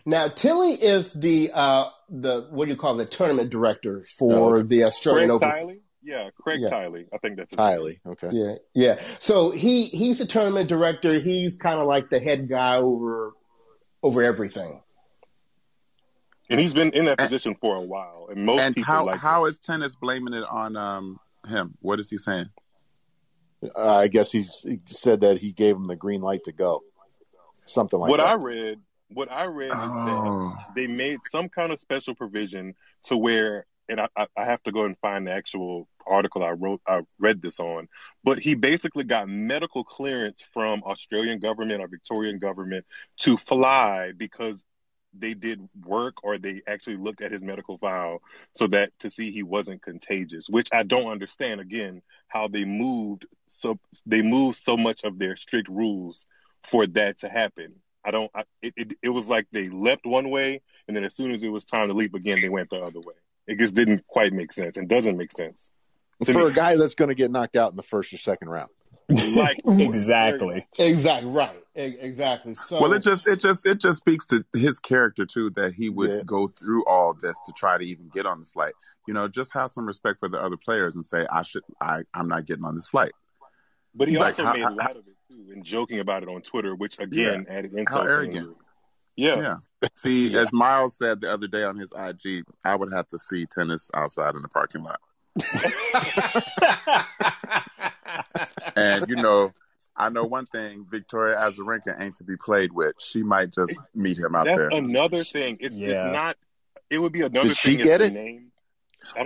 Now 0.07 0.29
Tiley 0.29 0.79
is 0.81 1.12
the 1.12 1.50
uh, 1.53 1.85
the 2.09 2.48
what 2.50 2.64
do 2.64 2.70
you 2.70 2.79
call 2.79 2.98
it, 2.98 3.05
the 3.05 3.11
tournament 3.11 3.50
director 3.50 4.05
for 4.18 4.57
oh. 4.57 4.62
the 4.62 4.85
Australian 4.85 5.31
Open. 5.31 5.81
Yeah, 6.02 6.30
Craig 6.40 6.60
yeah. 6.62 6.70
Tiley. 6.70 7.06
I 7.12 7.18
think 7.18 7.36
that's 7.36 7.54
Tiley. 7.54 8.00
Okay. 8.06 8.28
Yeah, 8.32 8.54
yeah. 8.74 9.02
So 9.18 9.50
he 9.50 9.84
he's 9.84 10.18
the 10.18 10.26
tournament 10.26 10.68
director. 10.68 11.18
He's 11.18 11.56
kind 11.56 11.78
of 11.78 11.86
like 11.86 12.10
the 12.10 12.18
head 12.18 12.48
guy 12.48 12.76
over 12.76 13.34
over 14.02 14.22
everything. 14.22 14.80
And 16.48 16.58
he's 16.58 16.74
been 16.74 16.90
in 16.92 17.04
that 17.04 17.18
position 17.18 17.54
for 17.60 17.76
a 17.76 17.82
while. 17.82 18.28
And 18.30 18.44
most 18.44 18.60
and 18.60 18.74
people 18.74 18.92
how 18.92 19.06
like 19.06 19.20
how 19.20 19.44
is 19.44 19.58
Tennys 19.60 19.94
blaming 20.00 20.34
it 20.34 20.44
on 20.44 20.76
um, 20.76 21.20
him? 21.46 21.74
What 21.80 22.00
is 22.00 22.10
he 22.10 22.18
saying? 22.18 22.48
Uh, 23.76 23.98
I 23.98 24.08
guess 24.08 24.32
he's 24.32 24.62
he 24.62 24.80
said 24.86 25.20
that 25.20 25.38
he 25.38 25.52
gave 25.52 25.76
him 25.76 25.86
the 25.86 25.96
green 25.96 26.22
light 26.22 26.44
to 26.44 26.52
go. 26.52 26.82
Something 27.66 28.00
like 28.00 28.10
what 28.10 28.16
that. 28.16 28.26
I 28.26 28.34
read. 28.34 28.80
What 29.12 29.30
I 29.30 29.44
read 29.44 29.72
oh. 29.74 29.84
is 29.84 29.92
that 29.92 30.08
oh. 30.08 30.54
they 30.74 30.86
made 30.86 31.18
some 31.30 31.48
kind 31.48 31.72
of 31.72 31.78
special 31.78 32.14
provision 32.14 32.74
to 33.04 33.16
where 33.16 33.66
and 33.90 34.00
I, 34.00 34.26
I 34.36 34.44
have 34.44 34.62
to 34.62 34.72
go 34.72 34.84
and 34.84 34.96
find 34.98 35.26
the 35.26 35.32
actual 35.32 35.88
article 36.06 36.42
I 36.42 36.50
wrote, 36.50 36.80
I 36.86 37.00
read 37.18 37.42
this 37.42 37.60
on, 37.60 37.88
but 38.24 38.38
he 38.38 38.54
basically 38.54 39.04
got 39.04 39.28
medical 39.28 39.84
clearance 39.84 40.42
from 40.52 40.82
Australian 40.84 41.40
government 41.40 41.80
or 41.80 41.88
Victorian 41.88 42.38
government 42.38 42.86
to 43.20 43.36
fly 43.36 44.12
because 44.16 44.64
they 45.12 45.34
did 45.34 45.60
work 45.84 46.22
or 46.22 46.38
they 46.38 46.62
actually 46.66 46.96
looked 46.96 47.20
at 47.20 47.32
his 47.32 47.42
medical 47.42 47.78
file 47.78 48.20
so 48.54 48.66
that 48.68 48.92
to 49.00 49.10
see 49.10 49.30
he 49.30 49.42
wasn't 49.42 49.82
contagious, 49.82 50.48
which 50.48 50.68
I 50.72 50.82
don't 50.82 51.10
understand 51.10 51.60
again 51.60 52.02
how 52.28 52.48
they 52.48 52.64
moved 52.64 53.26
so 53.46 53.78
they 54.06 54.22
moved 54.22 54.58
so 54.58 54.76
much 54.76 55.02
of 55.04 55.18
their 55.18 55.36
strict 55.36 55.68
rules 55.68 56.26
for 56.62 56.86
that 56.86 57.18
to 57.18 57.28
happen. 57.28 57.74
I 58.04 58.10
don't. 58.12 58.30
I, 58.34 58.44
it, 58.62 58.74
it 58.76 58.92
it 59.02 59.08
was 59.10 59.26
like 59.26 59.46
they 59.52 59.68
leapt 59.68 60.06
one 60.06 60.30
way, 60.30 60.62
and 60.88 60.96
then 60.96 61.04
as 61.04 61.14
soon 61.14 61.32
as 61.32 61.42
it 61.42 61.48
was 61.48 61.64
time 61.64 61.88
to 61.88 61.94
leap 61.94 62.14
again, 62.14 62.40
they 62.40 62.48
went 62.48 62.70
the 62.70 62.80
other 62.80 63.00
way. 63.00 63.14
It 63.46 63.58
just 63.58 63.74
didn't 63.74 64.06
quite 64.06 64.32
make 64.32 64.52
sense 64.52 64.76
and 64.76 64.88
doesn't 64.88 65.16
make 65.16 65.32
sense. 65.32 65.70
For 66.24 66.33
me. 66.33 66.46
a 66.46 66.52
guy 66.52 66.76
that's 66.76 66.94
going 66.94 67.09
to 67.09 67.14
get 67.14 67.30
knocked 67.30 67.56
out 67.56 67.70
in 67.70 67.76
the 67.76 67.83
first 67.83 68.12
or 68.12 68.18
second 68.18 68.48
round. 68.48 68.70
Like 69.35 69.61
exactly, 69.66 70.66
exactly 70.78 71.30
right, 71.30 71.64
exactly. 71.74 72.54
So 72.54 72.80
well, 72.80 72.92
it 72.92 73.00
just 73.00 73.26
it 73.26 73.40
just 73.40 73.66
it 73.66 73.80
just 73.80 73.98
speaks 73.98 74.26
to 74.26 74.44
his 74.54 74.78
character 74.78 75.26
too 75.26 75.50
that 75.50 75.74
he 75.74 75.88
would 75.88 76.11
yeah. 76.11 76.22
go 76.24 76.46
through 76.46 76.85
all 76.85 77.14
this 77.14 77.38
to 77.46 77.52
try 77.52 77.76
to 77.76 77.85
even 77.85 78.09
get 78.09 78.26
on 78.26 78.40
the 78.40 78.46
flight. 78.46 78.72
You 79.09 79.14
know, 79.14 79.26
just 79.26 79.52
have 79.54 79.70
some 79.70 79.87
respect 79.87 80.20
for 80.20 80.28
the 80.28 80.40
other 80.40 80.56
players 80.56 80.94
and 80.94 81.04
say 81.04 81.26
I 81.30 81.42
should 81.42 81.64
I 81.80 82.02
I'm 82.14 82.28
not 82.28 82.46
getting 82.46 82.64
on 82.64 82.76
this 82.76 82.87
flight. 82.87 83.12
But 83.94 84.09
he 84.09 84.16
like, 84.16 84.38
also 84.38 84.44
how, 84.44 84.52
made 84.52 84.62
how, 84.62 84.74
light 84.76 84.96
of 84.96 85.09
it 85.09 85.16
too 85.28 85.50
and 85.52 85.64
joking 85.64 85.98
about 85.98 86.22
it 86.22 86.28
on 86.28 86.42
Twitter, 86.42 86.76
which 86.76 86.98
again 87.00 87.46
yeah, 87.48 87.56
added 87.56 87.74
insult. 87.74 88.06
How 88.06 88.12
arrogant. 88.12 88.56
Yeah. 89.16 89.40
Yeah. 89.40 89.88
See, 89.94 90.37
as 90.37 90.52
Miles 90.52 90.96
said 90.96 91.20
the 91.20 91.33
other 91.33 91.48
day 91.48 91.64
on 91.64 91.76
his 91.76 91.92
IG, 91.92 92.44
I 92.64 92.76
would 92.76 92.92
have 92.92 93.09
to 93.09 93.18
see 93.18 93.46
Tennys 93.46 93.90
outside 93.92 94.35
in 94.35 94.42
the 94.42 94.48
parking 94.48 94.83
lot. 94.83 95.00
And 98.76 99.08
you 99.08 99.16
know, 99.16 99.52
I 99.96 100.08
know 100.08 100.24
one 100.24 100.46
thing: 100.46 100.86
Victoria 100.90 101.36
Azarenka 101.36 102.00
ain't 102.00 102.16
to 102.16 102.24
be 102.24 102.36
played 102.36 102.72
with. 102.72 102.96
She 102.98 103.22
might 103.22 103.52
just 103.52 103.78
meet 103.94 104.18
him 104.18 104.34
out 104.34 104.46
That's 104.46 104.58
there. 104.58 104.70
another 104.70 105.22
thing. 105.24 105.58
It's, 105.60 105.78
yeah. 105.78 106.06
it's 106.06 106.12
not. 106.12 106.36
It 106.88 106.98
would 106.98 107.12
be 107.12 107.20
another 107.22 107.48
Did 107.48 107.58
thing. 107.58 107.78
She 107.78 107.84
get 107.84 108.00
it? 108.00 108.12
Name 108.12 108.50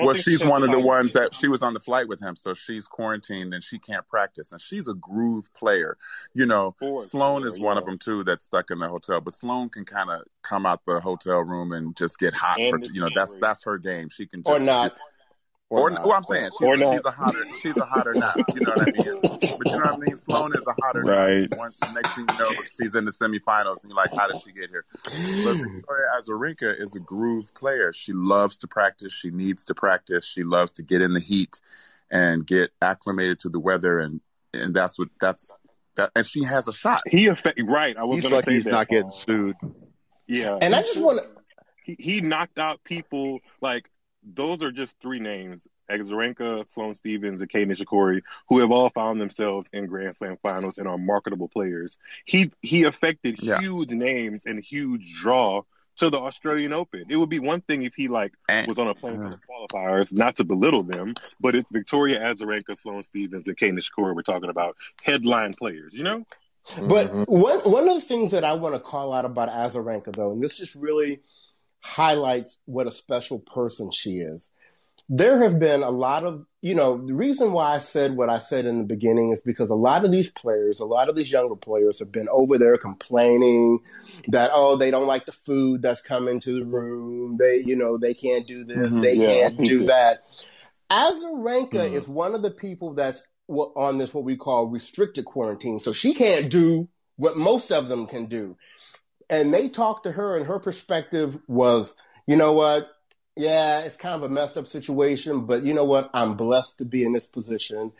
well, 0.00 0.14
she's 0.14 0.44
one 0.44 0.62
of 0.62 0.70
the 0.70 0.80
ones 0.80 1.12
that 1.14 1.34
she 1.34 1.48
was 1.48 1.62
on 1.62 1.74
the 1.74 1.80
flight 1.80 2.08
with 2.08 2.20
him, 2.20 2.36
so 2.36 2.54
she's 2.54 2.86
quarantined 2.86 3.52
and 3.52 3.62
she 3.62 3.78
can't 3.78 4.06
practice. 4.08 4.52
And 4.52 4.60
she's 4.60 4.88
a 4.88 4.94
groove 4.94 5.52
player. 5.54 5.96
You 6.32 6.46
know, 6.46 6.74
Sloane 7.00 7.44
is 7.44 7.58
one 7.58 7.76
of 7.76 7.84
them 7.84 7.98
too 7.98 8.24
that's 8.24 8.44
stuck 8.44 8.70
in 8.70 8.78
the 8.78 8.88
hotel. 8.88 9.20
But 9.20 9.32
Sloane 9.32 9.68
can 9.68 9.84
kind 9.84 10.10
of 10.10 10.22
come 10.42 10.64
out 10.64 10.82
the 10.86 11.00
hotel 11.00 11.40
room 11.40 11.72
and 11.72 11.96
just 11.96 12.18
get 12.18 12.34
hot 12.34 12.58
and 12.60 12.70
for 12.70 12.92
you 12.92 13.00
know 13.00 13.10
that's 13.14 13.34
that's 13.40 13.62
her 13.64 13.78
game. 13.78 14.08
She 14.10 14.26
can 14.26 14.42
or 14.44 14.58
not. 14.58 14.96
Or, 15.70 15.90
or 15.90 15.92
well, 15.92 16.12
I'm 16.12 16.24
saying 16.24 16.50
she's, 16.58 16.68
or 16.68 16.76
she's 16.76 17.04
a 17.04 17.10
hotter, 17.10 17.44
she's 17.60 17.76
a 17.76 17.84
hotter 17.84 18.14
now. 18.14 18.32
You 18.36 18.60
know 18.60 18.72
what 18.76 18.82
I 18.82 18.92
mean? 18.92 19.18
But 19.22 19.66
you 19.66 19.72
know 19.72 19.78
what 19.78 19.94
I 19.94 19.96
mean? 19.96 20.16
Sloane 20.18 20.52
is 20.54 20.64
a 20.66 20.74
hotter 20.84 21.00
right. 21.00 21.50
Now. 21.50 21.56
Once 21.56 21.78
the 21.78 21.92
next 21.94 22.14
thing 22.14 22.26
you 22.30 22.38
know, 22.38 22.50
she's 22.80 22.94
in 22.94 23.06
the 23.06 23.10
semifinals, 23.10 23.80
and 23.82 23.90
you're 23.90 23.96
like, 23.96 24.14
how 24.14 24.28
did 24.28 24.40
she 24.42 24.52
get 24.52 24.70
here? 24.70 24.84
But 24.92 25.56
Victoria 25.56 26.08
Azarenka 26.18 26.80
is 26.80 26.94
a 26.94 27.00
groove 27.00 27.52
player. 27.54 27.92
She 27.92 28.12
loves 28.12 28.58
to 28.58 28.68
practice. 28.68 29.12
She 29.12 29.30
needs 29.30 29.64
to 29.64 29.74
practice. 29.74 30.26
She 30.26 30.44
loves 30.44 30.72
to 30.72 30.82
get 30.82 31.00
in 31.00 31.14
the 31.14 31.20
heat 31.20 31.60
and 32.10 32.46
get 32.46 32.70
acclimated 32.82 33.40
to 33.40 33.48
the 33.48 33.58
weather, 33.58 33.98
and 33.98 34.20
and 34.52 34.74
that's 34.74 34.98
what 34.98 35.08
that's 35.20 35.50
that. 35.96 36.10
And 36.14 36.26
she 36.26 36.44
has 36.44 36.68
a 36.68 36.72
shot. 36.72 37.00
He 37.08 37.26
affect 37.26 37.60
right. 37.62 37.96
I 37.96 38.04
was 38.04 38.22
he's 38.22 38.30
lucky 38.30 38.52
he's 38.52 38.64
that, 38.64 38.70
not 38.70 38.88
getting 38.88 39.10
sued. 39.10 39.56
Yeah, 40.26 40.58
and 40.60 40.74
I 40.74 40.82
just 40.82 41.00
want 41.00 41.18
to. 41.18 41.26
He, 41.82 41.96
he 41.98 42.20
knocked 42.20 42.58
out 42.58 42.82
people 42.84 43.40
like 43.60 43.90
those 44.24 44.62
are 44.62 44.72
just 44.72 44.94
three 45.00 45.20
names: 45.20 45.68
Azarenka, 45.90 46.68
Sloane 46.70 46.94
Stevens, 46.94 47.40
and 47.40 47.50
Kei 47.50 47.64
Nishikori, 47.64 48.22
who 48.48 48.58
have 48.60 48.70
all 48.70 48.90
found 48.90 49.20
themselves 49.20 49.68
in 49.72 49.86
Grand 49.86 50.16
Slam 50.16 50.38
finals 50.42 50.78
and 50.78 50.88
are 50.88 50.98
marketable 50.98 51.48
players. 51.48 51.98
He 52.24 52.52
he 52.62 52.84
affected 52.84 53.42
yeah. 53.42 53.60
huge 53.60 53.90
names 53.90 54.46
and 54.46 54.62
huge 54.62 55.20
draw 55.20 55.62
to 55.96 56.10
the 56.10 56.18
Australian 56.18 56.72
Open. 56.72 57.04
It 57.08 57.16
would 57.16 57.28
be 57.28 57.38
one 57.38 57.60
thing 57.60 57.82
if 57.82 57.94
he 57.94 58.08
like 58.08 58.32
and, 58.48 58.66
was 58.66 58.78
on 58.78 58.88
a 58.88 58.94
plane 58.94 59.22
uh, 59.22 59.30
for 59.30 59.36
the 59.36 59.40
qualifiers, 59.78 60.12
not 60.12 60.36
to 60.36 60.44
belittle 60.44 60.82
them, 60.82 61.14
but 61.40 61.54
it's 61.54 61.70
Victoria 61.70 62.20
Azarenka, 62.20 62.76
Sloane 62.76 63.02
Stevens, 63.02 63.46
and 63.46 63.56
Kei 63.56 63.70
Nishikori 63.70 64.14
we're 64.14 64.22
talking 64.22 64.50
about 64.50 64.76
headline 65.02 65.54
players, 65.54 65.92
you 65.92 66.02
know? 66.02 66.24
But 66.88 67.08
mm-hmm. 67.08 67.22
one 67.30 67.58
one 67.60 67.88
of 67.88 67.94
the 67.94 68.00
things 68.00 68.32
that 68.32 68.42
I 68.42 68.54
want 68.54 68.74
to 68.74 68.80
call 68.80 69.12
out 69.12 69.24
about 69.24 69.50
Azarenka 69.50 70.14
though, 70.16 70.32
and 70.32 70.42
this 70.42 70.56
just 70.56 70.74
really 70.74 71.20
highlights 71.84 72.56
what 72.64 72.86
a 72.86 72.90
special 72.90 73.38
person 73.38 73.90
she 73.92 74.12
is. 74.12 74.48
There 75.10 75.42
have 75.42 75.58
been 75.58 75.82
a 75.82 75.90
lot 75.90 76.24
of, 76.24 76.46
you 76.62 76.74
know, 76.74 76.96
the 76.96 77.12
reason 77.12 77.52
why 77.52 77.74
I 77.74 77.78
said 77.78 78.16
what 78.16 78.30
I 78.30 78.38
said 78.38 78.64
in 78.64 78.78
the 78.78 78.84
beginning 78.84 79.32
is 79.32 79.42
because 79.42 79.68
a 79.68 79.74
lot 79.74 80.02
of 80.02 80.10
these 80.10 80.30
players, 80.30 80.80
a 80.80 80.86
lot 80.86 81.10
of 81.10 81.14
these 81.14 81.30
younger 81.30 81.56
players 81.56 81.98
have 81.98 82.10
been 82.10 82.26
over 82.30 82.56
there 82.56 82.78
complaining 82.78 83.80
that, 84.28 84.50
oh, 84.54 84.76
they 84.76 84.90
don't 84.90 85.06
like 85.06 85.26
the 85.26 85.32
food 85.32 85.82
that's 85.82 86.00
coming 86.00 86.40
to 86.40 86.54
the 86.54 86.64
room. 86.64 87.36
They, 87.36 87.58
you 87.58 87.76
know, 87.76 87.98
they 87.98 88.14
can't 88.14 88.46
do 88.46 88.64
this. 88.64 88.76
Mm-hmm, 88.76 89.00
they 89.00 89.14
yeah. 89.14 89.26
can't 89.26 89.58
do 89.58 89.84
that. 89.86 90.24
Azarenka 90.90 91.72
mm-hmm. 91.72 91.96
is 91.96 92.08
one 92.08 92.34
of 92.34 92.40
the 92.40 92.50
people 92.50 92.94
that's 92.94 93.22
on 93.46 93.98
this, 93.98 94.14
what 94.14 94.24
we 94.24 94.36
call 94.36 94.68
restricted 94.68 95.26
quarantine. 95.26 95.80
So 95.80 95.92
she 95.92 96.14
can't 96.14 96.50
do 96.50 96.88
what 97.16 97.36
most 97.36 97.70
of 97.70 97.88
them 97.88 98.06
can 98.06 98.26
do 98.26 98.56
and 99.30 99.52
they 99.52 99.68
talked 99.68 100.04
to 100.04 100.12
her, 100.12 100.36
and 100.36 100.46
her 100.46 100.58
perspective 100.58 101.38
was, 101.46 101.96
you 102.26 102.36
know 102.36 102.52
what? 102.52 102.88
Yeah, 103.36 103.80
it's 103.80 103.96
kind 103.96 104.14
of 104.14 104.22
a 104.22 104.28
messed 104.28 104.56
up 104.56 104.68
situation, 104.68 105.46
but 105.46 105.64
you 105.64 105.74
know 105.74 105.84
what? 105.84 106.08
I'm 106.14 106.36
blessed 106.36 106.78
to 106.78 106.84
be 106.84 107.02
in 107.02 107.12
this 107.12 107.26
position 107.26 107.92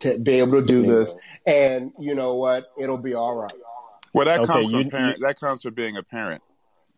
to 0.00 0.18
be 0.18 0.40
able 0.40 0.60
to 0.60 0.66
do 0.66 0.82
this, 0.82 1.14
and 1.46 1.92
you 1.98 2.14
know 2.14 2.34
what? 2.34 2.66
It'll 2.78 2.98
be 2.98 3.14
all 3.14 3.36
right. 3.36 3.52
Well, 4.12 4.26
that 4.26 4.40
okay, 4.40 4.52
comes 4.52 4.70
from 4.70 4.80
you, 4.80 4.90
parent. 4.90 5.18
You, 5.18 5.26
that 5.26 5.40
comes 5.40 5.62
from 5.62 5.74
being 5.74 5.96
a 5.96 6.02
parent. 6.02 6.42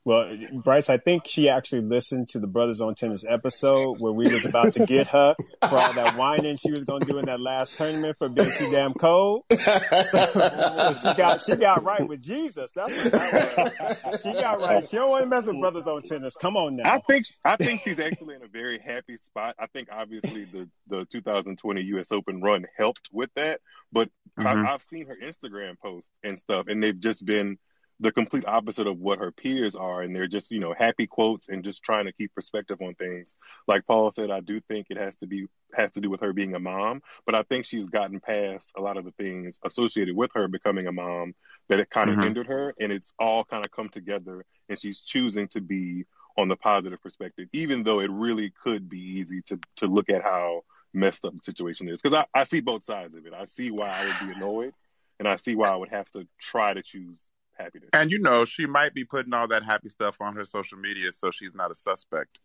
Well, 0.07 0.37
Bryce, 0.53 0.91
I 0.91 0.99
think 0.99 1.27
she 1.27 1.49
actually 1.49 1.81
listened 1.81 2.29
to 2.29 2.39
the 2.39 2.47
Brothers 2.47 2.83
on 2.83 2.95
Tennis 2.95 3.25
episode 3.27 4.03
where 4.03 4.13
we 4.13 4.31
was 4.31 4.45
about 4.45 4.75
to 4.75 4.85
get 4.85 5.07
her 5.09 5.35
for 5.39 5.79
all 5.79 5.95
that 5.95 6.19
whining 6.19 6.59
she 6.59 6.73
was 6.73 6.85
going 6.85 7.01
to 7.01 7.11
do 7.11 7.19
in 7.19 7.25
that 7.25 7.41
last 7.41 7.77
tournament 7.77 8.19
for 8.19 8.29
being 8.29 8.51
too 8.59 8.71
damn 8.71 8.93
cold. 8.93 9.45
So, 9.51 10.27
so, 10.27 10.95
she 10.95 11.15
got 11.17 11.41
she 11.41 11.57
got 11.57 11.83
right 11.85 12.07
with 12.07 12.21
Jesus. 12.21 12.71
That's 12.73 13.05
what 13.05 13.13
that 13.13 13.99
was. 14.05 14.23
She 14.23 14.33
got 14.35 14.61
right. 14.61 14.87
She 14.87 14.97
don't 14.97 15.09
want 15.09 15.23
to 15.23 15.29
mess 15.29 15.47
with 15.47 15.59
Brothers 15.59 15.85
on 15.85 16.03
Tennis. 16.03 16.37
Come 16.37 16.57
on 16.57 16.77
now. 16.77 16.93
I 16.93 16.99
think 16.99 17.25
I 17.45 17.57
think 17.57 17.81
she's 17.81 17.99
actually 17.99 18.35
in 18.35 18.43
a 18.43 18.49
very 18.49 18.79
happy 18.79 19.17
spot. 19.17 19.55
I 19.59 19.67
think 19.69 19.89
obviously 19.91 20.45
the 20.45 20.69
the 20.89 21.07
2020 21.07 21.81
U.S. 21.83 22.13
Open 22.13 22.43
run 22.43 22.67
helped 22.77 23.09
with 23.11 23.31
that, 23.37 23.61
but 23.91 24.11
mm-hmm. 24.39 24.47
I, 24.47 24.75
I've 24.75 24.83
seen 24.83 25.07
her 25.07 25.17
Instagram 25.17 25.79
posts 25.79 26.11
and 26.23 26.39
stuff, 26.39 26.67
and 26.69 26.83
they've 26.83 26.99
just 26.99 27.25
been 27.25 27.59
the 28.05 28.13
complete 28.13 28.45
opposite 28.47 28.87
of 28.87 28.99
what 28.99 29.19
her 29.19 29.33
peers 29.33 29.75
are 29.75 30.03
and 30.03 30.15
they're 30.15 30.27
just 30.27 30.51
you 30.51 30.61
know 30.61 30.75
happy 30.77 31.07
quotes 31.07 31.49
and 31.49 31.65
just 31.65 31.83
trying 31.83 32.05
to 32.05 32.13
keep 32.13 32.35
perspective 32.35 32.79
on 32.83 32.95
things. 32.95 33.37
Like 33.67 33.87
paul 33.87 34.11
said 34.11 34.31
i 34.31 34.41
do 34.41 34.61
think 34.61 34.89
it 34.91 34.99
has 34.99 35.17
to 35.17 35.27
be 35.27 35.47
has 35.73 35.91
to 35.93 36.01
do 36.01 36.11
with 36.11 36.21
her 36.21 36.33
being 36.35 36.55
a 36.55 36.61
mom 36.61 37.01
but 37.25 37.35
i 37.35 37.43
think 37.43 37.65
she's 37.65 37.89
gotten 37.89 38.21
past 38.21 38.75
a 38.77 38.81
lot 38.83 38.99
of 38.99 39.05
the 39.05 39.11
things 39.13 39.59
associated 39.65 40.15
with 40.15 40.31
her 40.35 40.47
becoming 40.49 40.87
a 40.87 40.93
mom 40.93 41.35
that 41.69 41.81
it 41.81 41.89
kind 41.89 42.11
of 42.11 42.17
mm-hmm. 42.17 42.25
hindered 42.25 42.47
her 42.47 42.75
and 42.79 42.93
it's 42.93 43.15
all 43.19 43.43
kind 43.43 43.65
of 43.65 43.73
come 43.73 43.89
together 43.89 44.45
and 44.69 44.79
she's 44.79 45.01
choosing 45.01 45.49
to 45.49 45.63
be 45.63 46.05
on 46.37 46.49
the 46.49 46.57
positive 46.57 47.01
perspective 47.01 47.49
even 47.53 47.83
though 47.83 48.01
it 48.01 48.11
really 48.11 48.53
could 48.63 48.89
be 48.89 49.01
easy 49.01 49.41
to 49.41 49.59
to 49.77 49.87
look 49.87 50.11
at 50.11 50.23
how 50.23 50.61
messed 50.97 51.25
up 51.25 51.33
the 51.33 51.41
situation 51.43 51.89
is. 51.89 52.01
Because 52.01 52.15
I, 52.17 52.41
I 52.41 52.45
see 52.45 52.61
both 52.61 52.85
sides 52.85 53.15
of 53.15 53.27
it. 53.27 53.33
I 53.35 53.47
see 53.47 53.73
why 53.73 53.89
i 53.89 54.05
would 54.05 54.29
be 54.29 54.35
annoyed 54.37 54.73
and 55.19 55.29
i 55.29 55.37
see 55.37 55.55
why 55.55 55.69
i 55.69 55.77
would 55.77 55.91
have 55.91 56.11
to 56.11 56.27
try 56.41 56.75
to 56.75 56.83
choose 56.83 57.23
happiness. 57.57 57.91
And 57.93 58.11
you 58.11 58.19
know, 58.19 58.45
she 58.45 58.67
might 58.67 58.95
be 58.95 59.05
putting 59.05 59.33
all 59.33 59.49
that 59.49 59.65
happy 59.65 59.89
stuff 59.89 60.17
on 60.21 60.37
her 60.37 60.45
social 60.45 60.79
media 60.79 61.13
so 61.13 61.31
she's 61.31 61.55
not 61.55 61.71
a 61.71 61.75
suspect. 61.75 62.39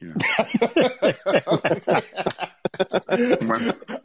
You 0.00 0.08
know. 0.08 0.14
when, 2.78 3.60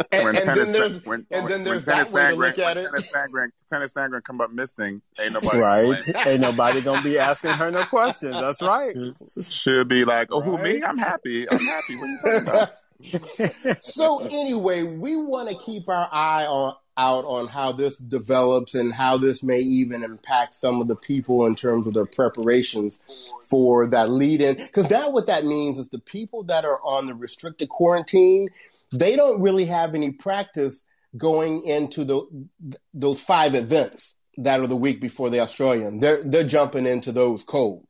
when 0.09 0.35
and, 0.35 0.45
tennis, 0.45 0.71
then 0.71 0.91
when, 1.03 1.27
and 1.29 1.47
then 1.47 1.63
there's 1.63 1.85
that 1.85 2.11
way 2.11 2.29
to 2.29 2.35
look 2.35 2.57
at 2.57 2.77
it. 2.77 2.87
Tennys 2.87 3.11
Sandgren, 3.11 3.49
Tennys 3.71 3.93
Sandgren 3.93 4.23
come 4.23 4.41
up 4.41 4.51
missing. 4.51 5.01
Ain't 5.19 5.33
nobody 5.33 5.59
right. 5.59 6.25
Ain't 6.25 6.41
nobody 6.41 6.81
gonna 6.81 7.03
be 7.03 7.19
asking 7.19 7.51
her 7.51 7.69
no 7.69 7.83
questions. 7.83 8.39
That's 8.39 8.61
right. 8.61 8.95
She 9.35 9.43
should 9.43 9.87
be 9.87 10.03
like, 10.05 10.29
oh, 10.31 10.41
right. 10.41 10.47
who 10.49 10.57
me? 10.57 10.83
I'm 10.83 10.97
happy. 10.97 11.47
I'm 11.49 11.59
happy. 11.59 11.95
What 11.95 12.03
are 12.03 12.11
you 12.11 12.17
talking 12.17 12.47
about? 12.47 12.69
so 13.81 14.25
anyway, 14.25 14.83
we 14.83 15.15
want 15.15 15.49
to 15.49 15.55
keep 15.57 15.89
our 15.89 16.09
eye 16.11 16.45
on 16.45 16.75
out 16.97 17.25
on 17.25 17.47
how 17.47 17.71
this 17.71 17.97
develops 17.97 18.75
and 18.75 18.93
how 18.93 19.17
this 19.17 19.41
may 19.41 19.59
even 19.59 20.03
impact 20.03 20.55
some 20.55 20.81
of 20.81 20.87
the 20.87 20.95
people 20.95 21.45
in 21.45 21.55
terms 21.55 21.87
of 21.87 21.93
their 21.93 22.05
preparations 22.05 22.99
for 23.47 23.87
that 23.87 24.09
lead 24.09 24.41
in. 24.41 24.55
Because 24.55 24.89
now 24.89 25.09
what 25.09 25.27
that 25.27 25.45
means 25.45 25.79
is 25.79 25.89
the 25.89 25.99
people 25.99 26.43
that 26.43 26.65
are 26.65 26.79
on 26.83 27.05
the 27.05 27.15
restricted 27.15 27.69
quarantine, 27.69 28.49
they 28.91 29.15
don't 29.15 29.41
really 29.41 29.65
have 29.65 29.95
any 29.95 30.11
practice 30.11 30.85
going 31.17 31.63
into 31.65 32.03
the 32.03 32.47
those 32.93 33.19
five 33.19 33.55
events 33.55 34.15
that 34.37 34.59
are 34.59 34.67
the 34.67 34.75
week 34.75 34.99
before 34.99 35.29
the 35.29 35.39
Australian. 35.39 35.99
They're 35.99 36.23
they're 36.23 36.47
jumping 36.47 36.85
into 36.85 37.11
those 37.11 37.43
cold. 37.43 37.85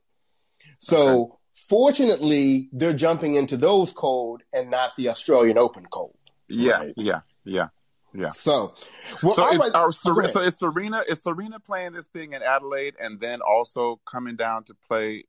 So 0.80 0.98
okay. 0.98 1.34
fortunately, 1.70 2.70
they're 2.74 2.94
jumping 2.94 3.36
into 3.36 3.58
those 3.58 3.94
cold 3.94 4.44
and 4.52 4.70
not 4.70 4.92
the 4.98 5.10
Australian 5.10 5.58
Open 5.58 5.86
cold. 5.86 6.16
Yeah, 6.50 6.80
right? 6.80 6.94
yeah, 6.98 7.22
yeah. 7.46 7.68
Yeah. 8.14 8.30
So, 8.30 8.76
well, 9.24 9.36
so, 9.36 9.52
is, 9.52 9.60
like, 9.60 9.74
are, 9.74 9.88
oh, 9.88 9.92
so 9.92 10.40
is 10.40 10.58
Serena 10.58 11.04
is 11.08 11.24
Serena 11.24 11.60
playing 11.60 11.94
this 11.94 12.08
thing 12.08 12.34
in 12.34 12.44
Adelaide 12.44 12.96
and 13.00 13.20
then 13.20 13.42
also 13.42 14.00
coming 14.06 14.36
down 14.36 14.66
to 14.66 14.76
play? 14.88 15.24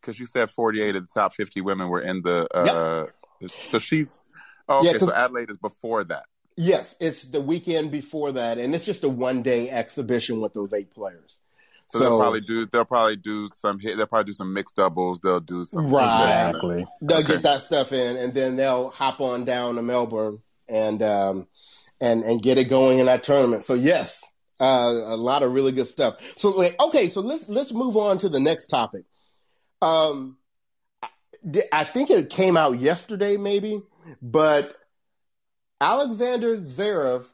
Because 0.00 0.20
you 0.20 0.26
said 0.26 0.50
forty 0.50 0.82
eight 0.82 0.94
of 0.94 1.02
the 1.02 1.08
top 1.12 1.32
fifty 1.32 1.60
women 1.60 1.88
were 1.88 2.00
in 2.00 2.22
the. 2.22 2.46
Uh, 2.54 3.06
yep. 3.40 3.50
So 3.50 3.78
she's. 3.78 4.20
Oh, 4.68 4.80
okay, 4.80 4.92
yeah, 4.92 4.98
so 4.98 5.12
Adelaide 5.12 5.50
is 5.50 5.56
before 5.56 6.04
that. 6.04 6.24
Yes, 6.56 6.94
it's 7.00 7.22
the 7.22 7.40
weekend 7.40 7.90
before 7.90 8.32
that, 8.32 8.58
and 8.58 8.74
it's 8.74 8.84
just 8.84 9.04
a 9.04 9.08
one 9.08 9.42
day 9.42 9.70
exhibition 9.70 10.40
with 10.40 10.52
those 10.52 10.74
eight 10.74 10.90
players. 10.90 11.38
So, 11.86 12.00
so, 12.00 12.04
they'll 12.04 12.20
probably 12.20 12.40
do 12.42 12.66
they'll 12.66 12.84
probably 12.84 13.16
do 13.16 13.48
some 13.54 13.78
they'll 13.82 14.06
probably 14.06 14.30
do 14.30 14.34
some 14.34 14.52
mixed 14.52 14.76
doubles. 14.76 15.20
They'll 15.20 15.40
do 15.40 15.64
some 15.64 15.88
right. 15.88 16.50
Exactly. 16.50 16.86
They'll 17.00 17.18
okay. 17.20 17.34
get 17.34 17.42
that 17.44 17.62
stuff 17.62 17.92
in, 17.92 18.18
and 18.18 18.34
then 18.34 18.56
they'll 18.56 18.90
hop 18.90 19.20
on 19.20 19.46
down 19.46 19.76
to 19.76 19.82
Melbourne 19.82 20.42
and 20.68 21.02
um, 21.02 21.46
and 22.00 22.22
and 22.24 22.42
get 22.42 22.58
it 22.58 22.64
going 22.64 22.98
in 22.98 23.06
that 23.06 23.22
tournament. 23.22 23.64
So 23.64 23.74
yes, 23.74 24.24
uh, 24.60 24.64
a 24.64 25.16
lot 25.16 25.42
of 25.42 25.52
really 25.52 25.72
good 25.72 25.86
stuff. 25.86 26.16
So 26.36 26.64
okay, 26.88 27.08
so 27.08 27.20
let's 27.20 27.48
let's 27.48 27.72
move 27.72 27.96
on 27.96 28.18
to 28.18 28.28
the 28.28 28.40
next 28.40 28.66
topic. 28.66 29.04
Um, 29.80 30.36
I 31.72 31.84
think 31.84 32.10
it 32.10 32.30
came 32.30 32.56
out 32.56 32.80
yesterday, 32.80 33.36
maybe, 33.36 33.82
but 34.20 34.76
Alexander 35.80 36.56
Zverev. 36.56 37.26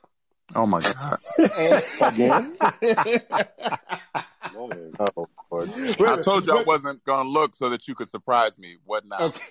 Oh 0.54 0.66
my 0.66 0.80
god! 0.80 1.18
again. 2.02 2.56
oh 4.54 5.28
Lord! 5.50 5.70
I 6.00 6.22
told 6.22 6.46
you 6.46 6.58
I 6.58 6.62
wasn't 6.64 7.02
gonna 7.04 7.28
look 7.28 7.54
so 7.54 7.70
that 7.70 7.88
you 7.88 7.94
could 7.94 8.08
surprise 8.08 8.58
me. 8.58 8.76
What 8.84 9.06
now? 9.06 9.18
Okay. 9.20 9.42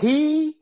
He 0.00 0.54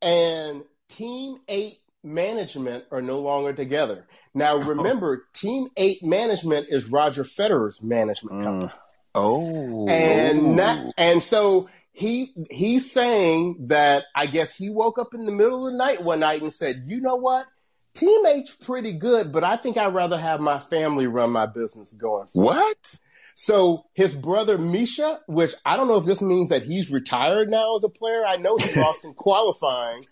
and 0.00 0.64
Team 0.88 1.36
Eight 1.48 1.74
management 2.02 2.84
are 2.90 3.02
no 3.02 3.18
longer 3.18 3.52
together. 3.52 4.06
Now, 4.34 4.56
remember, 4.56 5.26
Team8 5.34 6.02
management 6.02 6.66
is 6.70 6.90
Roger 6.90 7.24
Federer's 7.24 7.82
management 7.82 8.40
mm. 8.40 8.44
company. 8.44 8.72
Oh, 9.14 9.86
and 9.88 10.56
not, 10.56 10.94
and 10.96 11.22
so 11.22 11.68
he 11.92 12.32
he's 12.50 12.90
saying 12.90 13.66
that 13.68 14.04
I 14.14 14.26
guess 14.26 14.54
he 14.54 14.70
woke 14.70 14.98
up 14.98 15.12
in 15.12 15.26
the 15.26 15.32
middle 15.32 15.66
of 15.66 15.72
the 15.72 15.78
night 15.78 16.02
one 16.02 16.20
night 16.20 16.40
and 16.40 16.52
said, 16.52 16.84
"You 16.86 17.02
know 17.02 17.16
what? 17.16 17.46
Team8's 17.94 18.52
pretty 18.52 18.92
good, 18.94 19.30
but 19.30 19.44
I 19.44 19.58
think 19.58 19.76
I'd 19.76 19.94
rather 19.94 20.16
have 20.16 20.40
my 20.40 20.58
family 20.58 21.06
run 21.06 21.30
my 21.30 21.44
business 21.44 21.92
going." 21.92 22.26
What? 22.32 22.98
So 23.34 23.86
his 23.94 24.14
brother 24.14 24.58
Mischa, 24.58 25.18
which 25.26 25.52
I 25.64 25.76
don't 25.76 25.88
know 25.88 25.96
if 25.96 26.04
this 26.04 26.20
means 26.20 26.50
that 26.50 26.62
he's 26.62 26.90
retired 26.90 27.48
now 27.48 27.76
as 27.76 27.84
a 27.84 27.88
player. 27.88 28.24
I 28.24 28.36
know 28.36 28.56
he 28.56 28.80
lost 28.80 29.04
in 29.04 29.14
qualifying 29.14 30.04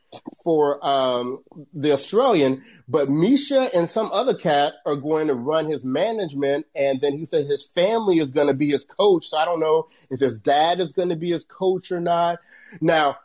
for 0.43 0.85
um, 0.87 1.43
the 1.75 1.93
Australian, 1.93 2.63
but 2.89 3.09
Mischa 3.09 3.73
and 3.75 3.89
some 3.89 4.11
other 4.13 4.35
cat 4.35 4.73
are 4.87 4.97
going 4.97 5.29
to 5.29 5.35
run 5.35 5.71
his 5.71 5.85
management, 5.85 6.67
and 6.75 7.01
then 7.01 7.17
he 7.17 7.25
said 7.25 7.47
his 7.47 7.67
family 7.67 8.19
is 8.19 8.31
going 8.31 8.49
to 8.49 8.55
be 8.55 8.71
his 8.71 8.85
coach. 8.85 9.27
So 9.29 9.39
I 9.39 9.45
don't 9.45 9.61
know 9.61 9.89
if 10.11 10.21
his 10.21 10.39
dad 10.39 10.81
is 10.81 10.93
going 10.93 11.11
to 11.11 11.17
be 11.17 11.31
his 11.31 11.45
coach 11.45 11.93
or 11.93 12.01
not. 12.01 12.39
Now 12.81 13.17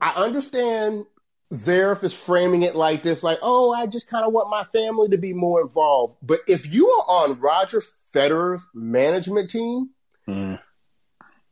I 0.00 0.12
understand 0.14 1.04
Zverev 1.52 2.02
is 2.02 2.14
framing 2.14 2.62
it 2.62 2.74
like 2.74 3.02
this, 3.02 3.22
like, 3.22 3.38
oh, 3.42 3.72
I 3.72 3.86
just 3.86 4.08
kind 4.08 4.24
of 4.24 4.32
want 4.32 4.48
my 4.48 4.64
family 4.64 5.10
to 5.10 5.18
be 5.18 5.34
more 5.34 5.60
involved. 5.60 6.16
But 6.22 6.40
if 6.48 6.72
you 6.72 6.88
are 6.88 7.24
on 7.24 7.40
Roger 7.40 7.82
Federer's 8.12 8.66
management 8.74 9.50
team, 9.50 9.90
mm. 10.28 10.58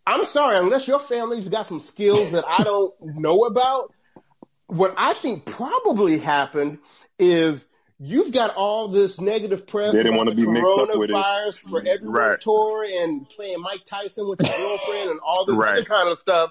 I'm 0.06 0.24
sorry, 0.24 0.56
unless 0.56 0.88
your 0.88 0.98
family's 0.98 1.48
got 1.48 1.66
some 1.66 1.80
skills 1.80 2.32
that 2.32 2.44
I 2.46 2.64
don't 2.64 2.94
know 3.00 3.44
about, 3.44 3.92
what 4.66 4.94
I 4.96 5.12
think 5.12 5.46
probably 5.46 6.18
happened 6.18 6.78
is 7.18 7.64
you've 7.98 8.32
got 8.32 8.54
all 8.56 8.88
this 8.88 9.20
negative 9.20 9.66
press 9.66 9.92
they 9.92 10.02
didn't 10.02 10.16
want 10.16 10.30
to 10.30 10.36
be 10.36 10.46
mixed 10.46 10.72
up 10.78 10.96
with 10.96 11.10
it. 11.10 11.54
for 11.68 11.80
every 11.80 12.08
right. 12.08 12.40
tour 12.40 12.86
and 13.02 13.28
playing 13.28 13.60
Mike 13.60 13.84
Tyson 13.84 14.28
with 14.28 14.40
his 14.40 14.48
girlfriend 14.48 15.10
and 15.10 15.20
all 15.24 15.44
this 15.44 15.56
right. 15.56 15.72
other 15.74 15.84
kind 15.84 16.08
of 16.10 16.18
stuff. 16.18 16.50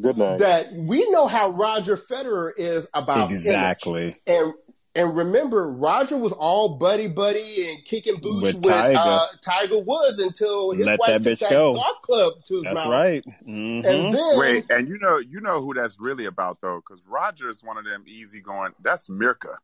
Good 0.00 0.18
night. 0.18 0.38
That 0.38 0.72
we 0.72 1.08
know 1.10 1.26
how 1.26 1.50
Roger 1.50 1.96
Federer 1.96 2.52
is 2.56 2.88
about 2.94 3.30
exactly, 3.30 4.02
image. 4.02 4.16
and 4.26 4.54
and 4.98 5.16
remember, 5.16 5.70
Roger 5.70 6.18
was 6.18 6.32
all 6.32 6.76
buddy 6.76 7.08
buddy 7.08 7.68
and 7.70 7.84
kicking 7.84 8.16
boots 8.16 8.42
with, 8.42 8.54
with 8.56 8.64
Tiger. 8.74 8.98
Uh, 8.98 9.26
Tiger 9.40 9.78
Woods 9.78 10.18
until 10.18 10.72
his 10.72 10.84
Let 10.86 10.98
wife 10.98 11.22
that 11.22 11.22
took 11.22 11.38
that 11.38 11.50
go. 11.50 11.74
golf 11.74 12.02
club 12.02 12.32
to 12.46 12.54
his 12.54 12.62
that's 12.64 12.84
mouth. 12.84 12.92
right. 12.92 13.24
Mm-hmm. 13.46 13.86
And 13.86 14.14
then 14.14 14.38
wait, 14.38 14.66
and 14.70 14.88
you 14.88 14.98
know, 14.98 15.18
you 15.18 15.40
know 15.40 15.60
who 15.60 15.74
that's 15.74 15.98
really 16.00 16.26
about 16.26 16.60
though, 16.60 16.82
because 16.84 17.02
Roger 17.06 17.48
is 17.48 17.62
one 17.62 17.78
of 17.78 17.84
them 17.84 18.04
easygoing. 18.06 18.72
That's 18.82 19.08
Mirka. 19.08 19.56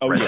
Oh 0.00 0.10
right 0.10 0.20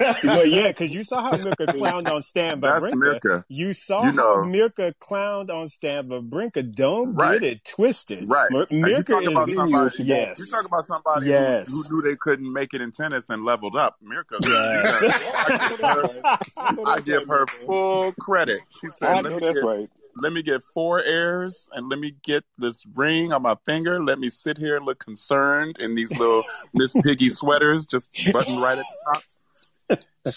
yeah, 0.00 0.14
well 0.24 0.46
yeah, 0.46 0.68
because 0.68 0.90
you 0.90 1.04
saw 1.04 1.22
how 1.22 1.32
Mirka 1.36 1.66
clowned 1.66 2.10
on 2.10 2.22
Stan 2.22 2.60
That's. 2.60 2.82
Mirka. 2.86 3.44
You 3.48 3.74
saw 3.74 4.04
You 4.06 4.12
know. 4.12 4.36
how 4.36 4.42
Mirka 4.44 4.94
clowned 4.94 5.50
on 5.50 5.68
Stan 5.68 6.08
Wawrinka. 6.08 6.72
Don't 6.74 7.14
Right. 7.14 7.38
get 7.40 7.52
it 7.52 7.64
twisted. 7.64 8.26
Right. 8.26 8.50
Mir- 8.50 8.66
Mirka 8.68 9.20
is 9.22 9.28
about 9.28 9.50
somebody, 9.50 10.04
yes. 10.04 10.38
You 10.38 10.46
talk 10.46 10.64
about 10.64 10.84
somebody 10.86 11.26
who- 11.26 11.32
Yes. 11.32 11.68
who, 11.68 11.96
knew 11.96 12.02
they 12.08 12.16
couldn't 12.16 12.50
make 12.50 12.72
it 12.72 12.80
in 12.80 12.90
tennis 12.90 13.28
and 13.28 13.44
leveled 13.44 13.76
up. 13.76 13.96
Mirka. 14.02 14.38
Yes. 14.46 15.02
I 15.36 15.68
give 15.68 15.80
her, 15.80 16.86
I 16.86 16.98
give 17.00 17.28
her 17.28 17.46
full 17.66 18.12
credit. 18.12 18.60
She 18.80 18.86
I 18.86 18.90
said, 18.90 19.22
know 19.24 19.30
me, 19.34 19.38
that's 19.40 19.54
get, 19.58 19.64
right. 19.64 19.90
Let 20.20 20.32
me 20.32 20.42
get 20.42 20.62
four 20.62 21.02
airs 21.02 21.68
and 21.72 21.88
let 21.88 21.98
me 21.98 22.14
get 22.22 22.44
this 22.58 22.84
ring 22.94 23.32
on 23.32 23.42
my 23.42 23.56
finger. 23.66 24.00
Let 24.02 24.18
me 24.18 24.28
sit 24.30 24.58
here 24.58 24.76
and 24.76 24.84
look 24.86 24.98
concerned 24.98 25.76
in 25.78 25.94
these 25.94 26.16
little 26.18 26.42
Miss 26.74 26.92
Piggy 27.02 27.28
sweaters, 27.28 27.86
just 27.86 28.32
buttoned 28.32 28.60
right 28.60 28.78
at 28.78 28.84
the 28.86 29.12
top. 29.12 29.22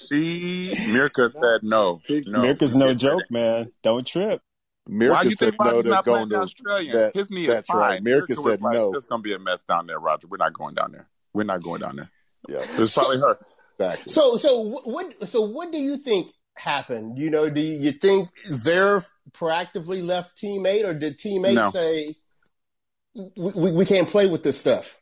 She, 0.08 0.70
Mirka 0.88 1.34
said 1.34 1.64
no. 1.64 2.00
no 2.08 2.42
Mirka's 2.42 2.78
no 2.78 2.94
joke, 2.94 3.20
ready. 3.20 3.34
man. 3.34 3.72
Don't 3.84 4.08
trip. 4.08 4.42
Mirka 4.90 5.10
Why 5.10 5.22
you 5.24 5.30
said 5.32 5.50
think 5.50 5.60
no 5.60 5.66
Roger's 5.66 5.84
to 5.84 5.90
not 5.90 6.06
going 6.06 6.16
playing 6.16 6.30
the 6.30 6.36
to 6.36 6.42
Australian? 6.44 6.94
that- 6.98 7.14
His 7.14 7.30
knee 7.30 7.48
that's 7.48 7.62
is 7.62 7.66
fine. 7.68 7.78
right. 7.80 8.04
Mirka 8.04 8.30
was 8.42 8.56
said 8.56 8.62
like, 8.62 8.74
no. 8.74 8.92
There's 8.92 9.08
gonna 9.08 9.22
be 9.22 9.34
a 9.34 9.40
mess 9.40 9.64
down 9.64 9.88
there, 9.88 10.00
Roger. 10.00 10.28
We're 10.28 10.38
not 10.38 10.54
going 10.54 10.76
down 10.76 10.94
there. 10.94 11.10
We're 11.34 11.44
not 11.44 11.62
going 11.62 11.82
down 11.82 11.98
there. 11.98 12.10
yeah, 12.48 12.64
It's 12.78 12.94
probably 12.94 13.18
her. 13.20 13.38
exactly. 13.78 14.14
So 14.14 14.38
so 14.38 14.62
what 14.86 15.28
so 15.28 15.42
what 15.42 15.74
do 15.74 15.78
you 15.78 15.98
think 15.98 16.28
happened? 16.56 17.18
You 17.18 17.30
know, 17.30 17.50
do 17.50 17.62
you 17.62 17.92
think 17.92 18.30
Zverev 18.48 19.06
proactively 19.32 20.06
left 20.06 20.38
Team8, 20.42 20.86
or 20.86 20.94
did 20.94 21.18
Team8 21.18 21.56
No. 21.56 21.70
say 21.70 22.16
we, 23.16 23.52
we, 23.56 23.72
we 23.74 23.86
can't 23.86 24.08
play 24.08 24.28
with 24.28 24.44
this 24.44 24.58
stuff? 24.58 24.98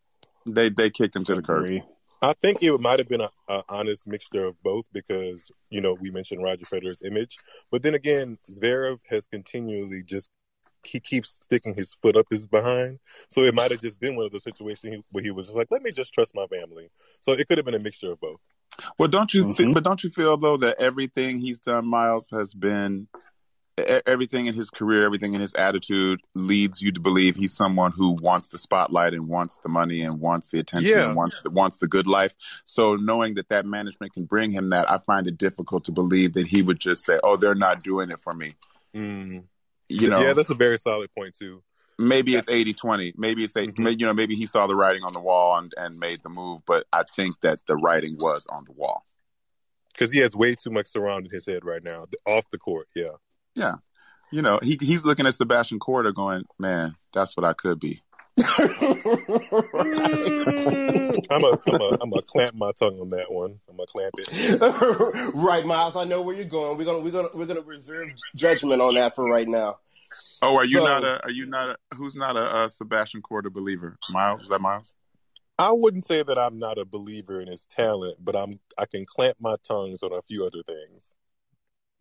They 0.45 0.69
they 0.69 0.89
kicked 0.89 1.15
him 1.15 1.25
to 1.25 1.35
the 1.35 1.41
curb. 1.41 1.83
I 2.21 2.33
think 2.41 2.61
it 2.61 2.77
might 2.81 2.99
have 2.99 3.07
been 3.07 3.21
a, 3.21 3.29
a 3.47 3.63
honest 3.69 4.05
mixture 4.05 4.45
of 4.45 4.61
both 4.61 4.85
because 4.91 5.51
you 5.69 5.81
know 5.81 5.93
we 5.93 6.11
mentioned 6.11 6.43
Roger 6.43 6.65
Federer's 6.65 7.01
image, 7.01 7.37
but 7.71 7.83
then 7.83 7.93
again, 7.93 8.37
Zverev 8.49 8.99
has 9.09 9.25
continually 9.27 10.03
just 10.03 10.29
he 10.83 10.99
keeps 10.99 11.41
sticking 11.43 11.75
his 11.75 11.93
foot 12.01 12.15
up 12.15 12.25
his 12.29 12.47
behind, 12.47 12.99
so 13.29 13.41
it 13.41 13.53
might 13.53 13.71
have 13.71 13.81
just 13.81 13.99
been 13.99 14.15
one 14.15 14.25
of 14.25 14.31
those 14.31 14.43
situations 14.43 15.03
where 15.11 15.23
he 15.23 15.31
was 15.31 15.47
just 15.47 15.57
like, 15.57 15.67
"Let 15.71 15.81
me 15.81 15.91
just 15.91 16.13
trust 16.13 16.35
my 16.35 16.45
family." 16.47 16.89
So 17.21 17.33
it 17.33 17.47
could 17.47 17.57
have 17.57 17.65
been 17.65 17.75
a 17.75 17.79
mixture 17.79 18.11
of 18.11 18.19
both. 18.19 18.39
Well, 18.97 19.07
don't 19.09 19.33
you? 19.33 19.51
fe- 19.53 19.65
Mhm. 19.65 19.73
but 19.73 19.83
don't 19.83 20.03
you 20.03 20.09
feel 20.09 20.37
though 20.37 20.57
that 20.57 20.79
everything 20.79 21.39
he's 21.39 21.59
done, 21.59 21.87
Miles, 21.87 22.29
has 22.31 22.53
been 22.53 23.07
e- 23.79 24.01
everything 24.05 24.47
in 24.47 24.53
his 24.55 24.69
career, 24.69 25.05
everything 25.05 25.33
in 25.33 25.41
his 25.41 25.53
attitude 25.53 26.19
leads 26.35 26.81
you 26.81 26.91
to 26.91 26.99
believe 26.99 27.35
he's 27.35 27.53
someone 27.53 27.91
who 27.91 28.11
wants 28.11 28.49
the 28.49 28.57
spotlight 28.57 29.13
and 29.13 29.27
wants 29.27 29.57
the 29.63 29.69
money 29.69 30.01
and 30.01 30.19
wants 30.19 30.49
the 30.49 30.59
attention 30.59 30.89
Yeah. 30.97 31.07
and 31.07 31.15
wants 31.15 31.41
the, 31.41 31.49
wants 31.49 31.77
the 31.77 31.87
good 31.87 32.07
life. 32.07 32.35
So 32.65 32.95
knowing 32.95 33.35
that 33.35 33.49
that 33.49 33.65
management 33.65 34.13
can 34.13 34.25
bring 34.25 34.51
him 34.51 34.69
that, 34.71 34.89
I 34.89 34.97
find 34.97 35.27
it 35.27 35.37
difficult 35.37 35.85
to 35.85 35.91
believe 35.91 36.33
that 36.33 36.47
he 36.47 36.61
would 36.61 36.79
just 36.79 37.03
say, 37.05 37.19
"Oh, 37.23 37.37
they're 37.37 37.55
not 37.55 37.83
doing 37.83 38.09
it 38.11 38.19
for 38.19 38.33
me." 38.33 38.55
Mm. 38.95 39.45
You 39.87 40.09
know, 40.09 40.21
yeah, 40.21 40.33
that's 40.33 40.49
a 40.49 40.55
very 40.55 40.77
solid 40.77 41.09
point 41.17 41.35
too. 41.37 41.63
Maybe 41.99 42.35
it's 42.35 42.47
80-20. 42.47 43.13
Maybe 43.17 43.43
it's 43.43 43.57
8 43.57 43.75
Mhm. 43.75 43.99
you 43.99 44.05
know, 44.05 44.13
maybe 44.13 44.33
he 44.35 44.45
saw 44.45 44.67
the 44.67 44.75
writing 44.75 45.03
on 45.03 45.11
the 45.11 45.19
wall 45.19 45.57
and, 45.57 45.73
and 45.77 45.99
made 45.99 46.21
the 46.23 46.29
move, 46.29 46.61
but 46.65 46.87
I 46.93 47.03
think 47.03 47.41
that 47.41 47.59
the 47.67 47.75
writing 47.75 48.15
was 48.17 48.47
on 48.47 48.63
the 48.63 48.71
wall. 48.71 49.05
Because 49.91 50.09
he 50.09 50.19
has 50.19 50.33
way 50.33 50.55
too 50.55 50.69
much 50.69 50.87
surrounding 50.87 51.29
his 51.29 51.45
head 51.45 51.65
right 51.65 51.83
now, 51.83 52.05
off 52.25 52.49
the 52.51 52.57
court. 52.57 52.87
Yeah. 52.95 53.17
Yeah. 53.53 53.75
You 54.31 54.41
know, 54.41 54.59
he 54.61 54.77
he's 54.79 55.03
looking 55.03 55.25
at 55.27 55.35
Sebastian 55.35 55.79
Korda 55.79 56.13
going, 56.13 56.45
Man, 56.57 56.95
that's 57.11 57.35
what 57.35 57.45
I 57.45 57.51
could 57.51 57.79
be. 57.79 58.01
I'm 61.29 61.43
a, 61.43 61.59
I'm 61.67 61.81
a, 61.81 61.97
I'm 62.01 62.13
a 62.13 62.21
clamp 62.21 62.55
my 62.55 62.71
tongue 62.71 62.99
on 63.01 63.09
that 63.09 63.29
one. 63.29 63.59
I'm 63.69 63.75
gonna 63.75 63.87
clamp 63.87 64.13
it. 64.17 65.31
right, 65.35 65.65
Miles. 65.65 65.97
I 65.97 66.05
know 66.05 66.21
where 66.21 66.35
you're 66.35 66.45
going. 66.45 66.77
We're 66.77 66.85
gonna 66.85 67.03
we're 67.03 67.11
gonna 67.11 67.27
we're 67.33 67.45
gonna 67.47 67.61
reserve 67.61 68.07
judgment 68.35 68.81
on 68.81 68.95
that 68.95 69.15
for 69.15 69.25
right 69.25 69.47
now. 69.47 69.79
Oh, 70.41 70.55
are 70.57 70.65
you 70.65 70.79
So- 70.79 70.85
not 70.85 71.03
a 71.03 71.23
are 71.23 71.31
you 71.31 71.45
not 71.45 71.69
a 71.69 71.95
who's 71.95 72.15
not 72.15 72.35
a, 72.37 72.39
uh 72.39 72.67
Sebastian 72.69 73.21
Korda 73.21 73.51
believer? 73.51 73.97
Miles? 74.11 74.43
Is 74.43 74.49
that 74.49 74.61
Miles? 74.61 74.95
I 75.57 75.71
wouldn't 75.71 76.05
say 76.05 76.23
that 76.23 76.37
I'm 76.37 76.57
not 76.57 76.77
a 76.77 76.85
believer 76.85 77.41
in 77.41 77.47
his 77.49 77.65
talent, 77.65 78.15
but 78.19 78.35
I'm 78.35 78.59
I 78.77 78.85
can 78.85 79.05
clamp 79.05 79.37
my 79.41 79.55
tongues 79.67 80.03
on 80.03 80.13
a 80.13 80.21
few 80.21 80.45
other 80.45 80.63
things. 80.65 81.15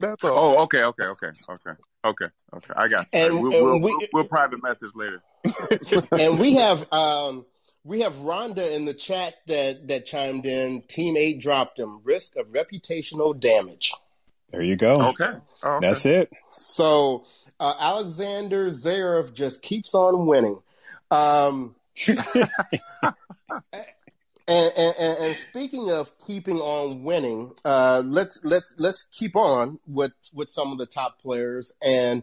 That's 0.01 0.23
all. 0.23 0.59
Oh, 0.59 0.63
okay, 0.65 0.85
okay, 0.85 1.05
okay, 1.05 1.27
okay, 1.51 1.71
okay, 2.05 2.27
okay. 2.55 2.73
I 2.77 2.87
got 2.89 3.07
you. 3.13 3.19
And- 3.19 3.43
we'll, 3.43 3.53
and 3.53 3.65
we'll, 3.65 3.75
we- 3.75 3.81
we'll, 3.81 4.07
we'll 4.13 4.25
private 4.25 4.63
message 4.63 4.91
later. 4.95 5.23
and 6.13 6.39
we 6.39 6.55
have 6.55 6.91
um 6.93 7.45
we 7.83 8.01
have 8.01 8.15
Rhonda 8.17 8.77
in 8.77 8.85
the 8.85 8.95
chat 8.95 9.35
that 9.49 9.89
that 9.89 10.07
chimed 10.07 10.47
in. 10.47 10.83
Team8 10.83 11.41
dropped 11.41 11.79
him. 11.81 12.01
Risk 12.05 12.37
of 12.37 12.47
reputational 12.49 13.39
damage. 13.39 13.93
There 14.53 14.63
you 14.63 14.77
go. 14.77 15.09
Okay. 15.09 15.31
Oh, 15.63 15.77
okay. 15.77 15.87
That's 15.87 16.07
it. 16.07 16.31
So 16.53 17.25
uh, 17.61 17.75
Alexander 17.79 18.71
Zverev 18.71 19.35
just 19.35 19.63
keeps 19.63 19.95
on 19.95 20.27
winning. 20.27 20.61
Um, 21.11 21.75
and, 22.09 22.19
and, 24.47 24.73
and, 24.77 25.19
and 25.21 25.37
speaking 25.37 25.91
of 25.91 26.13
keeping 26.27 26.57
on 26.57 27.03
winning, 27.03 27.53
uh, 27.65 28.03
let's 28.05 28.41
let's 28.45 28.75
let's 28.79 29.05
keep 29.11 29.37
on 29.37 29.79
with 29.87 30.13
with 30.33 30.51
some 30.51 30.73
of 30.73 30.79
the 30.79 30.87
top 30.87 31.21
players 31.21 31.73
and 31.83 32.23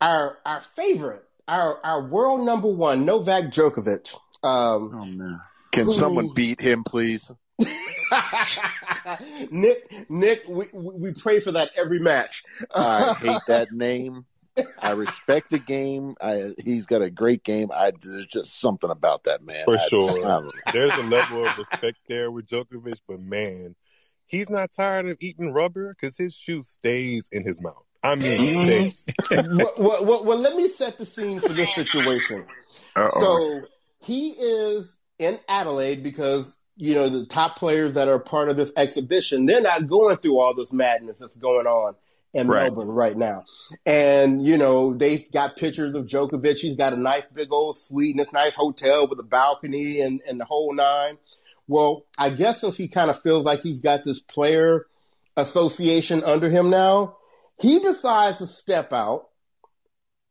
our 0.00 0.38
our 0.44 0.60
favorite, 0.60 1.24
our 1.48 1.78
our 1.84 2.08
world 2.08 2.44
number 2.44 2.68
one, 2.68 3.04
Novak 3.04 3.44
Djokovic. 3.44 4.16
Um, 4.42 4.92
Oh 4.94 5.04
man. 5.06 5.40
Can 5.72 5.88
Ooh. 5.88 5.92
someone 5.92 6.28
beat 6.34 6.60
him, 6.60 6.84
please? 6.84 7.30
Nick, 9.50 10.10
Nick, 10.10 10.44
we 10.46 10.66
we 10.72 11.12
pray 11.14 11.40
for 11.40 11.52
that 11.52 11.70
every 11.76 11.98
match. 11.98 12.44
I 12.74 13.14
hate 13.14 13.40
that 13.46 13.72
name. 13.72 14.26
I 14.78 14.92
respect 14.92 15.50
the 15.50 15.58
game. 15.58 16.14
I, 16.20 16.50
he's 16.62 16.86
got 16.86 17.02
a 17.02 17.10
great 17.10 17.42
game. 17.42 17.70
I, 17.72 17.92
there's 18.00 18.26
just 18.26 18.60
something 18.60 18.90
about 18.90 19.24
that 19.24 19.44
man. 19.44 19.64
For 19.64 19.76
I- 19.76 19.88
sure. 19.88 20.26
I. 20.26 20.72
There's 20.72 20.92
a 20.92 21.02
level 21.02 21.46
of 21.46 21.56
respect 21.56 21.98
there 22.08 22.30
with 22.30 22.46
Djokovic, 22.46 22.98
but 23.08 23.20
man, 23.20 23.74
he's 24.26 24.50
not 24.50 24.72
tired 24.72 25.08
of 25.08 25.16
eating 25.20 25.52
rubber 25.52 25.94
because 25.94 26.16
his 26.16 26.34
shoe 26.34 26.62
stays 26.62 27.28
in 27.32 27.44
his 27.44 27.60
mouth. 27.60 27.84
I 28.02 28.16
mean, 28.16 28.24
mm-hmm. 28.24 29.24
stays. 29.24 29.46
well, 29.48 29.72
well, 29.78 30.04
well, 30.04 30.24
well, 30.24 30.38
let 30.38 30.56
me 30.56 30.68
set 30.68 30.98
the 30.98 31.04
scene 31.04 31.40
for 31.40 31.48
this 31.48 31.74
situation. 31.74 32.44
Uh-oh. 32.96 33.20
So 33.20 33.68
he 34.00 34.30
is 34.30 34.98
in 35.18 35.38
Adelaide 35.48 36.02
because 36.02 36.56
you 36.74 36.94
know 36.94 37.08
the 37.08 37.26
top 37.26 37.56
players 37.56 37.94
that 37.94 38.08
are 38.08 38.18
part 38.18 38.48
of 38.48 38.56
this 38.56 38.72
exhibition. 38.76 39.46
They're 39.46 39.62
not 39.62 39.86
going 39.86 40.16
through 40.16 40.38
all 40.38 40.54
this 40.54 40.72
madness 40.72 41.20
that's 41.20 41.36
going 41.36 41.66
on 41.66 41.94
in 42.34 42.48
Right. 42.48 42.64
Melbourne 42.64 42.88
right 42.90 43.16
now. 43.16 43.44
And 43.86 44.44
you 44.44 44.58
know 44.58 44.94
they've 44.94 45.30
got 45.32 45.56
pictures 45.56 45.96
of 45.96 46.06
Djokovic. 46.06 46.58
He's 46.58 46.76
got 46.76 46.92
a 46.92 46.96
nice 46.96 47.26
big 47.28 47.52
old 47.52 47.76
suite 47.76 48.12
in 48.12 48.18
this 48.18 48.32
nice 48.32 48.54
hotel 48.54 49.08
with 49.08 49.18
a 49.20 49.24
balcony 49.24 50.00
and 50.00 50.20
and 50.28 50.40
the 50.40 50.44
whole 50.44 50.74
nine. 50.74 51.18
Well, 51.68 52.06
I 52.18 52.30
guess 52.30 52.60
since 52.62 52.76
he 52.76 52.88
kind 52.88 53.10
of 53.10 53.22
feels 53.22 53.44
like 53.44 53.60
he's 53.60 53.80
got 53.80 54.04
this 54.04 54.20
player 54.20 54.86
association 55.36 56.22
under 56.24 56.50
him 56.50 56.70
now, 56.70 57.16
he 57.60 57.78
decides 57.80 58.38
to 58.38 58.46
step 58.46 58.92
out 58.92 59.28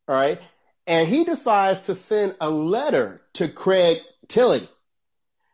All 0.08 0.16
right. 0.16 0.39
And 0.88 1.08
he 1.08 1.24
decides 1.24 1.84
to 1.84 1.95
send 1.95 2.36
a 2.41 2.49
letter 2.49 3.22
to 3.34 3.47
Craig 3.47 3.97
Tiley, 4.28 4.68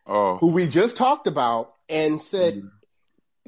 oh. 0.08 0.38
who 0.38 0.54
we 0.54 0.68
just 0.68 0.96
talked 0.98 1.28
about, 1.28 1.74
and 1.90 2.22
said, 2.22 2.56
mm-hmm. 2.56 2.68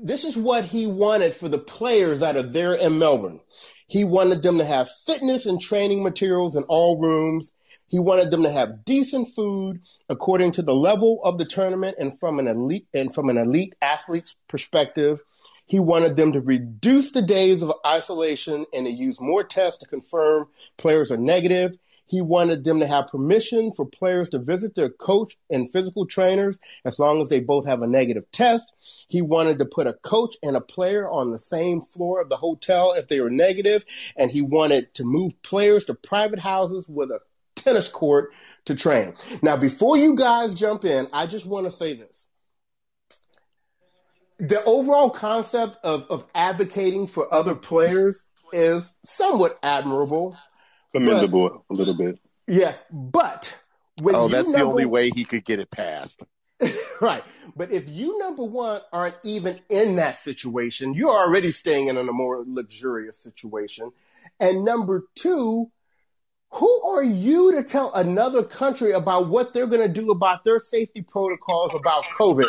This 0.04 0.24
is 0.24 0.38
what 0.38 0.64
he 0.64 0.88
wanted 0.88 1.34
for 1.34 1.50
the 1.50 1.58
players 1.58 2.20
that 2.20 2.36
are 2.36 2.44
there 2.44 2.74
in 2.74 3.00
Melbourne. 3.00 3.40
He 3.88 4.04
wanted 4.04 4.44
them 4.44 4.58
to 4.60 4.66
have 4.66 4.90
fitness 5.06 5.46
and 5.46 5.60
training 5.60 6.04
materials 6.04 6.56
in 6.56 6.64
all 6.64 7.00
rooms. 7.00 7.52
He 7.88 8.00
wanted 8.00 8.30
them 8.30 8.44
to 8.44 8.52
have 8.52 8.86
decent 8.86 9.30
food 9.30 9.82
according 10.10 10.52
to 10.54 10.62
the 10.62 10.76
level 10.76 11.20
of 11.24 11.38
the 11.38 11.46
tournament 11.46 11.98
and 12.00 12.20
from 12.20 12.40
an 12.40 12.48
elite 12.48 12.88
and 12.94 13.14
from 13.14 13.30
an 13.30 13.38
elite 13.38 13.74
athlete's 13.82 14.36
perspective. 14.48 15.22
He 15.66 15.80
wanted 15.80 16.16
them 16.16 16.34
to 16.34 16.42
reduce 16.42 17.12
the 17.12 17.22
days 17.22 17.62
of 17.62 17.74
isolation 17.86 18.66
and 18.74 18.86
to 18.86 18.92
use 18.92 19.20
more 19.20 19.44
tests 19.44 19.80
to 19.80 19.88
confirm 19.88 20.48
players 20.78 21.12
are 21.12 21.18
negative. 21.18 21.78
He 22.10 22.22
wanted 22.22 22.64
them 22.64 22.80
to 22.80 22.88
have 22.88 23.08
permission 23.08 23.72
for 23.72 23.86
players 23.86 24.32
to 24.32 24.40
visit 24.40 24.76
their 24.76 24.90
coach 24.90 25.38
and 25.50 25.72
physical 25.72 26.06
trainers 26.06 26.58
as 26.84 27.00
long 27.00 27.22
as 27.22 27.30
they 27.30 27.40
both 27.40 27.66
have 27.68 27.82
a 27.82 27.88
negative 27.88 28.30
test. 28.32 28.74
He 29.08 29.22
wanted 29.22 29.60
to 29.60 29.66
put 29.66 29.88
a 29.88 29.94
coach 29.94 30.36
and 30.42 30.56
a 30.56 30.62
player 30.62 31.10
on 31.10 31.32
the 31.32 31.40
same 31.40 31.82
floor 31.82 32.20
of 32.20 32.30
the 32.30 32.36
hotel 32.36 32.94
if 32.94 33.08
they 33.08 33.22
were 33.22 33.30
negative, 33.30 33.86
and 34.18 34.32
he 34.32 34.42
wanted 34.42 34.94
to 34.96 35.04
move 35.04 35.40
players 35.44 35.86
to 35.86 35.94
private 35.94 36.40
houses 36.40 36.86
with 36.88 37.12
a 37.12 37.20
tennis 37.56 37.90
court 37.90 38.32
to 38.66 38.76
train. 38.76 39.16
Now, 39.42 39.58
before 39.58 39.98
you 39.98 40.16
guys 40.16 40.56
jump 40.56 40.86
in, 40.86 41.08
I 41.14 41.28
just 41.28 41.46
want 41.46 41.68
to 41.68 41.72
say 41.72 41.94
this 41.94 42.26
the 44.40 44.64
overall 44.64 45.10
concept 45.10 45.78
of, 45.84 46.06
of 46.10 46.26
advocating 46.34 47.08
for 47.08 47.32
other 47.34 47.56
players 47.56 48.24
is 48.54 48.90
somewhat 49.06 49.52
admirable. 49.62 50.38
Commendable 50.94 51.50
but, 51.68 51.74
a 51.74 51.78
little 51.78 51.98
bit. 51.98 52.20
Yeah, 52.48 52.74
but 52.92 53.54
oh, 54.04 54.28
that's 54.28 54.52
the 54.52 54.62
only 54.62 54.86
way 54.86 55.10
he 55.10 55.24
could 55.24 55.46
get 55.46 55.60
it 55.60 55.70
passed. 55.70 56.22
right. 57.02 57.24
But 57.56 57.72
if 57.72 57.88
you, 57.88 58.18
number 58.20 58.44
one, 58.44 58.82
aren't 58.92 59.16
even 59.24 59.60
in 59.70 59.98
that 59.98 60.18
situation, 60.18 60.94
you're 60.94 61.10
already 61.10 61.52
staying 61.52 61.88
in 61.88 61.98
a 61.98 62.04
more 62.04 62.44
luxurious 62.46 63.18
situation. 63.18 63.92
And 64.40 64.66
number 64.66 65.06
two, 65.16 65.72
who 66.52 66.82
are 66.90 67.04
you 67.04 67.54
to 67.54 67.64
tell 67.64 67.94
another 67.94 68.44
country 68.44 68.92
about 68.92 69.28
what 69.28 69.54
they're 69.54 69.68
going 69.68 69.88
to 69.88 70.02
do 70.02 70.12
about 70.12 70.44
their 70.44 70.60
safety 70.60 71.02
protocols 71.02 71.72
about 71.76 72.04
COVID? 72.18 72.48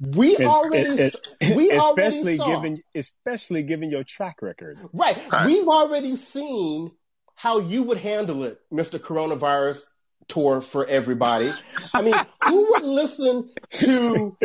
We 0.00 0.36
already, 0.38 0.90
it, 0.90 1.14
it, 1.40 1.56
we 1.56 1.70
especially 1.70 2.40
already 2.40 2.70
given, 2.70 2.82
especially 2.94 3.62
given 3.62 3.90
your 3.90 4.04
track 4.04 4.40
record. 4.40 4.78
Right. 4.92 5.18
We've 5.44 5.68
already 5.68 6.16
seen 6.16 6.92
how 7.36 7.60
you 7.60 7.84
would 7.84 7.98
handle 7.98 8.42
it, 8.44 8.58
Mr. 8.72 8.98
Coronavirus 8.98 9.82
tour 10.26 10.60
for 10.60 10.84
everybody. 10.86 11.52
I 11.94 12.02
mean, 12.02 12.14
who 12.48 12.70
would 12.72 12.82
listen 12.82 13.50
to 13.70 14.36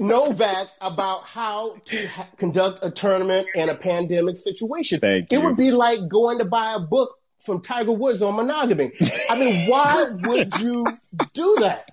Novak 0.00 0.66
about 0.80 1.24
how 1.24 1.76
to 1.84 2.06
ha- 2.08 2.28
conduct 2.38 2.80
a 2.82 2.90
tournament 2.90 3.48
in 3.54 3.68
a 3.68 3.74
pandemic 3.74 4.38
situation? 4.38 4.98
Thank 4.98 5.32
it 5.32 5.36
you. 5.36 5.40
would 5.42 5.56
be 5.56 5.70
like 5.70 6.08
going 6.08 6.38
to 6.38 6.44
buy 6.44 6.74
a 6.74 6.80
book 6.80 7.16
from 7.38 7.60
Tiger 7.60 7.92
Woods 7.92 8.22
on 8.22 8.34
monogamy. 8.34 8.92
I 9.30 9.38
mean, 9.38 9.70
why 9.70 10.08
would 10.22 10.58
you 10.58 10.86
do 11.34 11.56
that? 11.60 11.88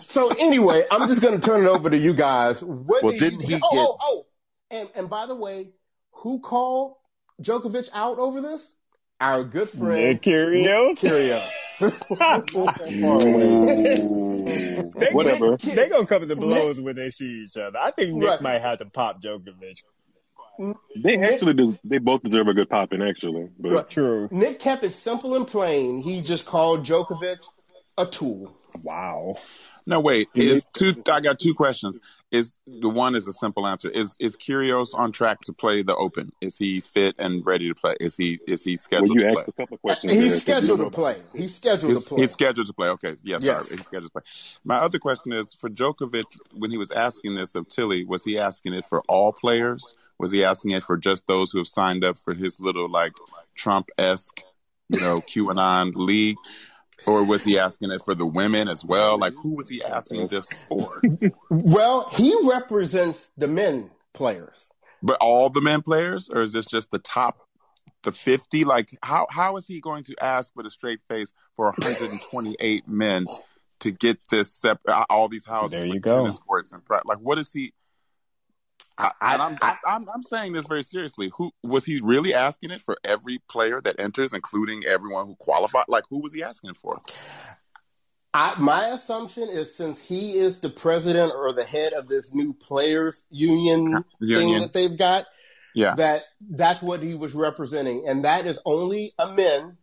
So 0.00 0.28
anyway, 0.38 0.84
I'm 0.90 1.08
just 1.08 1.20
going 1.20 1.38
to 1.38 1.46
turn 1.46 1.62
it 1.62 1.68
over 1.68 1.90
to 1.90 1.96
you 1.96 2.14
guys. 2.14 2.62
What 2.62 3.02
well, 3.02 3.18
didn't 3.18 3.40
you, 3.40 3.56
he 3.56 3.60
oh, 3.62 3.68
oh, 3.70 3.74
get? 3.74 3.86
Oh, 3.86 3.96
oh, 4.00 4.26
and 4.70 4.90
and 4.94 5.10
by 5.10 5.26
the 5.26 5.34
way, 5.34 5.72
who 6.12 6.40
called 6.40 6.96
Djokovic 7.42 7.90
out 7.92 8.18
over 8.18 8.40
this? 8.40 8.74
Our 9.20 9.44
good 9.44 9.68
friend 9.68 9.94
Nick 9.94 10.22
Kyrgios. 10.22 10.96
Kyrgios. 10.96 11.50
they, 14.94 15.10
Whatever. 15.12 15.56
They, 15.56 15.74
they 15.74 15.88
gonna 15.88 16.06
come 16.06 16.26
to 16.26 16.36
blows 16.36 16.78
Nick, 16.78 16.86
when 16.86 16.96
they 16.96 17.10
see 17.10 17.42
each 17.42 17.56
other. 17.56 17.78
I 17.78 17.90
think 17.90 18.14
Nick 18.14 18.28
right. 18.28 18.40
might 18.40 18.60
have 18.60 18.78
to 18.78 18.86
pop 18.86 19.22
Djokovic. 19.22 19.82
They 20.96 21.22
actually 21.22 21.54
do, 21.54 21.76
they 21.84 21.98
both 21.98 22.22
deserve 22.22 22.48
a 22.48 22.54
good 22.54 22.68
popping 22.68 23.02
actually. 23.02 23.48
But. 23.58 23.72
Right. 23.72 23.90
True. 23.90 24.28
Nick 24.30 24.58
kept 24.58 24.84
it 24.84 24.90
simple 24.90 25.36
and 25.36 25.46
plain. 25.46 26.00
He 26.00 26.20
just 26.20 26.46
called 26.46 26.84
Djokovic 26.84 27.38
a 27.96 28.06
tool. 28.06 28.56
Wow. 28.82 29.36
No, 29.88 30.00
wait. 30.00 30.28
Is 30.34 30.66
two? 30.74 31.02
I 31.10 31.22
got 31.22 31.38
two 31.38 31.54
questions. 31.54 31.98
Is 32.30 32.58
the 32.66 32.90
one 32.90 33.14
is 33.14 33.26
a 33.26 33.32
simple 33.32 33.66
answer. 33.66 33.88
Is 33.88 34.18
is 34.20 34.36
Kyrgios 34.36 34.90
on 34.92 35.12
track 35.12 35.40
to 35.46 35.54
play 35.54 35.80
the 35.80 35.96
Open? 35.96 36.30
Is 36.42 36.58
he 36.58 36.80
fit 36.80 37.14
and 37.18 37.44
ready 37.46 37.68
to 37.68 37.74
play? 37.74 37.96
Is 37.98 38.14
he 38.14 38.38
is 38.46 38.62
he 38.62 38.76
scheduled? 38.76 39.08
Well, 39.08 39.16
you 39.16 39.22
to 39.22 39.28
asked 39.28 39.46
play? 39.46 39.54
a 39.56 39.62
couple 39.62 39.74
of 39.76 39.80
questions. 39.80 40.12
He's 40.12 40.44
there, 40.44 40.56
scheduled 40.56 40.80
to 40.80 40.90
play. 40.90 41.16
He's 41.34 41.54
scheduled 41.54 41.92
he's, 41.92 42.04
to 42.04 42.08
play. 42.10 42.20
He's 42.20 42.32
scheduled 42.32 42.66
to 42.66 42.72
play. 42.74 42.88
Okay, 42.88 43.16
yes, 43.22 43.42
yes. 43.42 43.64
Sorry. 43.64 43.78
he's 43.78 43.86
scheduled 43.86 44.12
to 44.12 44.20
play. 44.20 44.22
My 44.62 44.76
other 44.76 44.98
question 44.98 45.32
is 45.32 45.54
for 45.54 45.70
Djokovic. 45.70 46.36
When 46.52 46.70
he 46.70 46.76
was 46.76 46.90
asking 46.90 47.36
this 47.36 47.54
of 47.54 47.66
Tiley, 47.68 48.06
was 48.06 48.22
he 48.24 48.38
asking 48.38 48.74
it 48.74 48.84
for 48.84 49.00
all 49.08 49.32
players? 49.32 49.94
Was 50.18 50.30
he 50.30 50.44
asking 50.44 50.72
it 50.72 50.82
for 50.82 50.98
just 50.98 51.26
those 51.26 51.50
who 51.50 51.58
have 51.60 51.66
signed 51.66 52.04
up 52.04 52.18
for 52.18 52.34
his 52.34 52.60
little 52.60 52.90
like 52.90 53.14
Trump 53.54 53.88
esque, 53.96 54.42
you 54.90 55.00
know, 55.00 55.20
QAnon 55.34 55.92
league? 55.94 56.36
Or 57.08 57.24
was 57.24 57.42
he 57.42 57.58
asking 57.58 57.90
it 57.90 58.04
for 58.04 58.14
the 58.14 58.26
women 58.26 58.68
as 58.68 58.84
well? 58.84 59.16
Like, 59.18 59.32
who 59.32 59.54
was 59.56 59.66
he 59.66 59.82
asking 59.82 60.26
this 60.26 60.52
for? 60.68 61.00
well, 61.50 62.06
he 62.12 62.36
represents 62.44 63.30
the 63.38 63.48
men 63.48 63.90
players. 64.12 64.68
But 65.02 65.16
all 65.20 65.48
the 65.48 65.62
men 65.62 65.80
players? 65.80 66.28
Or 66.28 66.42
is 66.42 66.52
this 66.52 66.66
just 66.66 66.90
the 66.90 66.98
top, 66.98 67.38
the 68.02 68.12
50? 68.12 68.64
Like, 68.64 68.90
how 69.02 69.26
how 69.30 69.56
is 69.56 69.66
he 69.66 69.80
going 69.80 70.04
to 70.04 70.16
ask 70.20 70.52
with 70.54 70.66
a 70.66 70.70
straight 70.70 71.00
face 71.08 71.32
for 71.56 71.66
128 71.66 72.86
men 72.86 73.24
to 73.80 73.90
get 73.90 74.18
this, 74.30 74.52
sep- 74.52 74.80
uh, 74.86 75.04
all 75.08 75.28
these 75.28 75.46
houses 75.46 75.80
there 75.80 75.86
you 75.86 76.00
go. 76.00 76.16
tennis 76.16 76.38
courts 76.40 76.72
and, 76.72 76.82
like, 77.06 77.18
what 77.18 77.38
is 77.38 77.50
he, 77.52 77.72
I, 78.98 79.12
I'm, 79.20 79.58
I, 79.62 79.76
I'm, 79.86 80.08
I'm 80.12 80.22
saying 80.22 80.54
this 80.54 80.66
very 80.66 80.82
seriously. 80.82 81.30
Who 81.36 81.52
was 81.62 81.84
he 81.84 82.00
really 82.00 82.34
asking 82.34 82.72
it 82.72 82.80
for 82.80 82.96
every 83.04 83.38
player 83.48 83.80
that 83.80 84.00
enters, 84.00 84.32
including 84.32 84.84
everyone 84.84 85.26
who 85.26 85.36
qualified? 85.36 85.84
Like, 85.86 86.04
who 86.10 86.18
was 86.18 86.34
he 86.34 86.42
asking 86.42 86.70
it 86.70 86.76
for? 86.76 86.98
I, 88.34 88.54
my 88.58 88.88
assumption 88.88 89.48
is 89.48 89.74
since 89.74 90.00
he 90.00 90.32
is 90.32 90.60
the 90.60 90.68
president 90.68 91.32
or 91.34 91.52
the 91.52 91.64
head 91.64 91.92
of 91.92 92.08
this 92.08 92.34
new 92.34 92.52
players 92.52 93.22
union, 93.30 94.04
Union. 94.20 94.50
thing 94.50 94.60
that 94.60 94.72
they've 94.72 94.98
got, 94.98 95.26
Yeah. 95.74 95.94
that 95.94 96.24
that's 96.50 96.82
what 96.82 97.00
he 97.00 97.14
was 97.14 97.34
representing, 97.34 98.06
and 98.08 98.24
that 98.24 98.46
is 98.46 98.58
only 98.66 99.12
a 99.18 99.32
men 99.32 99.78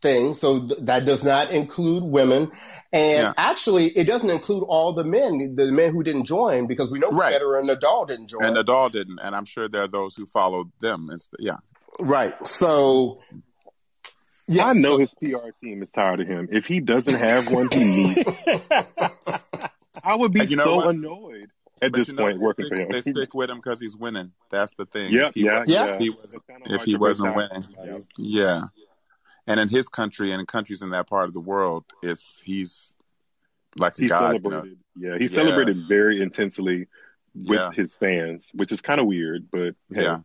thing. 0.00 0.34
So 0.34 0.60
th- 0.66 0.80
that 0.82 1.04
does 1.04 1.24
not 1.24 1.50
include 1.50 2.02
women, 2.04 2.50
and 2.92 3.22
Yeah. 3.22 3.32
actually, 3.36 3.86
it 3.86 4.06
doesn't 4.06 4.30
include 4.30 4.64
all 4.68 4.92
the 4.94 5.04
men, 5.04 5.54
the 5.56 5.70
men 5.72 5.92
who 5.92 6.02
didn't 6.02 6.24
join, 6.24 6.66
because 6.66 6.90
we 6.90 6.98
know 6.98 7.10
Right. 7.10 7.34
Federer 7.34 7.60
and 7.60 7.68
Nadal 7.68 8.06
didn't 8.08 8.28
join. 8.28 8.44
And 8.44 8.56
Nadal 8.56 8.90
didn't, 8.92 9.18
and 9.20 9.34
I'm 9.34 9.44
sure 9.44 9.68
there 9.68 9.82
are 9.82 9.88
those 9.88 10.14
who 10.14 10.26
followed 10.26 10.70
them. 10.80 11.10
It's, 11.12 11.28
yeah, 11.38 11.56
right. 12.00 12.34
So. 12.46 13.20
Yeah, 14.50 14.68
I 14.68 14.72
know 14.72 14.96
his 14.96 15.12
PR 15.12 15.50
team 15.62 15.82
is 15.82 15.90
tired 15.90 16.20
of 16.20 16.26
him. 16.26 16.48
If 16.50 16.64
he 16.64 16.80
doesn't 16.80 17.18
have 17.18 17.52
one, 17.52 17.68
he 17.70 17.84
needs. 17.84 18.24
I 20.02 20.16
would 20.16 20.32
be 20.32 20.44
you 20.46 20.56
know 20.56 20.64
so 20.64 20.76
what? 20.76 20.88
annoyed 20.94 21.48
at 21.82 21.92
But 21.92 21.98
this 21.98 22.08
you 22.08 22.14
know, 22.14 22.22
point 22.22 22.38
they 22.38 22.42
working 22.44 22.64
stick, 22.64 22.76
for 22.78 22.82
him. 22.82 22.88
They 22.90 23.00
stick 23.02 23.34
with 23.34 23.50
him 23.50 23.56
because 23.58 23.80
he's 23.80 23.96
winning. 23.96 24.32
That's 24.50 24.70
the 24.78 24.86
thing. 24.86 25.12
Yep, 25.12 25.28
If 25.28 25.34
he 25.34 25.44
yeah, 25.44 25.58
wasn't- 25.60 25.68
yeah. 25.68 25.86
If 25.94 26.00
he 26.00 26.10
wasn't, 26.10 26.42
if 26.66 26.82
he 26.84 26.96
wasn't 26.96 27.26
down. 27.28 27.36
winning, 27.36 28.06
yeah. 28.16 28.62
And 29.48 29.58
in 29.58 29.68
his 29.68 29.88
country 29.88 30.30
and 30.32 30.40
in 30.40 30.46
countries 30.46 30.82
in 30.82 30.90
that 30.90 31.08
part 31.08 31.26
of 31.26 31.34
the 31.34 31.40
world, 31.40 31.84
it's 32.02 32.40
he's 32.40 32.94
like 33.76 33.98
a 33.98 34.02
He 34.02 34.08
god. 34.08 34.20
you 34.44 34.50
know? 34.50 34.50
celebrated. 34.50 34.78
Yeah, 34.96 35.16
he 35.16 35.24
Yeah. 35.24 35.28
celebrated 35.28 35.88
very 35.88 36.20
intensely 36.22 36.86
with 37.34 37.58
Yeah. 37.58 37.70
his 37.72 37.94
fans, 37.94 38.52
which 38.54 38.72
is 38.72 38.80
kind 38.80 39.00
of 39.00 39.06
weird, 39.06 39.48
but 39.50 39.74
hey. 39.92 40.02
Yeah. 40.04 40.18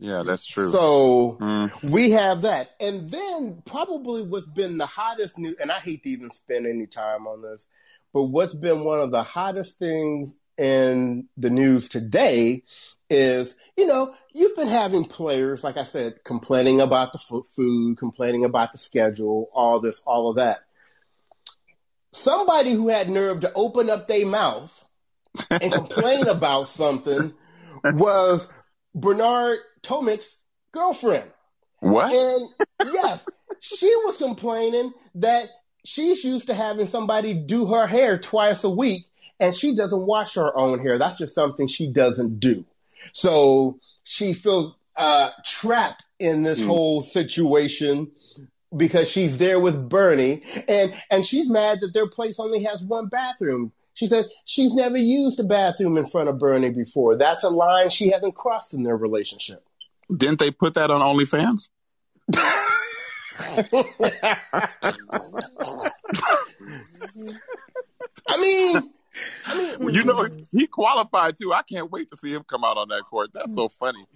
Yeah, 0.00 0.22
that's 0.22 0.46
true. 0.46 0.70
So 0.70 1.38
Mm. 1.40 1.90
we 1.90 2.10
have 2.12 2.42
that. 2.42 2.70
And 2.78 3.10
then 3.10 3.62
probably 3.66 4.22
what's 4.22 4.46
been 4.46 4.78
the 4.78 4.86
hottest 4.86 5.38
news, 5.38 5.56
and 5.60 5.72
I 5.72 5.80
hate 5.80 6.04
to 6.04 6.08
even 6.08 6.30
spend 6.30 6.66
any 6.68 6.86
time 6.86 7.26
on 7.26 7.42
this, 7.42 7.66
but 8.12 8.24
what's 8.24 8.54
been 8.54 8.84
one 8.84 9.00
of 9.00 9.10
the 9.10 9.24
hottest 9.24 9.80
things 9.80 10.36
in 10.56 11.28
the 11.36 11.50
news 11.50 11.88
today 11.88 12.62
is, 13.10 13.56
you 13.76 13.86
know, 13.86 14.14
you've 14.38 14.56
been 14.56 14.68
having 14.68 15.04
players, 15.04 15.64
like 15.64 15.76
I 15.76 15.82
said, 15.82 16.22
complaining 16.24 16.80
about 16.80 17.12
the 17.12 17.42
food, 17.56 17.98
complaining 17.98 18.44
about 18.44 18.72
the 18.72 18.78
schedule, 18.78 19.50
all 19.52 19.80
this, 19.80 20.00
all 20.06 20.30
of 20.30 20.36
that. 20.36 20.60
Somebody 22.12 22.72
who 22.72 22.88
had 22.88 23.10
nerve 23.10 23.40
to 23.40 23.52
open 23.54 23.90
up 23.90 24.06
their 24.06 24.26
mouth 24.26 24.84
and 25.50 25.72
complain 25.72 26.26
about 26.28 26.68
something 26.68 27.32
was 27.84 28.48
Bernard 28.94 29.58
Tomic's 29.82 30.40
girlfriend. 30.72 31.30
what? 31.80 32.12
And 32.12 32.48
yes, 32.92 33.26
she 33.60 33.92
was 34.04 34.16
complaining 34.16 34.92
that 35.16 35.48
she's 35.84 36.24
used 36.24 36.46
to 36.46 36.54
having 36.54 36.86
somebody 36.86 37.34
do 37.34 37.66
her 37.66 37.86
hair 37.86 38.18
twice 38.18 38.64
a 38.64 38.70
week 38.70 39.02
and 39.40 39.54
she 39.54 39.74
doesn't 39.74 40.06
wash 40.06 40.34
her 40.34 40.56
own 40.56 40.78
hair. 40.80 40.98
That's 40.98 41.18
just 41.18 41.34
something 41.34 41.66
she 41.66 41.90
doesn't 41.92 42.40
do. 42.40 42.64
So 43.12 43.78
she 44.08 44.32
feels 44.32 44.74
uh, 44.96 45.28
trapped 45.44 46.02
in 46.18 46.42
this 46.42 46.62
mm. 46.62 46.66
whole 46.66 47.02
situation 47.02 48.10
because 48.74 49.06
she's 49.10 49.36
there 49.36 49.60
with 49.60 49.88
Bernie 49.88 50.42
and 50.66 50.94
and 51.10 51.26
she's 51.26 51.48
mad 51.48 51.80
that 51.82 51.92
their 51.92 52.08
place 52.08 52.40
only 52.40 52.62
has 52.64 52.82
one 52.82 53.08
bathroom. 53.08 53.70
She 53.92 54.06
says 54.06 54.30
she's 54.46 54.72
never 54.74 54.96
used 54.96 55.38
a 55.40 55.44
bathroom 55.44 55.98
in 55.98 56.06
front 56.06 56.30
of 56.30 56.38
Bernie 56.38 56.70
before. 56.70 57.16
That's 57.16 57.44
a 57.44 57.50
line 57.50 57.90
she 57.90 58.10
hasn't 58.10 58.34
crossed 58.34 58.72
in 58.72 58.82
their 58.82 58.96
relationship. 58.96 59.62
Didn't 60.14 60.38
they 60.38 60.52
put 60.52 60.72
that 60.74 60.90
on 60.90 61.02
OnlyFans? 61.02 61.68
I 68.26 68.40
mean, 68.40 68.90
I 69.46 69.76
mean, 69.78 69.94
you 69.94 70.04
know, 70.04 70.28
he 70.52 70.66
qualified 70.66 71.36
too. 71.38 71.52
I 71.52 71.62
can't 71.62 71.90
wait 71.90 72.08
to 72.10 72.16
see 72.16 72.32
him 72.32 72.44
come 72.48 72.64
out 72.64 72.76
on 72.76 72.88
that 72.88 73.02
court. 73.04 73.30
That's 73.32 73.54
so 73.54 73.68
funny. 73.68 74.06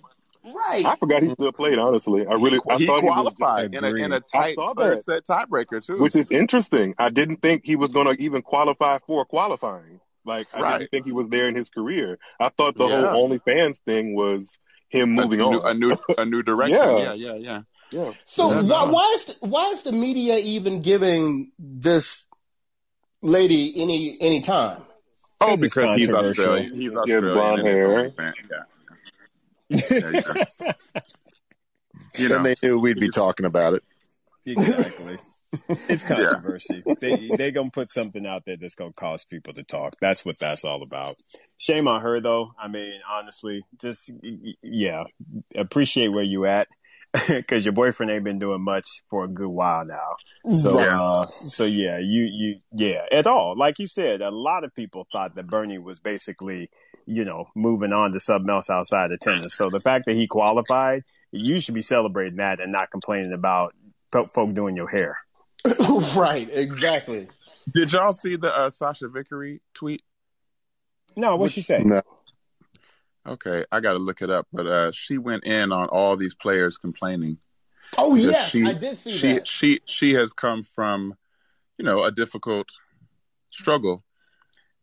Right. 0.44 0.84
I 0.84 0.96
forgot 0.96 1.22
he 1.22 1.30
still 1.30 1.52
played. 1.52 1.78
Honestly, 1.78 2.26
I 2.26 2.34
really 2.34 2.58
I 2.68 2.76
he 2.76 2.86
thought 2.86 3.02
qualified 3.02 3.72
he 3.72 3.78
in 3.78 3.84
a 3.84 3.94
in 3.94 4.12
a 4.12 4.20
tight 4.20 4.56
third 4.76 5.04
set 5.04 5.24
tiebreaker 5.24 5.84
too, 5.84 5.98
which 5.98 6.16
is 6.16 6.30
interesting. 6.30 6.94
I 6.98 7.10
didn't 7.10 7.36
think 7.36 7.62
he 7.64 7.76
was 7.76 7.92
going 7.92 8.14
to 8.14 8.20
even 8.20 8.42
qualify 8.42 8.98
for 9.06 9.24
qualifying. 9.24 10.00
Like 10.24 10.48
I 10.52 10.60
right. 10.60 10.78
didn't 10.78 10.90
think 10.90 11.06
he 11.06 11.12
was 11.12 11.28
there 11.28 11.46
in 11.46 11.54
his 11.54 11.68
career. 11.68 12.18
I 12.40 12.48
thought 12.48 12.76
the 12.76 12.88
yeah. 12.88 13.10
whole 13.10 13.28
OnlyFans 13.28 13.80
thing 13.80 14.14
was 14.16 14.58
him 14.88 15.10
moving 15.12 15.40
a 15.40 15.46
on 15.46 15.78
new, 15.78 15.92
a 15.92 15.94
new 15.94 15.96
a 16.18 16.24
new 16.24 16.42
direction. 16.42 16.76
yeah, 16.76 17.12
yeah, 17.12 17.14
yeah, 17.14 17.34
yeah. 17.34 17.62
yeah. 17.90 18.12
So 18.24 18.50
yeah, 18.50 18.62
why, 18.62 18.90
why 18.90 19.12
is 19.14 19.24
the, 19.26 19.46
why 19.46 19.70
is 19.70 19.82
the 19.84 19.92
media 19.92 20.38
even 20.38 20.82
giving 20.82 21.52
this 21.58 22.24
lady 23.20 23.72
any 23.76 24.16
any 24.20 24.40
time? 24.42 24.82
Oh, 25.42 25.56
because 25.56 25.96
he's 25.96 26.12
Australian. 26.12 26.74
He's 26.74 26.92
Australian. 26.92 27.06
He 27.06 27.12
has 27.12 27.28
blonde 27.28 27.66
hair. 27.66 28.12
Yeah. 29.68 30.44
you 32.16 32.28
know, 32.28 32.36
and 32.36 32.46
they 32.46 32.54
knew 32.62 32.78
we'd 32.78 33.00
be 33.00 33.08
talking 33.08 33.46
about 33.46 33.74
it. 33.74 33.82
Exactly. 34.46 35.18
it's 35.88 36.04
controversy. 36.04 36.82
Yeah. 36.86 36.94
They 36.98 37.30
they're 37.36 37.50
gonna 37.50 37.70
put 37.70 37.90
something 37.90 38.26
out 38.26 38.44
there 38.46 38.56
that's 38.56 38.74
gonna 38.74 38.92
cause 38.92 39.24
people 39.24 39.52
to 39.54 39.62
talk. 39.62 39.94
That's 40.00 40.24
what 40.24 40.38
that's 40.38 40.64
all 40.64 40.82
about. 40.82 41.16
Shame 41.58 41.88
on 41.88 42.00
her 42.00 42.20
though. 42.20 42.52
I 42.58 42.68
mean, 42.68 43.00
honestly, 43.08 43.62
just 43.78 44.12
yeah, 44.62 45.04
appreciate 45.54 46.08
where 46.08 46.24
you 46.24 46.46
at 46.46 46.68
because 47.28 47.64
your 47.64 47.72
boyfriend 47.72 48.10
ain't 48.10 48.24
been 48.24 48.38
doing 48.38 48.62
much 48.62 48.86
for 49.10 49.24
a 49.24 49.28
good 49.28 49.48
while 49.48 49.84
now. 49.84 50.52
So 50.52 50.80
yeah. 50.80 51.00
Uh, 51.00 51.30
so 51.30 51.64
yeah, 51.64 51.98
you 51.98 52.22
you 52.22 52.60
yeah, 52.72 53.04
at 53.12 53.26
all. 53.26 53.54
Like 53.56 53.78
you 53.78 53.86
said, 53.86 54.22
a 54.22 54.30
lot 54.30 54.64
of 54.64 54.74
people 54.74 55.06
thought 55.12 55.34
that 55.34 55.46
Bernie 55.46 55.78
was 55.78 56.00
basically 56.00 56.70
you 57.06 57.24
know, 57.24 57.46
moving 57.54 57.92
on 57.92 58.12
to 58.12 58.20
something 58.20 58.50
else 58.50 58.70
outside 58.70 59.12
of 59.12 59.20
tennis. 59.20 59.54
So 59.54 59.70
the 59.70 59.80
fact 59.80 60.06
that 60.06 60.14
he 60.14 60.26
qualified, 60.26 61.04
you 61.30 61.60
should 61.60 61.74
be 61.74 61.82
celebrating 61.82 62.36
that 62.36 62.60
and 62.60 62.72
not 62.72 62.90
complaining 62.90 63.32
about 63.32 63.74
folk 64.10 64.54
doing 64.54 64.76
your 64.76 64.88
hair. 64.88 65.18
right, 66.16 66.48
exactly. 66.50 67.28
Did 67.72 67.92
y'all 67.92 68.12
see 68.12 68.36
the 68.36 68.54
uh, 68.54 68.70
Sachia 68.70 69.12
Vickery 69.12 69.60
tweet? 69.74 70.02
No, 71.16 71.36
what'd 71.36 71.54
she 71.54 71.62
say? 71.62 71.82
No. 71.82 72.02
Okay, 73.26 73.64
I 73.70 73.80
got 73.80 73.92
to 73.92 73.98
look 73.98 74.20
it 74.20 74.30
up, 74.30 74.48
but 74.52 74.66
uh, 74.66 74.92
she 74.92 75.16
went 75.16 75.44
in 75.44 75.70
on 75.70 75.88
all 75.88 76.16
these 76.16 76.34
players 76.34 76.76
complaining. 76.76 77.38
Oh 77.96 78.14
yes, 78.14 78.50
she, 78.50 78.64
I 78.64 78.72
did 78.72 78.98
see 78.98 79.10
she, 79.12 79.32
that. 79.34 79.46
She 79.46 79.80
she 79.84 80.14
has 80.14 80.32
come 80.32 80.64
from, 80.64 81.14
you 81.78 81.84
know, 81.84 82.02
a 82.02 82.10
difficult 82.10 82.68
struggle, 83.50 84.02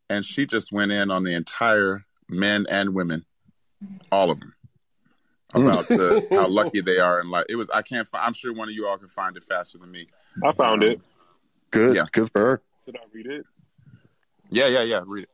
and 0.10 0.24
she 0.24 0.46
just 0.46 0.72
went 0.72 0.92
in 0.92 1.12
on 1.12 1.24
the 1.24 1.34
entire 1.34 2.06
men 2.30 2.66
and 2.70 2.94
women, 2.94 3.26
all 4.12 4.32
of 4.32 4.40
them, 4.40 4.54
about 5.54 5.88
the, 5.88 6.28
how 6.32 6.48
lucky 6.48 6.80
they 6.80 7.00
are 7.00 7.20
in 7.20 7.30
life. 7.30 7.46
It 7.50 7.56
was 7.56 7.70
I 7.70 7.82
can't. 7.82 8.08
I'm 8.14 8.34
sure 8.34 8.54
one 8.54 8.70
of 8.70 8.74
you 8.74 8.88
all 8.88 8.98
can 8.98 9.10
find 9.10 9.36
it 9.36 9.44
faster 9.44 9.80
than 9.80 9.92
me. 9.92 10.08
I 10.44 10.54
found 10.54 10.84
um, 10.84 10.92
it. 10.92 11.02
Good. 11.72 11.96
Yeah. 11.96 12.06
Good 12.12 12.32
for 12.32 12.40
her. 12.40 12.62
Did 12.86 12.96
I 12.96 13.00
read 13.12 13.26
it? 13.26 13.46
Yeah, 14.50 14.68
yeah, 14.68 14.84
yeah. 14.84 15.02
Read 15.06 15.24
it. 15.24 15.30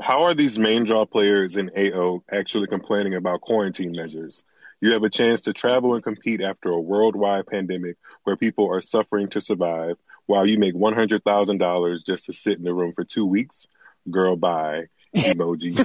How 0.00 0.24
are 0.24 0.34
these 0.34 0.58
main 0.58 0.84
draw 0.84 1.06
players 1.06 1.56
in 1.56 1.70
AO 1.76 2.22
actually 2.30 2.68
complaining 2.68 3.14
about 3.14 3.40
quarantine 3.40 3.92
measures? 3.92 4.44
You 4.80 4.92
have 4.92 5.02
a 5.02 5.10
chance 5.10 5.42
to 5.42 5.52
travel 5.52 5.94
and 5.94 6.04
compete 6.04 6.40
after 6.40 6.70
a 6.70 6.80
worldwide 6.80 7.48
pandemic 7.48 7.96
where 8.22 8.36
people 8.36 8.72
are 8.72 8.80
suffering 8.80 9.28
to 9.30 9.40
survive 9.40 9.96
while 10.26 10.46
you 10.46 10.58
make 10.58 10.74
$100,000 10.74 12.04
just 12.04 12.26
to 12.26 12.32
sit 12.32 12.58
in 12.58 12.64
the 12.64 12.72
room 12.72 12.92
for 12.92 13.04
two 13.04 13.26
weeks. 13.26 13.66
Girl, 14.08 14.36
bye 14.36 14.86
emoji. 15.14 15.78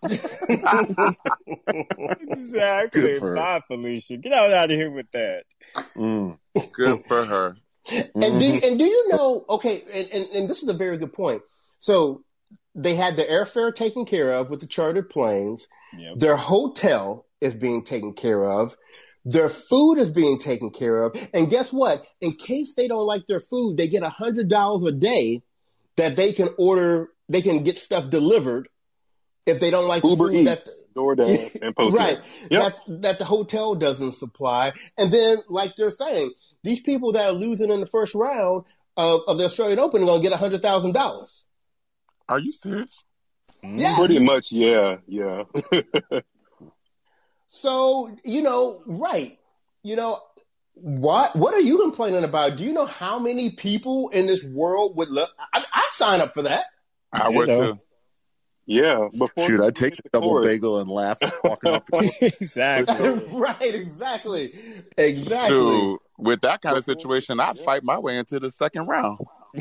exactly. 2.30 3.18
Bye, 3.18 3.60
Felicia. 3.66 4.16
Get 4.16 4.32
out, 4.32 4.52
out 4.52 4.70
of 4.70 4.76
here 4.76 4.90
with 4.90 5.10
that. 5.12 5.44
Mm. 5.96 6.38
Good 6.72 7.04
for 7.06 7.24
her. 7.24 7.56
And 7.90 8.10
mm-hmm. 8.14 8.38
do 8.38 8.66
and 8.66 8.78
do 8.78 8.84
you 8.84 9.08
know? 9.10 9.44
Okay, 9.48 9.80
and, 9.92 10.08
and, 10.12 10.26
and 10.34 10.50
this 10.50 10.62
is 10.62 10.68
a 10.68 10.74
very 10.74 10.98
good 10.98 11.12
point. 11.12 11.42
So 11.78 12.22
they 12.74 12.94
had 12.94 13.16
the 13.16 13.24
airfare 13.24 13.74
taken 13.74 14.04
care 14.04 14.32
of 14.34 14.50
with 14.50 14.60
the 14.60 14.66
chartered 14.66 15.10
planes. 15.10 15.68
Yep. 15.96 16.16
Their 16.16 16.36
hotel 16.36 17.26
is 17.40 17.54
being 17.54 17.84
taken 17.84 18.14
care 18.14 18.44
of. 18.44 18.76
Their 19.24 19.48
food 19.48 19.96
is 19.96 20.08
being 20.08 20.38
taken 20.38 20.70
care 20.70 21.02
of. 21.02 21.16
And 21.34 21.50
guess 21.50 21.72
what? 21.72 22.02
In 22.20 22.32
case 22.32 22.74
they 22.74 22.88
don't 22.88 23.06
like 23.06 23.26
their 23.26 23.40
food, 23.40 23.76
they 23.76 23.88
get 23.88 24.02
a 24.02 24.08
hundred 24.08 24.48
dollars 24.48 24.84
a 24.84 24.92
day 24.92 25.42
that 25.96 26.16
they 26.16 26.32
can 26.32 26.48
order 26.58 27.10
they 27.28 27.42
can 27.42 27.62
get 27.62 27.78
stuff 27.78 28.10
delivered 28.10 28.68
if 29.46 29.60
they 29.60 29.70
don't 29.70 29.86
like 29.86 30.02
Uber 30.02 30.28
the 30.28 30.32
food 30.32 30.48
Eats, 30.48 30.64
that 30.64 30.68
DoorDash 30.96 31.54
and 31.62 31.74
Postmates. 31.74 31.92
right 31.92 32.48
yep. 32.50 32.62
that 32.62 33.02
that 33.02 33.18
the 33.18 33.24
hotel 33.24 33.74
doesn't 33.74 34.12
supply. 34.12 34.72
And 34.96 35.12
then, 35.12 35.38
like 35.48 35.76
they're 35.76 35.90
saying, 35.90 36.32
these 36.62 36.80
people 36.80 37.12
that 37.12 37.30
are 37.30 37.32
losing 37.32 37.70
in 37.70 37.80
the 37.80 37.86
first 37.86 38.14
round 38.14 38.64
of, 38.96 39.20
of 39.26 39.38
the 39.38 39.44
Australian 39.44 39.78
Open 39.78 40.02
are 40.02 40.06
going 40.06 40.22
to 40.22 40.28
get 40.28 40.38
hundred 40.38 40.62
thousand 40.62 40.92
dollars. 40.92 41.44
Are 42.30 42.38
you 42.38 42.52
serious? 42.52 43.02
Yeah, 43.62 43.96
pretty 43.96 44.20
much. 44.20 44.52
Yeah, 44.52 44.98
yeah. 45.08 45.42
so 47.48 48.16
you 48.24 48.42
know, 48.42 48.82
right? 48.86 49.36
You 49.82 49.96
know, 49.96 50.18
what 50.74 51.34
what 51.34 51.54
are 51.54 51.60
you 51.60 51.78
complaining 51.78 52.22
about? 52.22 52.56
Do 52.56 52.64
you 52.64 52.72
know 52.72 52.86
how 52.86 53.18
many 53.18 53.50
people 53.50 54.10
in 54.10 54.26
this 54.26 54.44
world 54.44 54.96
would 54.96 55.08
love? 55.08 55.28
I, 55.52 55.64
I 55.72 55.88
sign 55.90 56.20
up 56.20 56.32
for 56.32 56.42
that. 56.42 56.64
I 57.12 57.30
would 57.30 57.48
too. 57.48 57.80
Yeah, 58.64 59.08
before 59.18 59.48
shoot, 59.48 59.60
I'd 59.60 59.74
take 59.74 59.96
the 59.96 60.08
double 60.12 60.28
court. 60.28 60.44
bagel 60.44 60.78
and 60.78 60.88
laugh 60.88 61.18
walking 61.42 61.72
off 61.72 61.86
the 61.86 61.92
court. 61.92 62.34
exactly. 62.40 63.10
right, 63.32 63.74
exactly, 63.74 64.54
exactly. 64.96 65.58
Dude, 65.58 65.98
with 66.16 66.42
that 66.42 66.62
kind 66.62 66.78
of 66.78 66.84
situation, 66.84 67.40
I'd 67.40 67.58
fight 67.58 67.82
my 67.82 67.98
way 67.98 68.16
into 68.16 68.38
the 68.38 68.50
second 68.50 68.86
round. 68.86 69.18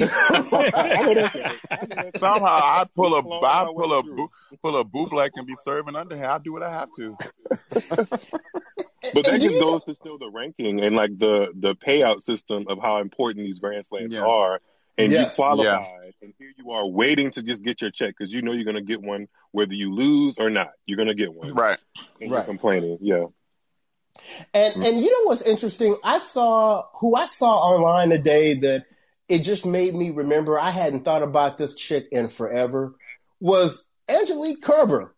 Somehow 2.18 2.46
I 2.46 2.86
pull 2.96 3.16
a 3.16 3.46
I 3.46 3.66
pull 3.66 3.94
a 3.94 4.04
pull 4.62 4.78
a 4.78 4.84
bootleg 4.84 5.32
and 5.36 5.48
be 5.48 5.56
serving 5.64 5.96
under 5.96 6.16
here. 6.16 6.26
I 6.26 6.38
do 6.38 6.54
what 6.54 6.64
I 6.64 6.72
have 6.72 6.90
to. 6.98 7.18
but 9.14 9.26
that 9.26 9.40
just 9.42 9.60
goes 9.60 9.84
to 9.86 9.96
still 9.96 10.18
the 10.18 10.30
ranking 10.30 10.82
and 10.82 10.96
like 10.96 11.18
the 11.18 11.52
the 11.56 11.76
payout 11.76 12.22
system 12.22 12.66
of 12.68 12.80
how 12.80 13.00
important 13.00 13.46
these 13.46 13.60
grand 13.60 13.86
slams 13.88 14.18
yeah. 14.18 14.26
are 14.26 14.60
and 15.00 15.12
yes, 15.12 15.38
you 15.38 15.44
qualified, 15.44 15.86
yeah. 16.04 16.12
and 16.22 16.34
here 16.38 16.52
you 16.58 16.72
are 16.72 16.86
waiting 16.86 17.32
to 17.32 17.42
just 17.42 17.64
get 17.64 17.82
your 17.82 17.90
check 17.90 18.16
because 18.18 18.34
you 18.34 18.42
know 18.42 18.52
you're 18.52 18.66
going 18.66 18.76
to 18.76 18.82
get 18.82 19.02
one 19.02 19.28
whether 19.52 19.74
you 19.74 19.94
lose 19.94 20.38
or 20.38 20.50
not. 20.50 20.72
You're 20.86 20.98
going 20.98 21.08
to 21.08 21.16
get 21.16 21.34
one, 21.34 21.54
right? 21.54 21.80
And 22.20 22.32
right. 22.32 22.46
complaining, 22.46 22.98
yeah. 23.02 23.26
And 24.54 24.76
and 24.84 25.00
you 25.00 25.10
know 25.10 25.30
what's 25.30 25.42
interesting? 25.42 25.96
I 26.04 26.20
saw 26.20 26.88
who 27.00 27.16
I 27.16 27.28
saw 27.28 27.52
online 27.52 28.10
today 28.10 28.60
that 28.60 28.86
it 29.30 29.44
just 29.44 29.66
made 29.66 29.94
me 29.94 30.10
remember. 30.10 30.60
I 30.60 30.72
hadn't 30.72 31.06
thought 31.06 31.24
about 31.24 31.58
this 31.58 31.76
chick 31.76 32.10
in 32.12 32.28
forever. 32.28 32.96
Was 33.40 33.86
Angelique 34.10 34.62
Kerber? 34.62 35.16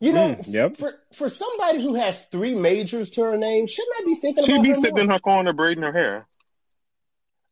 You 0.00 0.12
know, 0.12 0.34
mm, 0.34 0.52
yep. 0.52 0.76
for 0.78 0.92
for 1.14 1.28
somebody 1.28 1.80
who 1.80 1.94
has 1.94 2.24
three 2.24 2.56
majors 2.56 3.12
to 3.12 3.22
her 3.22 3.36
name, 3.36 3.68
shouldn't 3.68 4.00
I 4.00 4.04
be 4.04 4.16
thinking? 4.16 4.44
She'd 4.44 4.60
be 4.60 4.74
sitting 4.74 4.94
more? 4.94 5.04
in 5.04 5.10
her 5.10 5.20
corner 5.20 5.52
braiding 5.52 5.84
her 5.84 5.92
hair. 5.92 6.26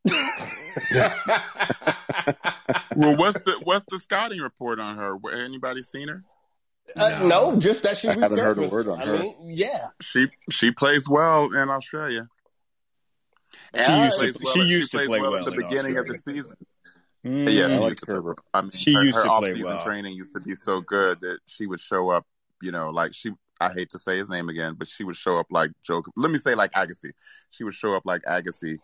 well, 2.97 3.17
what's 3.17 3.39
the 3.39 3.61
what's 3.63 3.85
the 3.89 3.99
scouting 3.99 4.41
report 4.41 4.81
on 4.81 4.97
her? 4.97 5.17
Anybody 5.33 5.83
seen 5.83 6.09
her? 6.09 6.25
Uh, 6.97 7.21
no. 7.21 7.53
no. 7.53 7.61
just 7.61 7.85
that 7.85 7.97
she 7.97 8.09
I 8.09 8.19
haven't 8.19 8.39
heard 8.39 8.59
a 8.59 8.69
word 8.69 8.89
on 8.89 9.01
I 9.01 9.07
her. 9.07 9.19
Mean, 9.19 9.37
yeah, 9.45 9.89
she 10.01 10.27
she 10.51 10.73
plays 10.73 11.09
well 11.09 11.55
in 11.55 11.71
Australia. 11.71 12.29
And 13.73 13.85
she 13.85 13.93
used 14.03 14.37
to, 14.37 14.45
well, 14.45 14.53
she 14.55 14.61
used 14.63 14.91
to 14.93 14.99
play 15.07 15.21
well, 15.21 15.37
at 15.37 15.45
the 15.45 15.51
beginning 15.53 15.97
Australia. 15.97 16.01
of 16.01 16.07
the 16.07 16.15
season. 16.15 16.57
Mm, 17.25 17.53
yeah, 17.53 17.69
she 17.69 17.75
I 17.75 17.79
like 17.79 17.91
used 17.91 18.07
to 18.07 18.35
I 18.55 18.63
mean, 18.63 18.71
she 18.71 18.95
her, 18.95 19.03
used 19.03 19.17
her 19.17 19.25
to 19.25 19.29
off-season 19.31 19.61
play 19.61 19.75
well. 19.75 19.85
training 19.85 20.15
used 20.15 20.33
to 20.33 20.41
be 20.41 20.55
so 20.55 20.81
good 20.81 21.21
that 21.21 21.39
she 21.47 21.67
would 21.67 21.81
show 21.81 22.11
up. 22.11 22.27
You 22.63 22.73
know, 22.73 22.91
like 22.91 23.15
she. 23.15 23.33
I 23.63 23.71
hate 23.75 23.91
to 23.91 23.99
say 23.99 24.17
his 24.17 24.31
name 24.31 24.49
again, 24.49 24.75
but 24.79 24.89
she 24.89 25.05
would 25.05 25.17
show 25.17 25.37
up 25.37 25.49
like 25.51 25.71
Joe. 25.83 26.03
Let 26.17 26.31
me 26.31 26.39
say 26.39 26.55
like 26.55 26.73
Agassi. 26.73 27.13
She 27.51 27.63
would 27.63 27.75
show 27.75 27.93
up 27.93 28.07
like 28.07 28.23
Agassi 28.23 28.79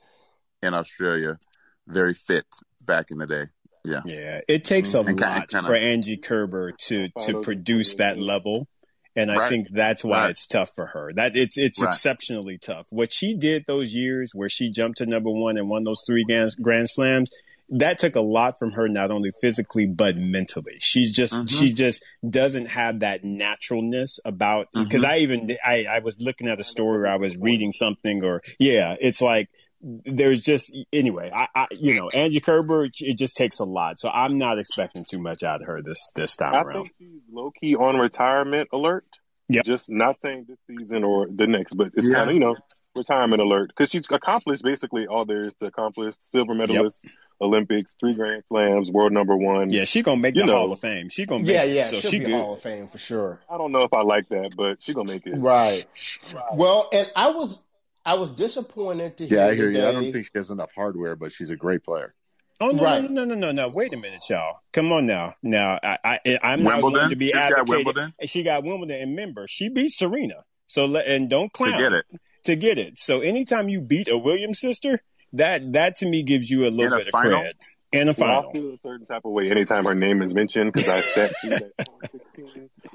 in 0.62 0.74
Australia, 0.74 1.38
very 1.86 2.12
fit 2.12 2.44
back 2.84 3.10
in 3.10 3.16
the 3.16 3.26
day. 3.26 3.44
Yeah. 3.86 4.02
Yeah. 4.04 4.40
It 4.48 4.64
takes 4.64 4.92
a 4.92 5.00
and 5.00 5.18
lot 5.18 5.48
kinda, 5.48 5.66
for 5.66 5.74
Angie 5.74 6.18
Kerber 6.18 6.72
to 6.72 7.08
to 7.24 7.40
produce 7.40 7.94
that 7.94 8.18
level 8.18 8.68
And 9.16 9.30
I 9.30 9.36
right. 9.36 9.48
think 9.48 9.68
that's 9.70 10.04
why 10.04 10.22
right. 10.22 10.30
it's 10.30 10.46
tough 10.46 10.74
for 10.74 10.86
her. 10.86 11.12
That 11.14 11.36
it's 11.36 11.56
it's 11.56 11.80
right. 11.80 11.88
exceptionally 11.88 12.58
tough. 12.58 12.86
What 12.90 13.12
she 13.12 13.34
did 13.34 13.64
those 13.66 13.92
years 13.92 14.32
where 14.34 14.50
she 14.50 14.70
jumped 14.70 14.98
to 14.98 15.06
number 15.06 15.30
one 15.30 15.56
and 15.56 15.68
won 15.68 15.84
those 15.84 16.04
three 16.06 16.24
grand, 16.24 16.54
grand 16.60 16.90
slams, 16.90 17.30
that 17.70 17.98
took 17.98 18.14
a 18.14 18.20
lot 18.20 18.58
from 18.58 18.72
her, 18.72 18.88
not 18.88 19.10
only 19.10 19.30
physically 19.40 19.86
but 19.86 20.16
mentally. 20.16 20.76
She's 20.80 21.12
just 21.12 21.34
mm-hmm. 21.34 21.46
she 21.46 21.72
just 21.72 22.04
doesn't 22.28 22.66
have 22.66 23.00
that 23.00 23.24
naturalness 23.24 24.20
about. 24.24 24.68
Because 24.74 25.02
mm-hmm. 25.02 25.12
I 25.12 25.18
even 25.18 25.56
I, 25.64 25.86
I 25.90 25.98
was 26.00 26.20
looking 26.20 26.48
at 26.48 26.60
a 26.60 26.64
story 26.64 27.00
or 27.00 27.06
I 27.08 27.16
was 27.16 27.36
reading 27.38 27.72
something 27.72 28.22
or 28.22 28.42
yeah, 28.58 28.96
it's 29.00 29.22
like 29.22 29.48
there's 29.86 30.40
just 30.40 30.76
anyway. 30.92 31.30
I, 31.32 31.46
I, 31.54 31.66
you 31.70 31.94
know 31.94 32.08
Angie 32.10 32.40
Kerber. 32.40 32.88
It 32.98 33.16
just 33.16 33.36
takes 33.36 33.60
a 33.60 33.64
lot, 33.64 34.00
so 34.00 34.08
I'm 34.08 34.36
not 34.36 34.58
expecting 34.58 35.04
too 35.04 35.18
much 35.18 35.42
out 35.44 35.60
of 35.60 35.68
her 35.68 35.80
this 35.82 36.10
this 36.16 36.36
time 36.36 36.54
I 36.54 36.62
around. 36.62 36.82
think 36.82 36.94
she's 36.98 37.20
low 37.30 37.52
key 37.52 37.76
on 37.76 37.96
retirement 37.98 38.68
alert. 38.72 39.06
Yeah, 39.48 39.62
just 39.62 39.88
not 39.88 40.20
saying 40.20 40.46
this 40.48 40.58
season 40.66 41.04
or 41.04 41.28
the 41.32 41.46
next, 41.46 41.74
but 41.74 41.92
it's 41.94 42.06
yeah. 42.06 42.16
kind 42.16 42.30
of 42.30 42.34
you 42.34 42.40
know 42.40 42.56
retirement 42.96 43.40
alert 43.40 43.68
because 43.68 43.90
she's 43.90 44.06
accomplished 44.10 44.64
basically 44.64 45.06
all 45.06 45.24
there 45.24 45.44
is 45.44 45.54
to 45.56 45.66
accomplish. 45.66 46.16
Silver 46.18 46.54
medalist, 46.54 47.04
yep. 47.04 47.12
Olympics, 47.40 47.94
three 48.00 48.14
Grand 48.14 48.42
Slams, 48.48 48.90
world 48.90 49.12
number 49.12 49.36
one. 49.36 49.70
Yeah, 49.70 49.84
she 49.84 50.02
gonna 50.02 50.20
make 50.20 50.34
you 50.34 50.40
the 50.40 50.46
know, 50.46 50.56
Hall 50.56 50.72
of 50.72 50.80
Fame. 50.80 51.10
She 51.10 51.26
gonna 51.26 51.44
make 51.44 51.52
yeah, 51.52 51.62
yeah, 51.62 51.84
so 51.84 51.96
she'll 51.96 52.10
she 52.10 52.18
be 52.18 52.24
good. 52.24 52.34
Hall 52.34 52.54
of 52.54 52.60
Fame 52.60 52.88
for 52.88 52.98
sure. 52.98 53.38
I 53.48 53.56
don't 53.56 53.70
know 53.70 53.82
if 53.82 53.92
I 53.92 54.02
like 54.02 54.26
that, 54.30 54.54
but 54.56 54.78
she 54.80 54.94
gonna 54.94 55.12
make 55.12 55.26
it. 55.28 55.36
Right. 55.36 55.86
right. 56.34 56.44
Well, 56.54 56.88
and 56.92 57.08
I 57.14 57.30
was 57.30 57.62
I 58.06 58.14
was 58.14 58.30
disappointed 58.32 59.16
to 59.18 59.26
hear. 59.26 59.38
Yeah, 59.38 59.46
I 59.48 59.54
hear 59.54 59.68
you. 59.70 59.84
I 59.84 59.90
don't 59.90 60.12
think 60.12 60.26
she 60.26 60.30
has 60.36 60.50
enough 60.50 60.70
hardware, 60.74 61.16
but 61.16 61.32
she's 61.32 61.50
a 61.50 61.56
great 61.56 61.82
player. 61.82 62.14
Oh 62.60 62.70
no, 62.70 62.84
right. 62.84 63.02
no, 63.02 63.24
no, 63.24 63.24
no, 63.24 63.34
no, 63.34 63.52
no! 63.52 63.68
Wait 63.68 63.92
a 63.92 63.96
minute, 63.98 64.22
y'all. 64.30 64.60
Come 64.72 64.92
on 64.92 65.06
now. 65.06 65.34
Now, 65.42 65.78
I, 65.82 65.98
I 66.02 66.38
I'm 66.42 66.62
not 66.62 66.76
Wimbledon? 66.82 66.98
going 67.00 67.10
to 67.10 67.16
be 67.16 67.26
She's 67.26 67.34
advocating. 67.34 67.66
Got 67.66 67.76
Wimbledon? 67.76 68.14
She 68.24 68.42
got 68.44 68.64
Wimbledon, 68.64 69.02
and 69.02 69.10
remember, 69.10 69.46
she 69.48 69.68
beat 69.68 69.90
Serena. 69.90 70.44
So 70.66 70.86
let, 70.86 71.06
and 71.06 71.28
don't 71.28 71.52
clown 71.52 71.72
to 71.72 71.78
get 71.78 71.92
it. 71.92 72.06
To 72.44 72.56
get 72.56 72.78
it. 72.78 72.96
So 72.96 73.20
anytime 73.20 73.68
you 73.68 73.80
beat 73.82 74.08
a 74.08 74.16
Williams 74.16 74.60
sister, 74.60 75.00
that 75.34 75.72
that 75.74 75.96
to 75.96 76.06
me 76.06 76.22
gives 76.22 76.48
you 76.48 76.66
a 76.66 76.70
little 76.70 76.94
In 76.94 76.98
bit 76.98 77.08
of 77.08 77.12
final? 77.12 77.40
cred. 77.42 77.52
And 77.92 78.08
a 78.08 78.14
final. 78.14 78.48
I 78.48 78.52
feel 78.52 78.74
a 78.74 78.78
certain 78.82 79.06
type 79.06 79.22
of 79.24 79.32
way 79.32 79.50
anytime 79.50 79.84
her 79.84 79.94
name 79.94 80.22
is 80.22 80.34
mentioned 80.34 80.72
because 80.72 80.88
I 80.88 81.00
sat 81.00 81.32
through 81.40 81.50
that 81.50 81.72